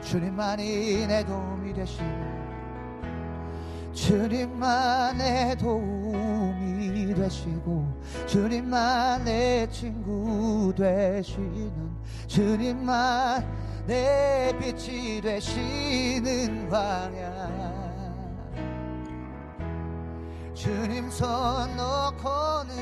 주님만이 0.00 1.06
내 1.06 1.24
도움이 1.24 1.72
되시네 1.72 2.42
주님만 3.92 5.18
내 5.18 5.54
도움이 5.54 7.14
되시고 7.14 7.86
주님만 8.26 9.24
내 9.24 9.66
친구 9.70 10.72
되시는 10.76 11.72
주님만 12.26 13.71
내 13.86 14.52
빛이 14.60 15.20
되시는 15.20 16.68
광야. 16.70 17.32
주님 20.54 21.10
손 21.10 21.76
놓고는 21.76 22.74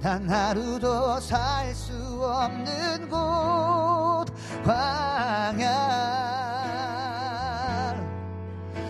단 0.00 0.28
하루도 0.28 1.20
살 1.20 1.74
수 1.74 1.92
없는 2.24 3.08
곳 3.10 4.26
광야. 4.64 5.68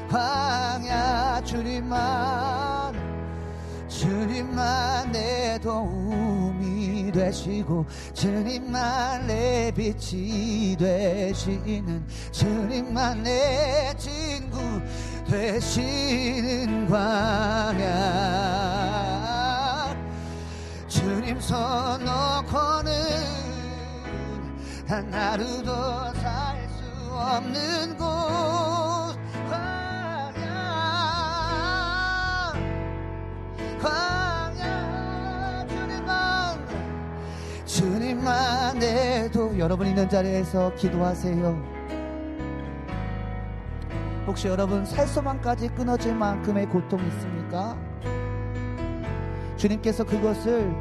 광야 0.09 1.43
주님만 1.44 2.94
주님만 3.89 5.12
내 5.12 5.59
도움이 5.59 6.38
되시고 7.19 7.85
주님만 8.15 9.27
내 9.27 9.73
빛이 9.74 10.77
되시는 10.77 12.07
주님만 12.32 13.23
내 13.23 13.95
지. 13.97 14.28
되시는 15.28 16.89
광야. 16.89 17.85
주님 20.89 21.39
손 21.39 21.59
놓고는 22.05 22.93
한 24.86 25.12
하루도 25.12 26.15
살 26.15 26.66
수 26.70 27.12
없는 27.12 27.99
곳. 27.99 28.07
광야. 29.51 30.45
광야 33.82 34.38
주님만 38.19 38.82
해도 38.82 39.57
여러분 39.59 39.86
있는 39.86 40.09
자리에서 40.09 40.74
기도하세요 40.74 41.78
혹시 44.27 44.49
여러분 44.49 44.85
살소만까지 44.85 45.69
끊어질 45.69 46.15
만큼의 46.15 46.66
고통이 46.66 47.07
있습니까? 47.09 47.77
주님께서 49.57 50.05
그것을 50.05 50.74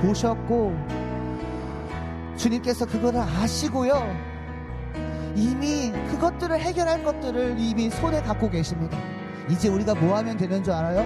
보셨고 0.00 0.74
주님께서 2.36 2.86
그거를 2.86 3.20
아시고요. 3.20 4.02
이미 5.36 5.92
그것들을 6.10 6.58
해결할 6.58 7.04
것들을 7.04 7.56
이미 7.58 7.90
손에 7.90 8.22
갖고 8.22 8.48
계십니다. 8.48 8.96
이제 9.50 9.68
우리가 9.68 9.94
뭐 9.94 10.16
하면 10.16 10.36
되는 10.36 10.62
줄 10.62 10.72
알아요? 10.72 11.04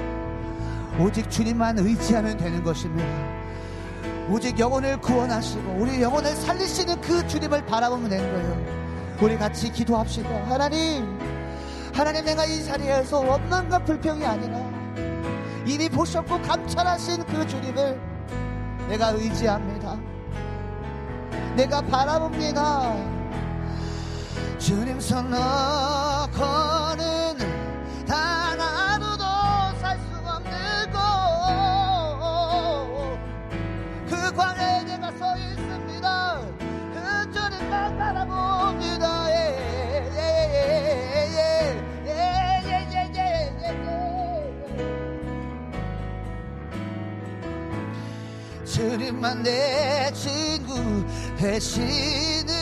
오직 1.01 1.29
주님만 1.29 1.79
의지하면 1.79 2.37
되는 2.37 2.63
것입니다. 2.63 3.38
오직 4.31 4.59
영혼을 4.59 5.01
구원하시고 5.01 5.77
우리 5.79 6.03
영혼을 6.03 6.35
살리시는 6.37 7.01
그 7.01 7.27
주님을 7.27 7.65
바라보면 7.65 8.11
되는 8.11 8.31
거예요. 8.31 8.79
우리 9.21 9.39
같이 9.39 9.73
기도합시다. 9.73 10.29
하나님, 10.49 11.19
하나님 11.95 12.25
내가 12.25 12.45
이 12.45 12.63
자리에서 12.63 13.21
원망과 13.21 13.81
불평이 13.81 14.25
아니라 14.25 14.59
이미 15.67 15.89
보셨고 15.89 16.41
감찰하신 16.43 17.25
그 17.25 17.47
주님을 17.47 18.01
내가 18.89 19.09
의지합니다. 19.09 19.99
내가 21.57 21.81
바라봅니다. 21.83 22.95
주님 24.59 25.01
손 25.01 25.31
놓고는 25.31 25.39
단 28.07 28.38
주님만 48.65 49.43
내 49.43 50.11
친구 50.13 51.05
되시는 51.37 52.55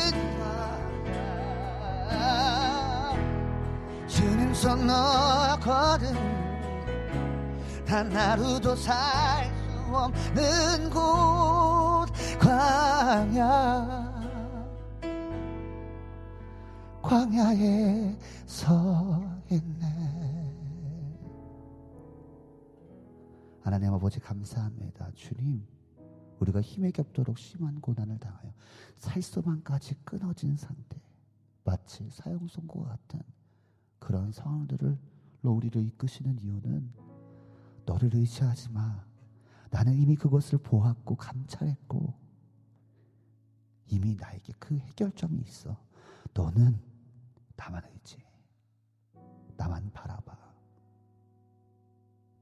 바라 2.09 3.13
주님 4.07 4.55
손 4.55 4.87
너거든 4.87 6.15
단 7.85 8.11
하루도 8.11 8.75
살 8.77 9.57
수 9.87 9.95
없는 9.95 10.91
곳 10.91 12.07
광야 12.41 14.16
광야에 17.07 18.19
서 18.47 19.23
있네. 19.49 20.53
하나님 23.63 23.95
아버지 23.95 24.19
감사합니다. 24.19 25.13
주님 25.15 25.65
우리가 26.41 26.61
힘에 26.61 26.91
겹도록 26.91 27.39
심한 27.39 27.81
고난을 27.81 28.19
당하여 28.19 28.53
살소만까지 28.97 29.95
끊어진 30.05 30.57
상태 30.57 31.01
마치 31.63 32.11
사형 32.11 32.49
선고와 32.49 32.89
같은 32.89 33.23
그런 34.01 34.33
상황들을 34.33 34.99
우리를 35.43 35.81
이끄시는 35.81 36.41
이유는 36.41 36.91
너를 37.85 38.11
의지하지 38.17 38.71
마. 38.71 39.05
나는 39.71 39.95
이미 39.95 40.17
그것을 40.17 40.59
보았고 40.59 41.15
감찰했고 41.15 42.15
이미 43.91 44.17
나에게 44.17 44.55
그 44.59 44.77
해결점이 44.77 45.41
있어. 45.43 45.77
너는 46.35 46.96
나만 47.57 47.83
의지해 47.93 48.25
나만 49.57 49.91
바라봐 49.93 50.37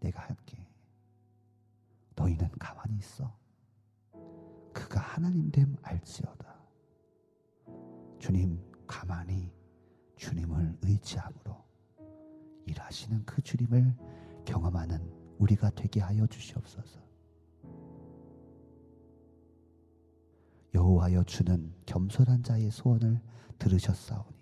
내가 0.01 0.23
할게 0.23 0.66
너희는 2.16 2.51
가만히 2.59 2.99
있어 2.99 3.45
그가 4.74 5.01
하나님 5.01 5.51
됨 5.51 5.77
알지어다. 5.82 6.53
주님 8.19 8.61
가만히 8.86 9.53
주님을 10.16 10.77
의지함으로 10.82 11.65
일하시는 12.66 13.24
그 13.24 13.41
주님을 13.41 13.97
경험하는 14.45 14.99
우리가 15.39 15.70
되게 15.70 16.01
하여 16.01 16.27
주시옵소서. 16.27 17.01
여호와여 20.74 21.23
주는 21.23 21.73
겸손한 21.86 22.43
자의 22.43 22.70
소원을 22.70 23.20
들으셨사오니 23.61 24.34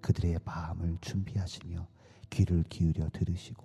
그들의 0.00 0.38
마음을 0.44 0.98
준비하시며 1.00 1.86
귀를 2.30 2.64
기울여 2.68 3.08
들으시고 3.10 3.64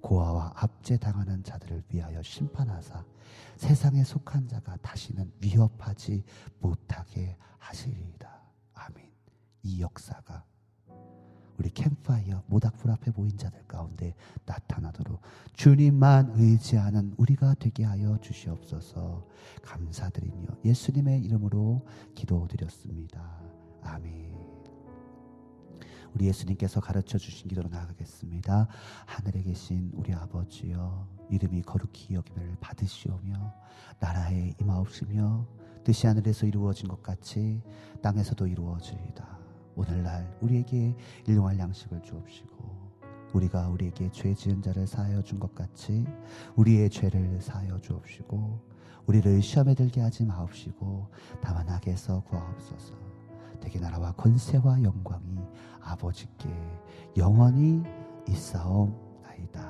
고아와 0.00 0.52
압제 0.56 0.96
당하는 0.98 1.42
자들을 1.42 1.84
위하여 1.90 2.22
심판하사 2.22 3.04
세상에 3.56 4.02
속한 4.02 4.48
자가 4.48 4.76
다시는 4.78 5.32
위협하지 5.40 6.24
못하게 6.58 7.36
하시리이다. 7.58 8.42
아멘. 8.74 9.10
이 9.62 9.80
역사가 9.82 10.44
우리 11.58 11.68
캠파이어 11.68 12.42
모닥불 12.46 12.90
앞에 12.90 13.10
모인 13.10 13.36
자들 13.36 13.62
가운데 13.68 14.14
나타나도록 14.46 15.20
주님만 15.52 16.32
의지하는 16.36 17.12
우리가 17.18 17.54
되게 17.54 17.84
하여 17.84 18.16
주시옵소서 18.22 19.28
감사드리며 19.62 20.46
예수님의 20.64 21.20
이름으로 21.22 21.86
기도드렸습니다. 22.14 23.42
아멘. 23.82 24.39
우리 26.14 26.26
예수님께서 26.26 26.80
가르쳐 26.80 27.18
주신 27.18 27.48
기도로 27.48 27.68
나아가겠습니다. 27.68 28.68
하늘에 29.06 29.42
계신 29.42 29.90
우리 29.94 30.12
아버지여 30.12 31.06
이름이 31.30 31.62
거룩히 31.62 32.14
여김을 32.14 32.56
받으시오며 32.60 33.54
나라에 34.00 34.54
임하옵시며 34.60 35.46
뜻이 35.84 36.06
하늘에서 36.06 36.46
이루어진 36.46 36.88
것 36.88 37.02
같이 37.02 37.62
땅에서도 38.02 38.46
이루어지이다. 38.46 39.38
오늘날 39.76 40.36
우리에게 40.40 40.96
일용할 41.26 41.58
양식을 41.58 42.02
주옵시고 42.02 42.90
우리가 43.32 43.68
우리에게 43.68 44.10
죄 44.10 44.34
지은 44.34 44.60
자를 44.60 44.86
사하여 44.86 45.22
준 45.22 45.38
것 45.38 45.54
같이 45.54 46.04
우리의 46.56 46.90
죄를 46.90 47.40
사하여 47.40 47.78
주옵시고 47.80 48.60
우리를 49.06 49.40
시험에 49.40 49.74
들게 49.74 50.00
하지 50.00 50.24
마옵시고 50.24 51.08
다만 51.40 51.68
악에서 51.68 52.20
구하옵소서. 52.24 52.94
대개 53.60 53.78
나라와 53.78 54.12
권세와 54.12 54.82
영광이 54.82 55.38
아버지께 55.82 56.48
영원히 57.16 57.82
있사옵나이다. 58.28 59.69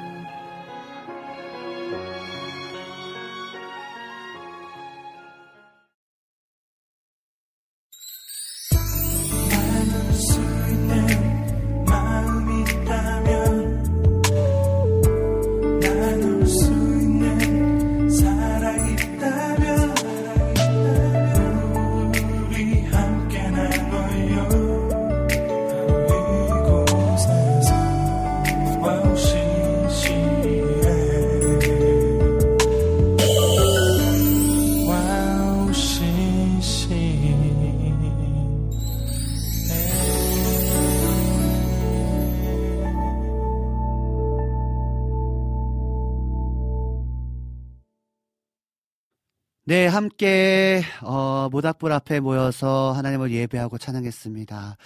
함께 49.91 50.81
어, 51.01 51.49
모닥불 51.51 51.91
앞에 51.91 52.19
모여서 52.21 52.93
하나님을 52.93 53.31
예배하고 53.31 53.77
찬양했습니다. 53.77 54.77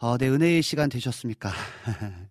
어, 0.00 0.18
네, 0.18 0.28
은혜의 0.28 0.62
시간 0.62 0.88
되셨습니까? 0.88 1.50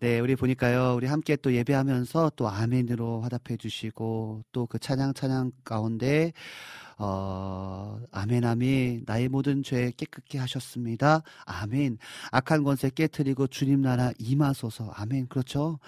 네, 0.00 0.20
우리 0.20 0.34
보니까요, 0.36 0.94
우리 0.96 1.06
함께 1.06 1.36
또 1.36 1.52
예배하면서 1.52 2.32
또 2.36 2.48
아멘으로 2.48 3.20
화답해 3.22 3.56
주시고 3.58 4.44
또 4.52 4.66
그 4.66 4.78
찬양 4.78 5.14
찬양 5.14 5.52
가운데 5.64 6.32
어, 7.00 8.00
아멘, 8.10 8.44
아멘. 8.44 9.04
나의 9.06 9.28
모든 9.28 9.62
죄 9.62 9.92
깨끗게 9.96 10.38
하셨습니다. 10.38 11.22
아멘. 11.46 11.98
악한 12.32 12.64
권세 12.64 12.90
깨뜨리고 12.90 13.46
주님 13.46 13.82
나라 13.82 14.10
임하소서. 14.18 14.90
아멘. 14.96 15.28
그렇죠? 15.28 15.78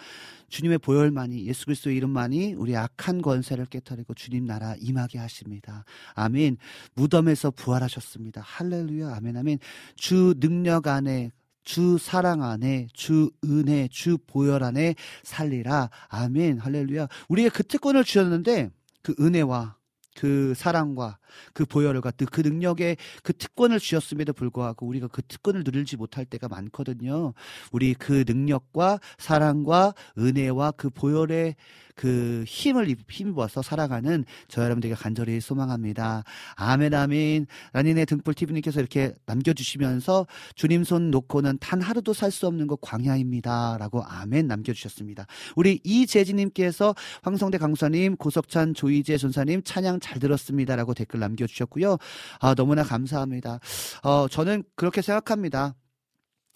주님의 0.51 0.78
보혈만이 0.78 1.47
예수 1.47 1.65
그리스도의 1.66 1.97
이름만이 1.97 2.55
우리 2.55 2.77
악한 2.77 3.23
권세를 3.23 3.66
깨뜨리고 3.66 4.15
주님 4.15 4.45
나라 4.45 4.77
임하게 4.78 5.19
하십니다. 5.19 5.85
아멘. 6.15 6.59
무덤에서 6.95 7.51
부활하셨습니다. 7.51 8.43
할렐루야. 8.45 9.12
아멘. 9.16 9.37
아멘. 9.37 9.59
주 9.97 10.35
능력 10.39 10.87
안에 10.87 11.32
주 11.65 11.99
사랑 11.99 12.45
안에 12.45 12.87
주 12.93 13.32
은혜 13.45 13.89
주 13.89 14.16
보혈 14.28 14.62
안에 14.62 14.95
살리라. 15.24 15.91
아멘. 16.09 16.59
할렐루야. 16.59 17.09
우리에게 17.28 17.51
그 17.51 17.65
특권을 17.65 18.05
주셨는데 18.05 18.70
그 19.03 19.15
은혜와 19.19 19.80
그 20.16 20.55
사랑과 20.57 21.19
그 21.53 21.65
보혈과 21.65 22.12
그 22.31 22.41
능력에 22.41 22.97
그 23.23 23.32
특권을 23.32 23.78
주셨음에도 23.78 24.32
불구하고 24.32 24.87
우리가 24.87 25.09
그 25.09 25.23
특권을 25.23 25.62
누리지 25.65 25.97
못할 25.97 26.24
때가 26.24 26.49
많거든요. 26.49 27.32
우리 27.73 27.95
그 27.95 28.24
능력과 28.27 28.99
사랑과 29.19 29.95
은혜와 30.19 30.73
그 30.73 30.91
보혈의 30.91 31.57
그 31.95 32.45
힘을 32.47 32.97
힘입어서 33.11 33.61
살아가는 33.61 34.24
저 34.49 34.62
여러분들에게 34.62 34.95
간절히 34.95 35.39
소망합니다. 35.41 36.24
아멘 36.57 36.95
아멘. 36.95 37.47
라니네 37.74 38.07
등불 38.07 38.32
TV님께서 38.32 38.81
이렇게 38.81 39.12
남겨주시면서 39.27 40.27
주님 40.55 40.85
손 40.85 41.11
놓고는 41.11 41.59
단 41.61 41.82
하루도 41.82 42.15
살 42.15 42.31
수 42.31 42.47
없는 42.47 42.69
것 42.69 42.81
광야입니다. 42.81 43.77
라고 43.78 44.05
아멘 44.05 44.47
남겨주셨습니다. 44.47 45.27
우리 45.57 45.81
이재진님께서 45.85 46.95
황성대 47.23 47.59
강사님, 47.59 48.16
고석찬 48.16 48.74
조이재 48.74 49.19
전사님 49.19 49.62
찬양 49.65 50.00
잘 50.01 50.19
들었습니다. 50.19 50.77
라고 50.77 50.95
댓글 50.95 51.21
남겨주셨고요. 51.21 51.99
아, 52.41 52.55
너무나 52.55 52.83
감사합니다. 52.83 53.61
어, 54.03 54.29
저는 54.29 54.65
그렇게 54.77 55.03
생각합니다. 55.03 55.75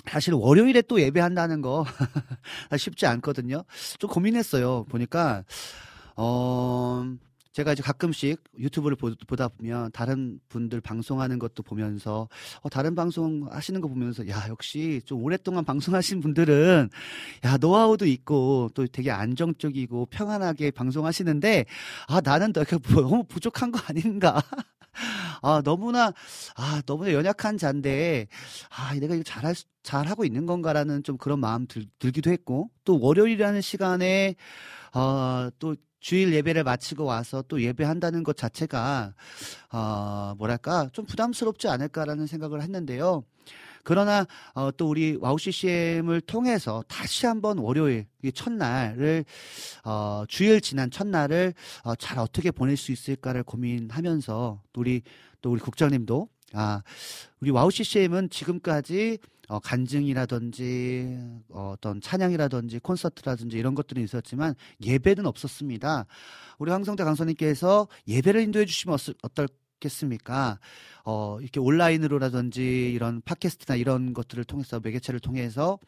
사실 0.07 0.35
월요일에 0.35 0.83
또 0.83 1.01
예배한다는 1.01 1.63
거 1.63 1.85
쉽지 2.77 3.07
않거든요. 3.07 3.65
좀 3.99 4.11
고민했어요. 4.11 4.85
보니까 4.85 5.45
어 6.17 7.05
제가 7.55 7.73
이제 7.73 7.85
가끔씩 7.85 8.43
유튜브를 8.59 8.97
보, 8.97 9.15
다 9.37 9.49
보면 9.49 9.93
다른 9.93 10.41
분들 10.49 10.81
방송하는 10.81 11.39
것도 11.39 11.63
보면서 11.63 12.29
어, 12.63 12.69
다른 12.69 12.97
방송 12.97 13.47
하시는 13.49 13.81
거 13.81 13.87
보면서 13.87 14.29
야 14.29 14.49
역시 14.49 15.01
좀 15.05 15.23
오랫동안 15.23 15.65
방송하신 15.65 16.21
분들은 16.21 16.91
야 17.45 17.57
노하우도 17.57 18.07
있고 18.07 18.71
또 18.75 18.87
되게 18.89 19.13
안정적이고 19.13 20.07
평안하게 20.07 20.73
방송하시는데 20.73 21.67
아 22.09 22.21
나는 22.21 22.53
내가 22.53 22.77
너무 22.79 23.23
부족한 23.23 23.71
거 23.71 23.79
아닌가 23.87 24.43
아, 25.45 25.61
너무나, 25.63 26.13
아, 26.57 26.81
너무나 26.87 27.13
연약한 27.13 27.59
자인데, 27.59 28.29
아, 28.71 28.95
내가 28.95 29.15
이거 29.15 29.23
잘할, 29.23 29.55
수- 29.55 29.67
잘하고 29.83 30.25
있는 30.25 30.47
건가라는 30.47 31.03
좀 31.03 31.19
그런 31.19 31.39
마음 31.39 31.67
들, 31.67 31.85
들기도 31.99 32.31
했고, 32.31 32.71
또 32.85 32.99
월요일이라는 32.99 33.61
시간에, 33.61 34.37
어, 34.95 35.51
또 35.59 35.77
주일 36.01 36.33
예배를 36.35 36.65
마치고 36.65 37.05
와서 37.05 37.43
또 37.47 37.61
예배한다는 37.63 38.23
것 38.25 38.39
자체가, 38.39 39.15
어, 39.73 40.35
뭐랄까, 40.39 40.89
좀 40.95 41.05
부담스럽지 41.05 41.69
않을까라는 41.69 42.27
생각을 42.27 42.63
했는데요. 42.63 43.25
그러나 43.85 44.27
어, 44.55 44.71
또 44.73 44.89
우리 44.89 45.17
WOW 45.21 45.39
CCM을 45.39 46.23
통해서 46.23 46.83
다시 46.89 47.27
한번 47.27 47.59
월요일 47.59 48.07
이 48.23 48.33
첫날을 48.33 49.25
어, 49.85 50.25
주일 50.27 50.61
지난 50.63 50.91
첫날을 50.91 51.53
어, 51.85 51.95
잘 51.97 52.19
어떻게 52.19 52.51
보낼 52.51 52.77
수 52.79 52.93
있을까를 52.93 53.43
고민하면서 53.45 54.63
또 54.73 54.81
우리 54.81 55.03
또 55.45 55.51
우리 55.51 55.61
국장님도 55.61 56.27
아 56.55 56.83
우리 57.41 57.51
WOW 57.51 57.71
CCM은 57.71 58.31
지금까지 58.31 59.19
어, 59.49 59.59
간증이라든지 59.59 61.19
어, 61.51 61.75
어떤 61.75 62.01
찬양이라든지 62.01 62.79
콘서트라든지 62.79 63.59
이런 63.59 63.75
것들이 63.75 64.03
있었지만 64.03 64.55
예배는 64.83 65.27
없었습니다. 65.27 66.07
우리 66.59 66.71
황성대 66.71 67.05
강사님께서 67.05 67.89
예배를 68.09 68.41
인도해 68.41 68.65
주시면 68.65 68.97
어떻겠습니까? 69.21 70.59
어, 71.05 71.37
이렇게 71.43 71.61
온라인으로라든지 71.61 72.91
이런 72.95 73.21
팟캐스트나 73.21 73.77
이런 73.77 74.15
것들을 74.15 74.45
통해서 74.45 74.81
매개체를 74.81 75.21
통해서 75.21 75.79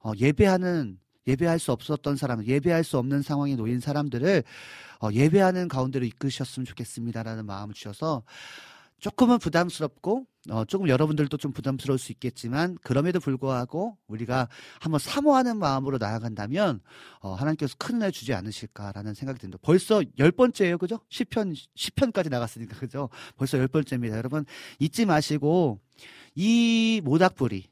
어, 0.00 0.10
예배하는 0.16 0.98
예배할 1.28 1.60
수 1.60 1.70
없었던 1.70 2.16
사람, 2.16 2.44
예배할 2.44 2.82
수 2.82 2.98
없는 2.98 3.22
상황에 3.22 3.54
놓인 3.54 3.78
사람들을 3.78 4.42
어, 5.02 5.08
예배하는 5.12 5.68
가운데로 5.68 6.04
이끄셨으면 6.04 6.66
좋겠습니다라는 6.66 7.46
마음을 7.46 7.74
주셔서 7.74 8.24
조금은 9.04 9.38
부담스럽고 9.38 10.24
어, 10.48 10.64
조금 10.64 10.88
여러분들도 10.88 11.36
좀 11.36 11.52
부담스러울 11.52 11.98
수 11.98 12.10
있겠지만 12.12 12.78
그럼에도 12.82 13.20
불구하고 13.20 13.98
우리가 14.06 14.48
한번 14.80 14.98
사모하는 14.98 15.58
마음으로 15.58 15.98
나아간다면 15.98 16.80
어, 17.20 17.34
하나님께서 17.34 17.74
큰 17.76 17.96
은혜 17.96 18.10
주지 18.10 18.32
않으실까라는 18.32 19.12
생각이 19.12 19.38
듭니다. 19.38 19.58
벌써 19.60 20.02
열 20.18 20.32
번째예요, 20.32 20.78
그죠? 20.78 21.00
10편 21.10 21.54
10편까지 21.76 22.30
나갔으니까 22.30 22.78
그죠? 22.78 23.10
벌써 23.36 23.58
열 23.58 23.68
번째입니다. 23.68 24.16
여러분 24.16 24.46
잊지 24.78 25.04
마시고 25.04 25.80
이 26.34 27.02
모닥불이 27.04 27.62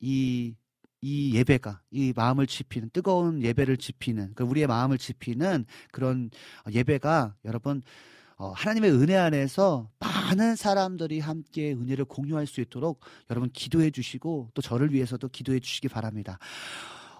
이 0.00 0.54
이 1.00 1.32
예배가 1.34 1.80
이 1.92 2.12
마음을 2.16 2.46
지피는 2.46 2.90
뜨거운 2.90 3.40
예배를 3.42 3.76
지피는 3.76 4.32
그 4.34 4.42
우리의 4.42 4.66
마음을 4.66 4.98
지피는 4.98 5.64
그런 5.92 6.30
예배가 6.72 7.36
여러분 7.44 7.82
어, 8.38 8.52
하나님의 8.52 8.92
은혜 8.92 9.16
안에서 9.16 9.90
많은 9.98 10.54
사람들이 10.54 11.18
함께 11.18 11.72
은혜를 11.72 12.04
공유할 12.04 12.46
수 12.46 12.60
있도록 12.60 13.00
여러분 13.30 13.50
기도해 13.50 13.90
주시고 13.90 14.50
또 14.54 14.62
저를 14.62 14.92
위해서도 14.92 15.28
기도해 15.28 15.58
주시기 15.58 15.88
바랍니다. 15.88 16.38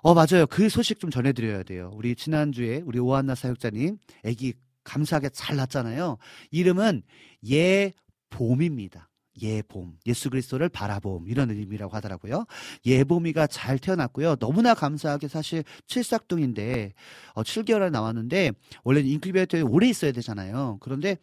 어 0.00 0.14
맞아요. 0.14 0.46
그 0.48 0.68
소식 0.68 1.00
좀 1.00 1.10
전해드려야 1.10 1.64
돼요. 1.64 1.90
우리 1.94 2.14
지난주에 2.14 2.82
우리 2.86 3.00
오한나 3.00 3.34
사역자님 3.34 3.98
아기 4.24 4.54
감사하게 4.84 5.30
잘 5.30 5.56
낳았잖아요. 5.56 6.18
이름은 6.52 7.02
예봄입니다. 7.44 9.07
예봄, 9.40 9.98
예수 10.06 10.30
그리스도를 10.30 10.68
바라봄 10.68 11.28
이런 11.28 11.50
의미라고 11.50 11.94
하더라고요. 11.94 12.44
예봄이가 12.86 13.46
잘 13.46 13.78
태어났고요. 13.78 14.36
너무나 14.36 14.74
감사하게 14.74 15.28
사실 15.28 15.64
칠삭둥인데 15.86 16.92
어, 17.34 17.42
7개월에 17.42 17.90
나왔는데 17.90 18.52
원래는 18.84 19.08
인큐베이터에 19.08 19.60
오래 19.62 19.88
있어야 19.88 20.12
되잖아요. 20.12 20.78
그런데 20.80 21.16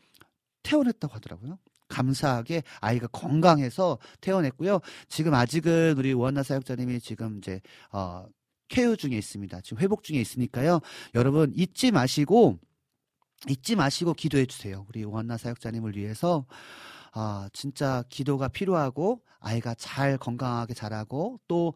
태어났다고 0.64 1.14
하더라고요. 1.14 1.58
감사하게 1.88 2.64
아이가 2.82 3.08
건강해서 3.08 4.00
태어났고요. 4.22 4.80
지금 5.08 5.34
아직은 5.34 5.96
우리 5.98 6.14
원나 6.14 6.44
사역자님이 6.44 7.00
지금 7.00 7.38
이제 7.38 7.62
어, 7.92 8.26
쾌유 8.68 8.98
중에 8.98 9.18
있습니다. 9.18 9.62
지금 9.62 9.82
회복 9.82 10.04
중에 10.04 10.20
있으니까요. 10.20 10.80
여러분 11.14 11.52
잊지 11.56 11.92
마시고 11.92 12.60
잊지 13.48 13.76
마시고 13.76 14.14
기도해 14.14 14.46
주세요. 14.46 14.86
우리 14.90 15.04
원나 15.04 15.38
사역자님을 15.38 15.96
위해서 15.96 16.46
아, 17.18 17.50
진짜 17.54 18.04
기도가 18.10 18.50
필요하고 18.50 19.22
아이가 19.40 19.74
잘 19.76 20.18
건강하게 20.18 20.74
자라고 20.74 21.40
또 21.48 21.74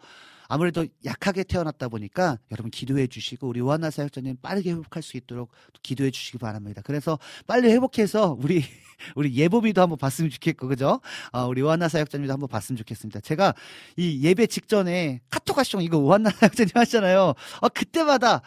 아무래도 0.50 0.86
약하게 1.06 1.44
태어났다 1.44 1.88
보니까 1.88 2.40
여러분 2.52 2.72
기도해 2.72 3.08
주시고 3.08 3.48
우리 3.48 3.62
오한나 3.62 3.90
사역자님 3.90 4.38
빠르게 4.42 4.72
회복할 4.72 5.02
수 5.02 5.16
있도록 5.16 5.52
기도해 5.82 6.12
주시기 6.12 6.40
바랍니다. 6.40 6.82
그래서 6.84 7.18
빨리 7.48 7.72
회복해서 7.72 8.36
우리 8.42 8.64
우리 9.16 9.34
예보비도 9.34 9.82
한번 9.82 9.98
봤으면 9.98 10.30
좋겠고 10.30 10.68
그죠? 10.68 11.00
어, 11.32 11.46
우리 11.46 11.62
오한나 11.62 11.88
사역자님도 11.88 12.34
한번 12.34 12.50
봤으면 12.50 12.76
좋겠습니다. 12.78 13.22
제가 13.22 13.54
이 13.96 14.22
예배 14.22 14.48
직전에 14.48 15.22
카톡 15.30 15.58
하시죠 15.58 15.80
이거 15.80 16.00
오한나 16.00 16.32
사역자님 16.36 16.72
하잖아요. 16.76 17.34
아 17.62 17.70
그때마다 17.70 18.42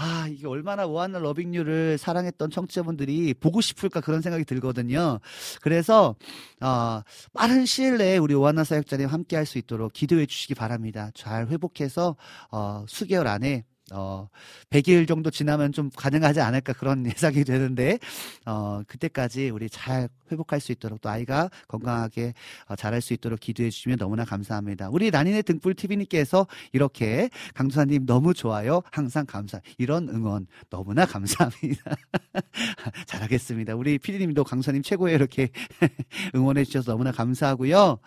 아, 0.00 0.28
이게 0.30 0.46
얼마나 0.46 0.86
오한나 0.86 1.18
러빙유를 1.18 1.98
사랑했던 1.98 2.50
청취자분들이 2.50 3.34
보고 3.34 3.60
싶을까 3.60 4.00
그런 4.00 4.20
생각이 4.22 4.44
들거든요. 4.44 5.18
그래서, 5.60 6.14
어, 6.60 7.02
빠른 7.34 7.66
시일 7.66 7.98
내에 7.98 8.16
우리 8.18 8.32
오한나 8.34 8.62
사역자님 8.62 9.08
함께 9.08 9.34
할 9.34 9.44
수 9.44 9.58
있도록 9.58 9.92
기도해 9.94 10.26
주시기 10.26 10.54
바랍니다. 10.54 11.10
잘 11.14 11.48
회복해서, 11.48 12.14
어, 12.52 12.84
수개월 12.86 13.26
안에 13.26 13.64
어, 13.92 14.28
100일 14.70 15.08
정도 15.08 15.30
지나면 15.30 15.72
좀 15.72 15.90
가능하지 15.94 16.40
않을까 16.40 16.72
그런 16.72 17.04
예상이 17.06 17.44
되는데, 17.44 17.98
어, 18.46 18.82
그때까지 18.86 19.50
우리 19.50 19.68
잘 19.68 20.08
회복할 20.30 20.60
수 20.60 20.72
있도록 20.72 21.00
또 21.00 21.08
아이가 21.08 21.50
건강하게 21.68 22.34
어, 22.66 22.76
자랄 22.76 23.00
수 23.00 23.12
있도록 23.14 23.40
기도해 23.40 23.70
주시면 23.70 23.98
너무나 23.98 24.24
감사합니다. 24.24 24.88
우리 24.90 25.10
난인의 25.10 25.42
등불 25.42 25.74
TV님께서 25.74 26.46
이렇게 26.72 27.30
강수사님 27.54 28.06
너무 28.06 28.34
좋아요. 28.34 28.82
항상 28.90 29.26
감사. 29.26 29.60
이런 29.78 30.08
응원 30.08 30.46
너무나 30.70 31.06
감사합니다. 31.06 31.96
잘하겠습니다. 33.06 33.74
우리 33.74 33.98
피디님도 33.98 34.44
강수사님 34.44 34.82
최고에 34.82 35.14
이렇게 35.14 35.48
응원해 36.34 36.64
주셔서 36.64 36.92
너무나 36.92 37.12
감사하고요. 37.12 37.98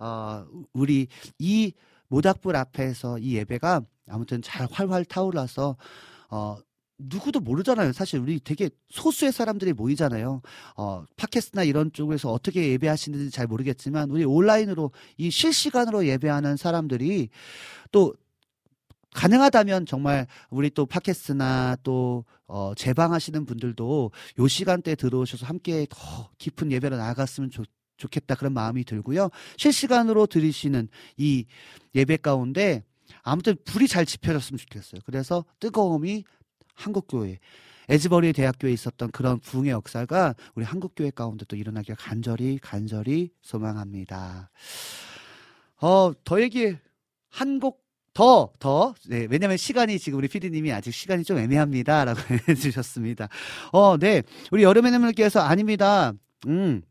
어, 0.00 0.46
우리 0.72 1.08
이 1.38 1.72
모닥불 2.08 2.56
앞에서 2.56 3.18
이 3.18 3.34
예배가 3.36 3.82
아무튼 4.10 4.42
잘 4.42 4.66
활활 4.70 5.04
타올라서 5.04 5.76
어 6.30 6.56
누구도 6.98 7.40
모르잖아요. 7.40 7.92
사실 7.92 8.18
우리 8.18 8.40
되게 8.40 8.70
소수의 8.90 9.32
사람들이 9.32 9.72
모이잖아요. 9.72 10.42
어 10.76 11.04
팟캐스트나 11.16 11.62
이런 11.64 11.92
쪽에서 11.92 12.32
어떻게 12.32 12.70
예배하시는지 12.72 13.30
잘 13.30 13.46
모르겠지만 13.46 14.10
우리 14.10 14.24
온라인으로 14.24 14.90
이 15.16 15.30
실시간으로 15.30 16.06
예배하는 16.06 16.56
사람들이 16.56 17.28
또 17.92 18.14
가능하다면 19.14 19.86
정말 19.86 20.26
우리 20.50 20.70
또 20.70 20.86
팟캐스트나 20.86 21.78
또 21.82 22.24
어, 22.46 22.72
재방하시는 22.74 23.44
분들도 23.46 24.10
요 24.38 24.48
시간대에 24.48 24.94
들어오셔서 24.94 25.46
함께 25.46 25.86
더 25.88 26.30
깊은 26.38 26.72
예배로 26.72 26.96
나아갔으면 26.96 27.50
좋, 27.50 27.64
좋겠다 27.96 28.34
그런 28.36 28.52
마음이 28.52 28.84
들고요. 28.84 29.30
실시간으로 29.56 30.26
들으시는 30.26 30.88
이 31.16 31.46
예배 31.94 32.18
가운데 32.18 32.84
아무튼 33.22 33.56
불이 33.64 33.88
잘 33.88 34.06
지펴졌으면 34.06 34.58
좋겠어요. 34.58 35.00
그래서 35.04 35.44
뜨거움이 35.60 36.24
한국교회, 36.74 37.38
에즈버리 37.88 38.32
대학교에 38.32 38.72
있었던 38.72 39.10
그런 39.10 39.40
부흥의 39.40 39.70
역사가 39.70 40.34
우리 40.54 40.64
한국교회 40.64 41.10
가운데 41.10 41.44
또 41.46 41.56
일어나길 41.56 41.96
간절히 41.96 42.58
간절히 42.58 43.30
소망합니다. 43.42 44.50
어, 45.80 46.12
더 46.24 46.40
얘기 46.40 46.76
한곡 47.30 47.88
더, 48.18 48.50
더, 48.58 48.94
네, 49.06 49.28
왜냐면 49.30 49.56
시간이 49.56 49.96
지금 50.00 50.18
우리 50.18 50.26
피디님이 50.26 50.72
아직 50.72 50.92
시간이 50.92 51.22
좀 51.22 51.38
애매합니다. 51.38 52.04
라고 52.04 52.18
해주셨습니다. 52.48 53.28
어, 53.70 53.96
네. 53.96 54.24
우리 54.50 54.64
여름의 54.64 54.90
눈물께서 54.90 55.40
아닙니다. 55.40 56.12
음. 56.48 56.82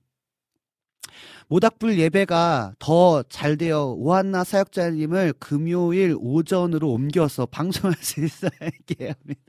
모닥불 1.49 1.97
예배가 1.97 2.73
더 2.77 3.23
잘 3.29 3.55
되어 3.57 3.93
오한나 3.97 4.43
사역자님을 4.43 5.33
금요일 5.39 6.15
오전으로 6.19 6.91
옮겨서 6.91 7.45
방송할 7.51 7.95
수 8.01 8.23
있어야게 8.23 9.13
합니다. 9.13 9.41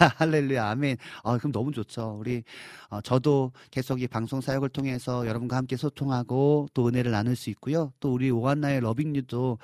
아, 0.00 0.12
할렐루야, 0.16 0.66
아멘. 0.68 0.96
아, 1.24 1.38
그럼 1.38 1.52
너무 1.52 1.72
좋죠. 1.72 2.16
우리, 2.18 2.42
어, 2.88 3.00
저도 3.00 3.52
계속 3.70 4.00
이 4.00 4.06
방송 4.06 4.40
사역을 4.40 4.68
통해서 4.70 5.26
여러분과 5.26 5.56
함께 5.56 5.76
소통하고 5.76 6.68
또 6.74 6.88
은혜를 6.88 7.10
나눌 7.10 7.36
수 7.36 7.50
있고요. 7.50 7.92
또 8.00 8.12
우리 8.12 8.30
오한나의 8.30 8.80
러빙유도 8.80 9.58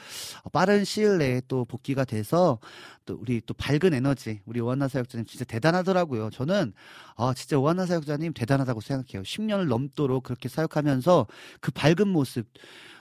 빠른 0.53 0.85
시일 0.85 1.19
내에 1.19 1.43
또 1.49 1.65
복귀가 1.65 2.05
돼서 2.05 2.59
또 3.05 3.16
우리 3.20 3.41
또 3.45 3.55
밝은 3.55 3.95
에너지, 3.95 4.41
우리 4.45 4.61
오한나 4.61 4.89
사역자님 4.89 5.27
진짜 5.27 5.45
대단하더라고요. 5.45 6.31
저는, 6.31 6.73
아, 7.16 7.35
진짜 7.35 7.59
오한나 7.59 7.87
사역자님 7.87 8.33
대단하다고 8.35 8.81
생각해요. 8.81 9.23
10년을 9.23 9.69
넘도록 9.69 10.24
그렇게 10.24 10.49
사역하면서 10.49 11.27
그 11.61 11.70
밝은 11.73 12.09
모습, 12.09 12.47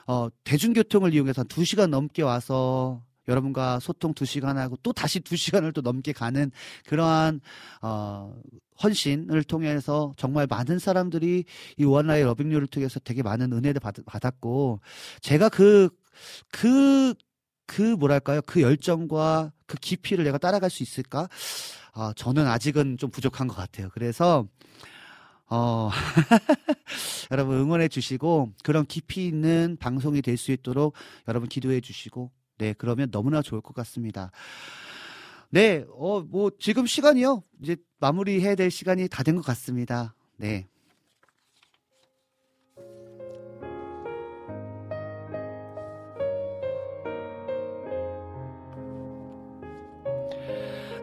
어, 0.06 0.28
대중교통을 0.44 1.14
이용해서 1.14 1.42
한 1.42 1.48
2시간 1.48 1.90
넘게 1.90 2.22
와서 2.22 3.02
여러분과 3.28 3.78
소통 3.80 4.14
2시간 4.14 4.56
하고 4.56 4.76
또 4.82 4.92
다시 4.92 5.20
2시간을 5.20 5.72
또 5.74 5.80
넘게 5.80 6.12
가는 6.12 6.50
그러한 6.86 7.40
어 7.80 8.34
헌신을 8.82 9.44
통해서 9.44 10.12
정말 10.16 10.48
많은 10.48 10.80
사람들이 10.80 11.44
이 11.76 11.84
원라의 11.84 12.24
러빙유를 12.24 12.66
통해서 12.66 12.98
되게 12.98 13.22
많은 13.22 13.52
은혜를 13.52 13.80
받, 13.80 13.94
받았고 14.04 14.80
제가 15.20 15.48
그 15.50 15.88
그, 16.50 17.14
그 17.14 17.14
뭐랄까요? 17.80 18.40
그 18.46 18.60
열정과 18.60 19.52
그 19.66 19.76
깊이를 19.78 20.24
내가 20.24 20.38
따라갈 20.38 20.70
수 20.70 20.82
있을까? 20.82 21.28
아, 21.94 22.12
저는 22.16 22.46
아직은 22.46 22.98
좀 22.98 23.10
부족한 23.10 23.48
것 23.48 23.54
같아요. 23.56 23.88
그래서, 23.92 24.46
어, 25.48 25.90
여러분 27.30 27.56
응원해 27.58 27.88
주시고, 27.88 28.52
그런 28.64 28.86
깊이 28.86 29.26
있는 29.26 29.76
방송이 29.80 30.22
될 30.22 30.36
수 30.36 30.52
있도록 30.52 30.94
여러분 31.28 31.48
기도해 31.48 31.80
주시고, 31.80 32.30
네, 32.58 32.74
그러면 32.76 33.10
너무나 33.10 33.42
좋을 33.42 33.60
것 33.60 33.74
같습니다. 33.74 34.30
네, 35.50 35.84
어, 35.90 36.20
뭐, 36.20 36.50
지금 36.58 36.86
시간이요. 36.86 37.42
이제 37.62 37.76
마무리해야 38.00 38.54
될 38.54 38.70
시간이 38.70 39.08
다 39.08 39.22
된 39.22 39.36
것 39.36 39.42
같습니다. 39.44 40.14
네. 40.36 40.66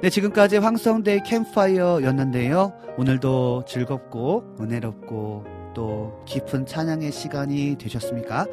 네, 0.02 0.10
지금까지 0.10 0.58
황성대 0.58 1.24
캠파이어였는데요. 1.24 2.72
오늘도 2.98 3.66
즐겁고 3.68 4.56
은혜롭고 4.58 5.44
또 5.74 6.24
깊은 6.26 6.66
찬양의 6.66 7.12
시간이 7.12 7.76
되셨습니까? 7.78 8.48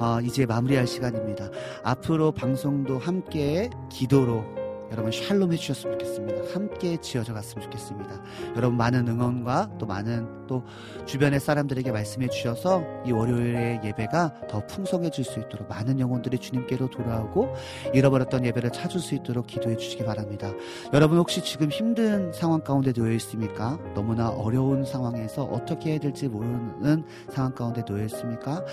어, 0.00 0.20
이제 0.22 0.46
마무리할 0.46 0.86
시간입니다. 0.86 1.50
앞으로 1.84 2.32
방송도 2.32 2.98
함께 2.98 3.68
기도로 3.90 4.42
여러분 4.90 5.10
샬롬 5.10 5.52
해주셨으면 5.52 5.98
좋겠습니다. 5.98 6.54
함께 6.54 6.96
지어져 6.98 7.34
갔으면 7.34 7.64
좋겠습니다. 7.64 8.20
여러분 8.56 8.76
많은 8.76 9.08
응원과 9.08 9.78
또 9.78 9.86
많은 9.86 10.46
또 10.46 10.62
주변의 11.06 11.40
사람들에게 11.40 11.90
말씀해 11.90 12.28
주셔서 12.28 12.82
이 13.04 13.12
월요일의 13.12 13.80
예배가 13.84 14.46
더 14.48 14.64
풍성해질 14.66 15.24
수 15.24 15.40
있도록 15.40 15.68
많은 15.68 15.98
영혼들이 15.98 16.38
주님께로 16.38 16.90
돌아오고 16.90 17.54
잃어버렸던 17.94 18.44
예배를 18.44 18.70
찾을 18.70 19.00
수 19.00 19.14
있도록 19.14 19.46
기도해 19.46 19.76
주시기 19.76 20.04
바랍니다. 20.04 20.52
여러분 20.92 21.18
혹시 21.18 21.42
지금 21.42 21.68
힘든 21.68 22.32
상황 22.32 22.60
가운데 22.60 22.92
놓여 22.92 23.12
있습니까? 23.12 23.78
너무나 23.94 24.28
어려운 24.28 24.84
상황에서 24.84 25.44
어떻게 25.44 25.92
해야 25.92 25.98
될지 25.98 26.28
모르는 26.28 27.04
상황 27.30 27.52
가운데 27.52 27.84
놓여 27.84 28.04
있습니까? 28.04 28.64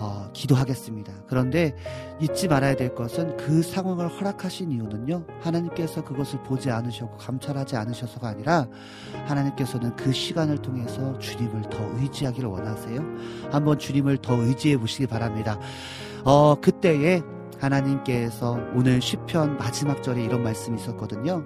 어, 0.00 0.30
기도하겠습니다. 0.32 1.12
그런데 1.26 1.74
잊지 2.20 2.48
말아야 2.48 2.76
될 2.76 2.94
것은 2.94 3.36
그 3.36 3.62
상황을 3.62 4.08
허락하신 4.08 4.70
이유는요. 4.70 5.24
하나님께서 5.40 6.04
그것을 6.04 6.42
보지 6.44 6.70
않으셨고 6.70 7.16
감찰하지 7.16 7.76
않으셔서가 7.76 8.28
아니라 8.28 8.68
하나님께서는 9.26 9.96
그 9.96 10.12
시간을 10.12 10.58
통해서 10.58 11.18
주님을 11.18 11.62
더 11.70 11.84
의지하기를 11.96 12.48
원하세요. 12.48 13.02
한번 13.50 13.78
주님을 13.78 14.18
더 14.18 14.34
의지해 14.34 14.76
보시기 14.76 15.06
바랍니다. 15.06 15.58
어, 16.24 16.54
그때에 16.60 17.22
하나님께서 17.58 18.58
오늘 18.74 19.02
시편 19.02 19.56
마지막 19.56 20.02
절에 20.02 20.22
이런 20.22 20.42
말씀이 20.42 20.80
있었거든요. 20.80 21.44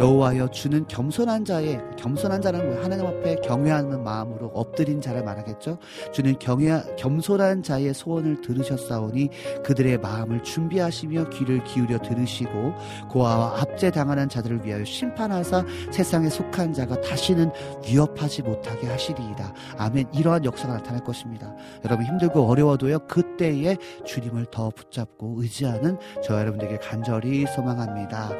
여호와여 0.00 0.48
주는 0.48 0.86
겸손한 0.88 1.44
자의 1.44 1.78
겸손한 1.98 2.40
자는 2.40 2.70
뭐 2.70 2.82
하나님 2.82 3.04
앞에 3.04 3.36
경외하는 3.44 4.02
마음으로 4.02 4.46
엎드린 4.54 4.98
자를 4.98 5.22
말하겠죠. 5.22 5.76
주는 6.10 6.38
경외 6.38 6.82
겸손한 6.96 7.62
자의 7.62 7.92
소원을 7.92 8.40
들으셨사오니 8.40 9.28
그들의 9.62 9.98
마음을 9.98 10.42
준비하시며 10.42 11.28
귀를 11.28 11.62
기울여 11.64 11.98
들으시고 11.98 12.72
고아와 13.10 13.60
압제 13.60 13.90
당하는 13.90 14.30
자들을 14.30 14.64
위하여 14.64 14.82
심판하사 14.86 15.66
세상에 15.90 16.30
속한 16.30 16.72
자가 16.72 16.98
다시는 17.02 17.50
위협하지 17.86 18.40
못하게 18.40 18.86
하시리이다. 18.86 19.52
아멘. 19.76 20.06
이러한 20.14 20.46
역사가 20.46 20.74
나타날 20.78 21.04
것입니다. 21.04 21.54
여러분 21.84 22.06
힘들고 22.06 22.48
어려워도요 22.48 23.00
그때에 23.00 23.76
주님을 24.06 24.46
더 24.50 24.70
붙잡고 24.70 25.42
의지하는 25.42 25.98
저 26.24 26.40
여러분들에게 26.40 26.78
간절히 26.78 27.44
소망합니다. 27.54 28.30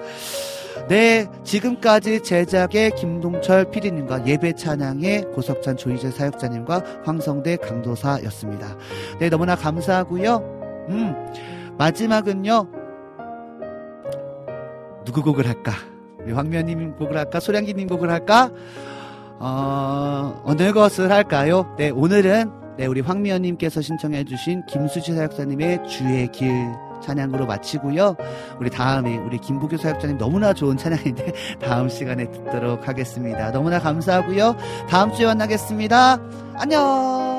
네, 0.88 1.26
지금까지 1.44 2.22
제작의 2.22 2.92
김동철 2.96 3.70
PD님과 3.70 4.26
예배 4.26 4.54
찬양의 4.54 5.32
고석찬 5.32 5.76
조이재 5.76 6.10
사역자님과 6.10 7.02
황성대 7.04 7.56
강도사였습니다. 7.56 8.76
네, 9.18 9.28
너무나 9.28 9.54
감사하고요. 9.54 10.86
음, 10.88 11.14
마지막은요. 11.78 12.68
누구 15.04 15.22
곡을 15.22 15.46
할까? 15.46 15.72
우리 16.22 16.32
황면님 16.32 16.96
곡을 16.96 17.16
할까? 17.16 17.40
소량기님 17.40 17.88
곡을 17.88 18.10
할까? 18.10 18.50
어, 19.38 20.42
어느 20.44 20.72
것을 20.72 21.10
할까요? 21.10 21.74
네, 21.78 21.90
오늘은 21.90 22.50
네, 22.76 22.86
우리 22.86 23.00
황미연님께서 23.00 23.80
신청해주신 23.80 24.66
김수지 24.66 25.14
사역사님의 25.14 25.86
주의 25.88 26.30
길 26.32 26.50
찬양으로 27.00 27.46
마치고요. 27.46 28.16
우리 28.58 28.70
다음에 28.70 29.16
우리 29.18 29.38
김부교 29.38 29.76
사역자님 29.76 30.18
너무나 30.18 30.52
좋은 30.52 30.76
찬양인데 30.76 31.32
다음 31.62 31.88
시간에 31.88 32.30
듣도록 32.30 32.88
하겠습니다. 32.88 33.50
너무나 33.52 33.78
감사하고요. 33.78 34.56
다음 34.88 35.12
주에 35.12 35.26
만나겠습니다. 35.26 36.18
안녕. 36.54 37.29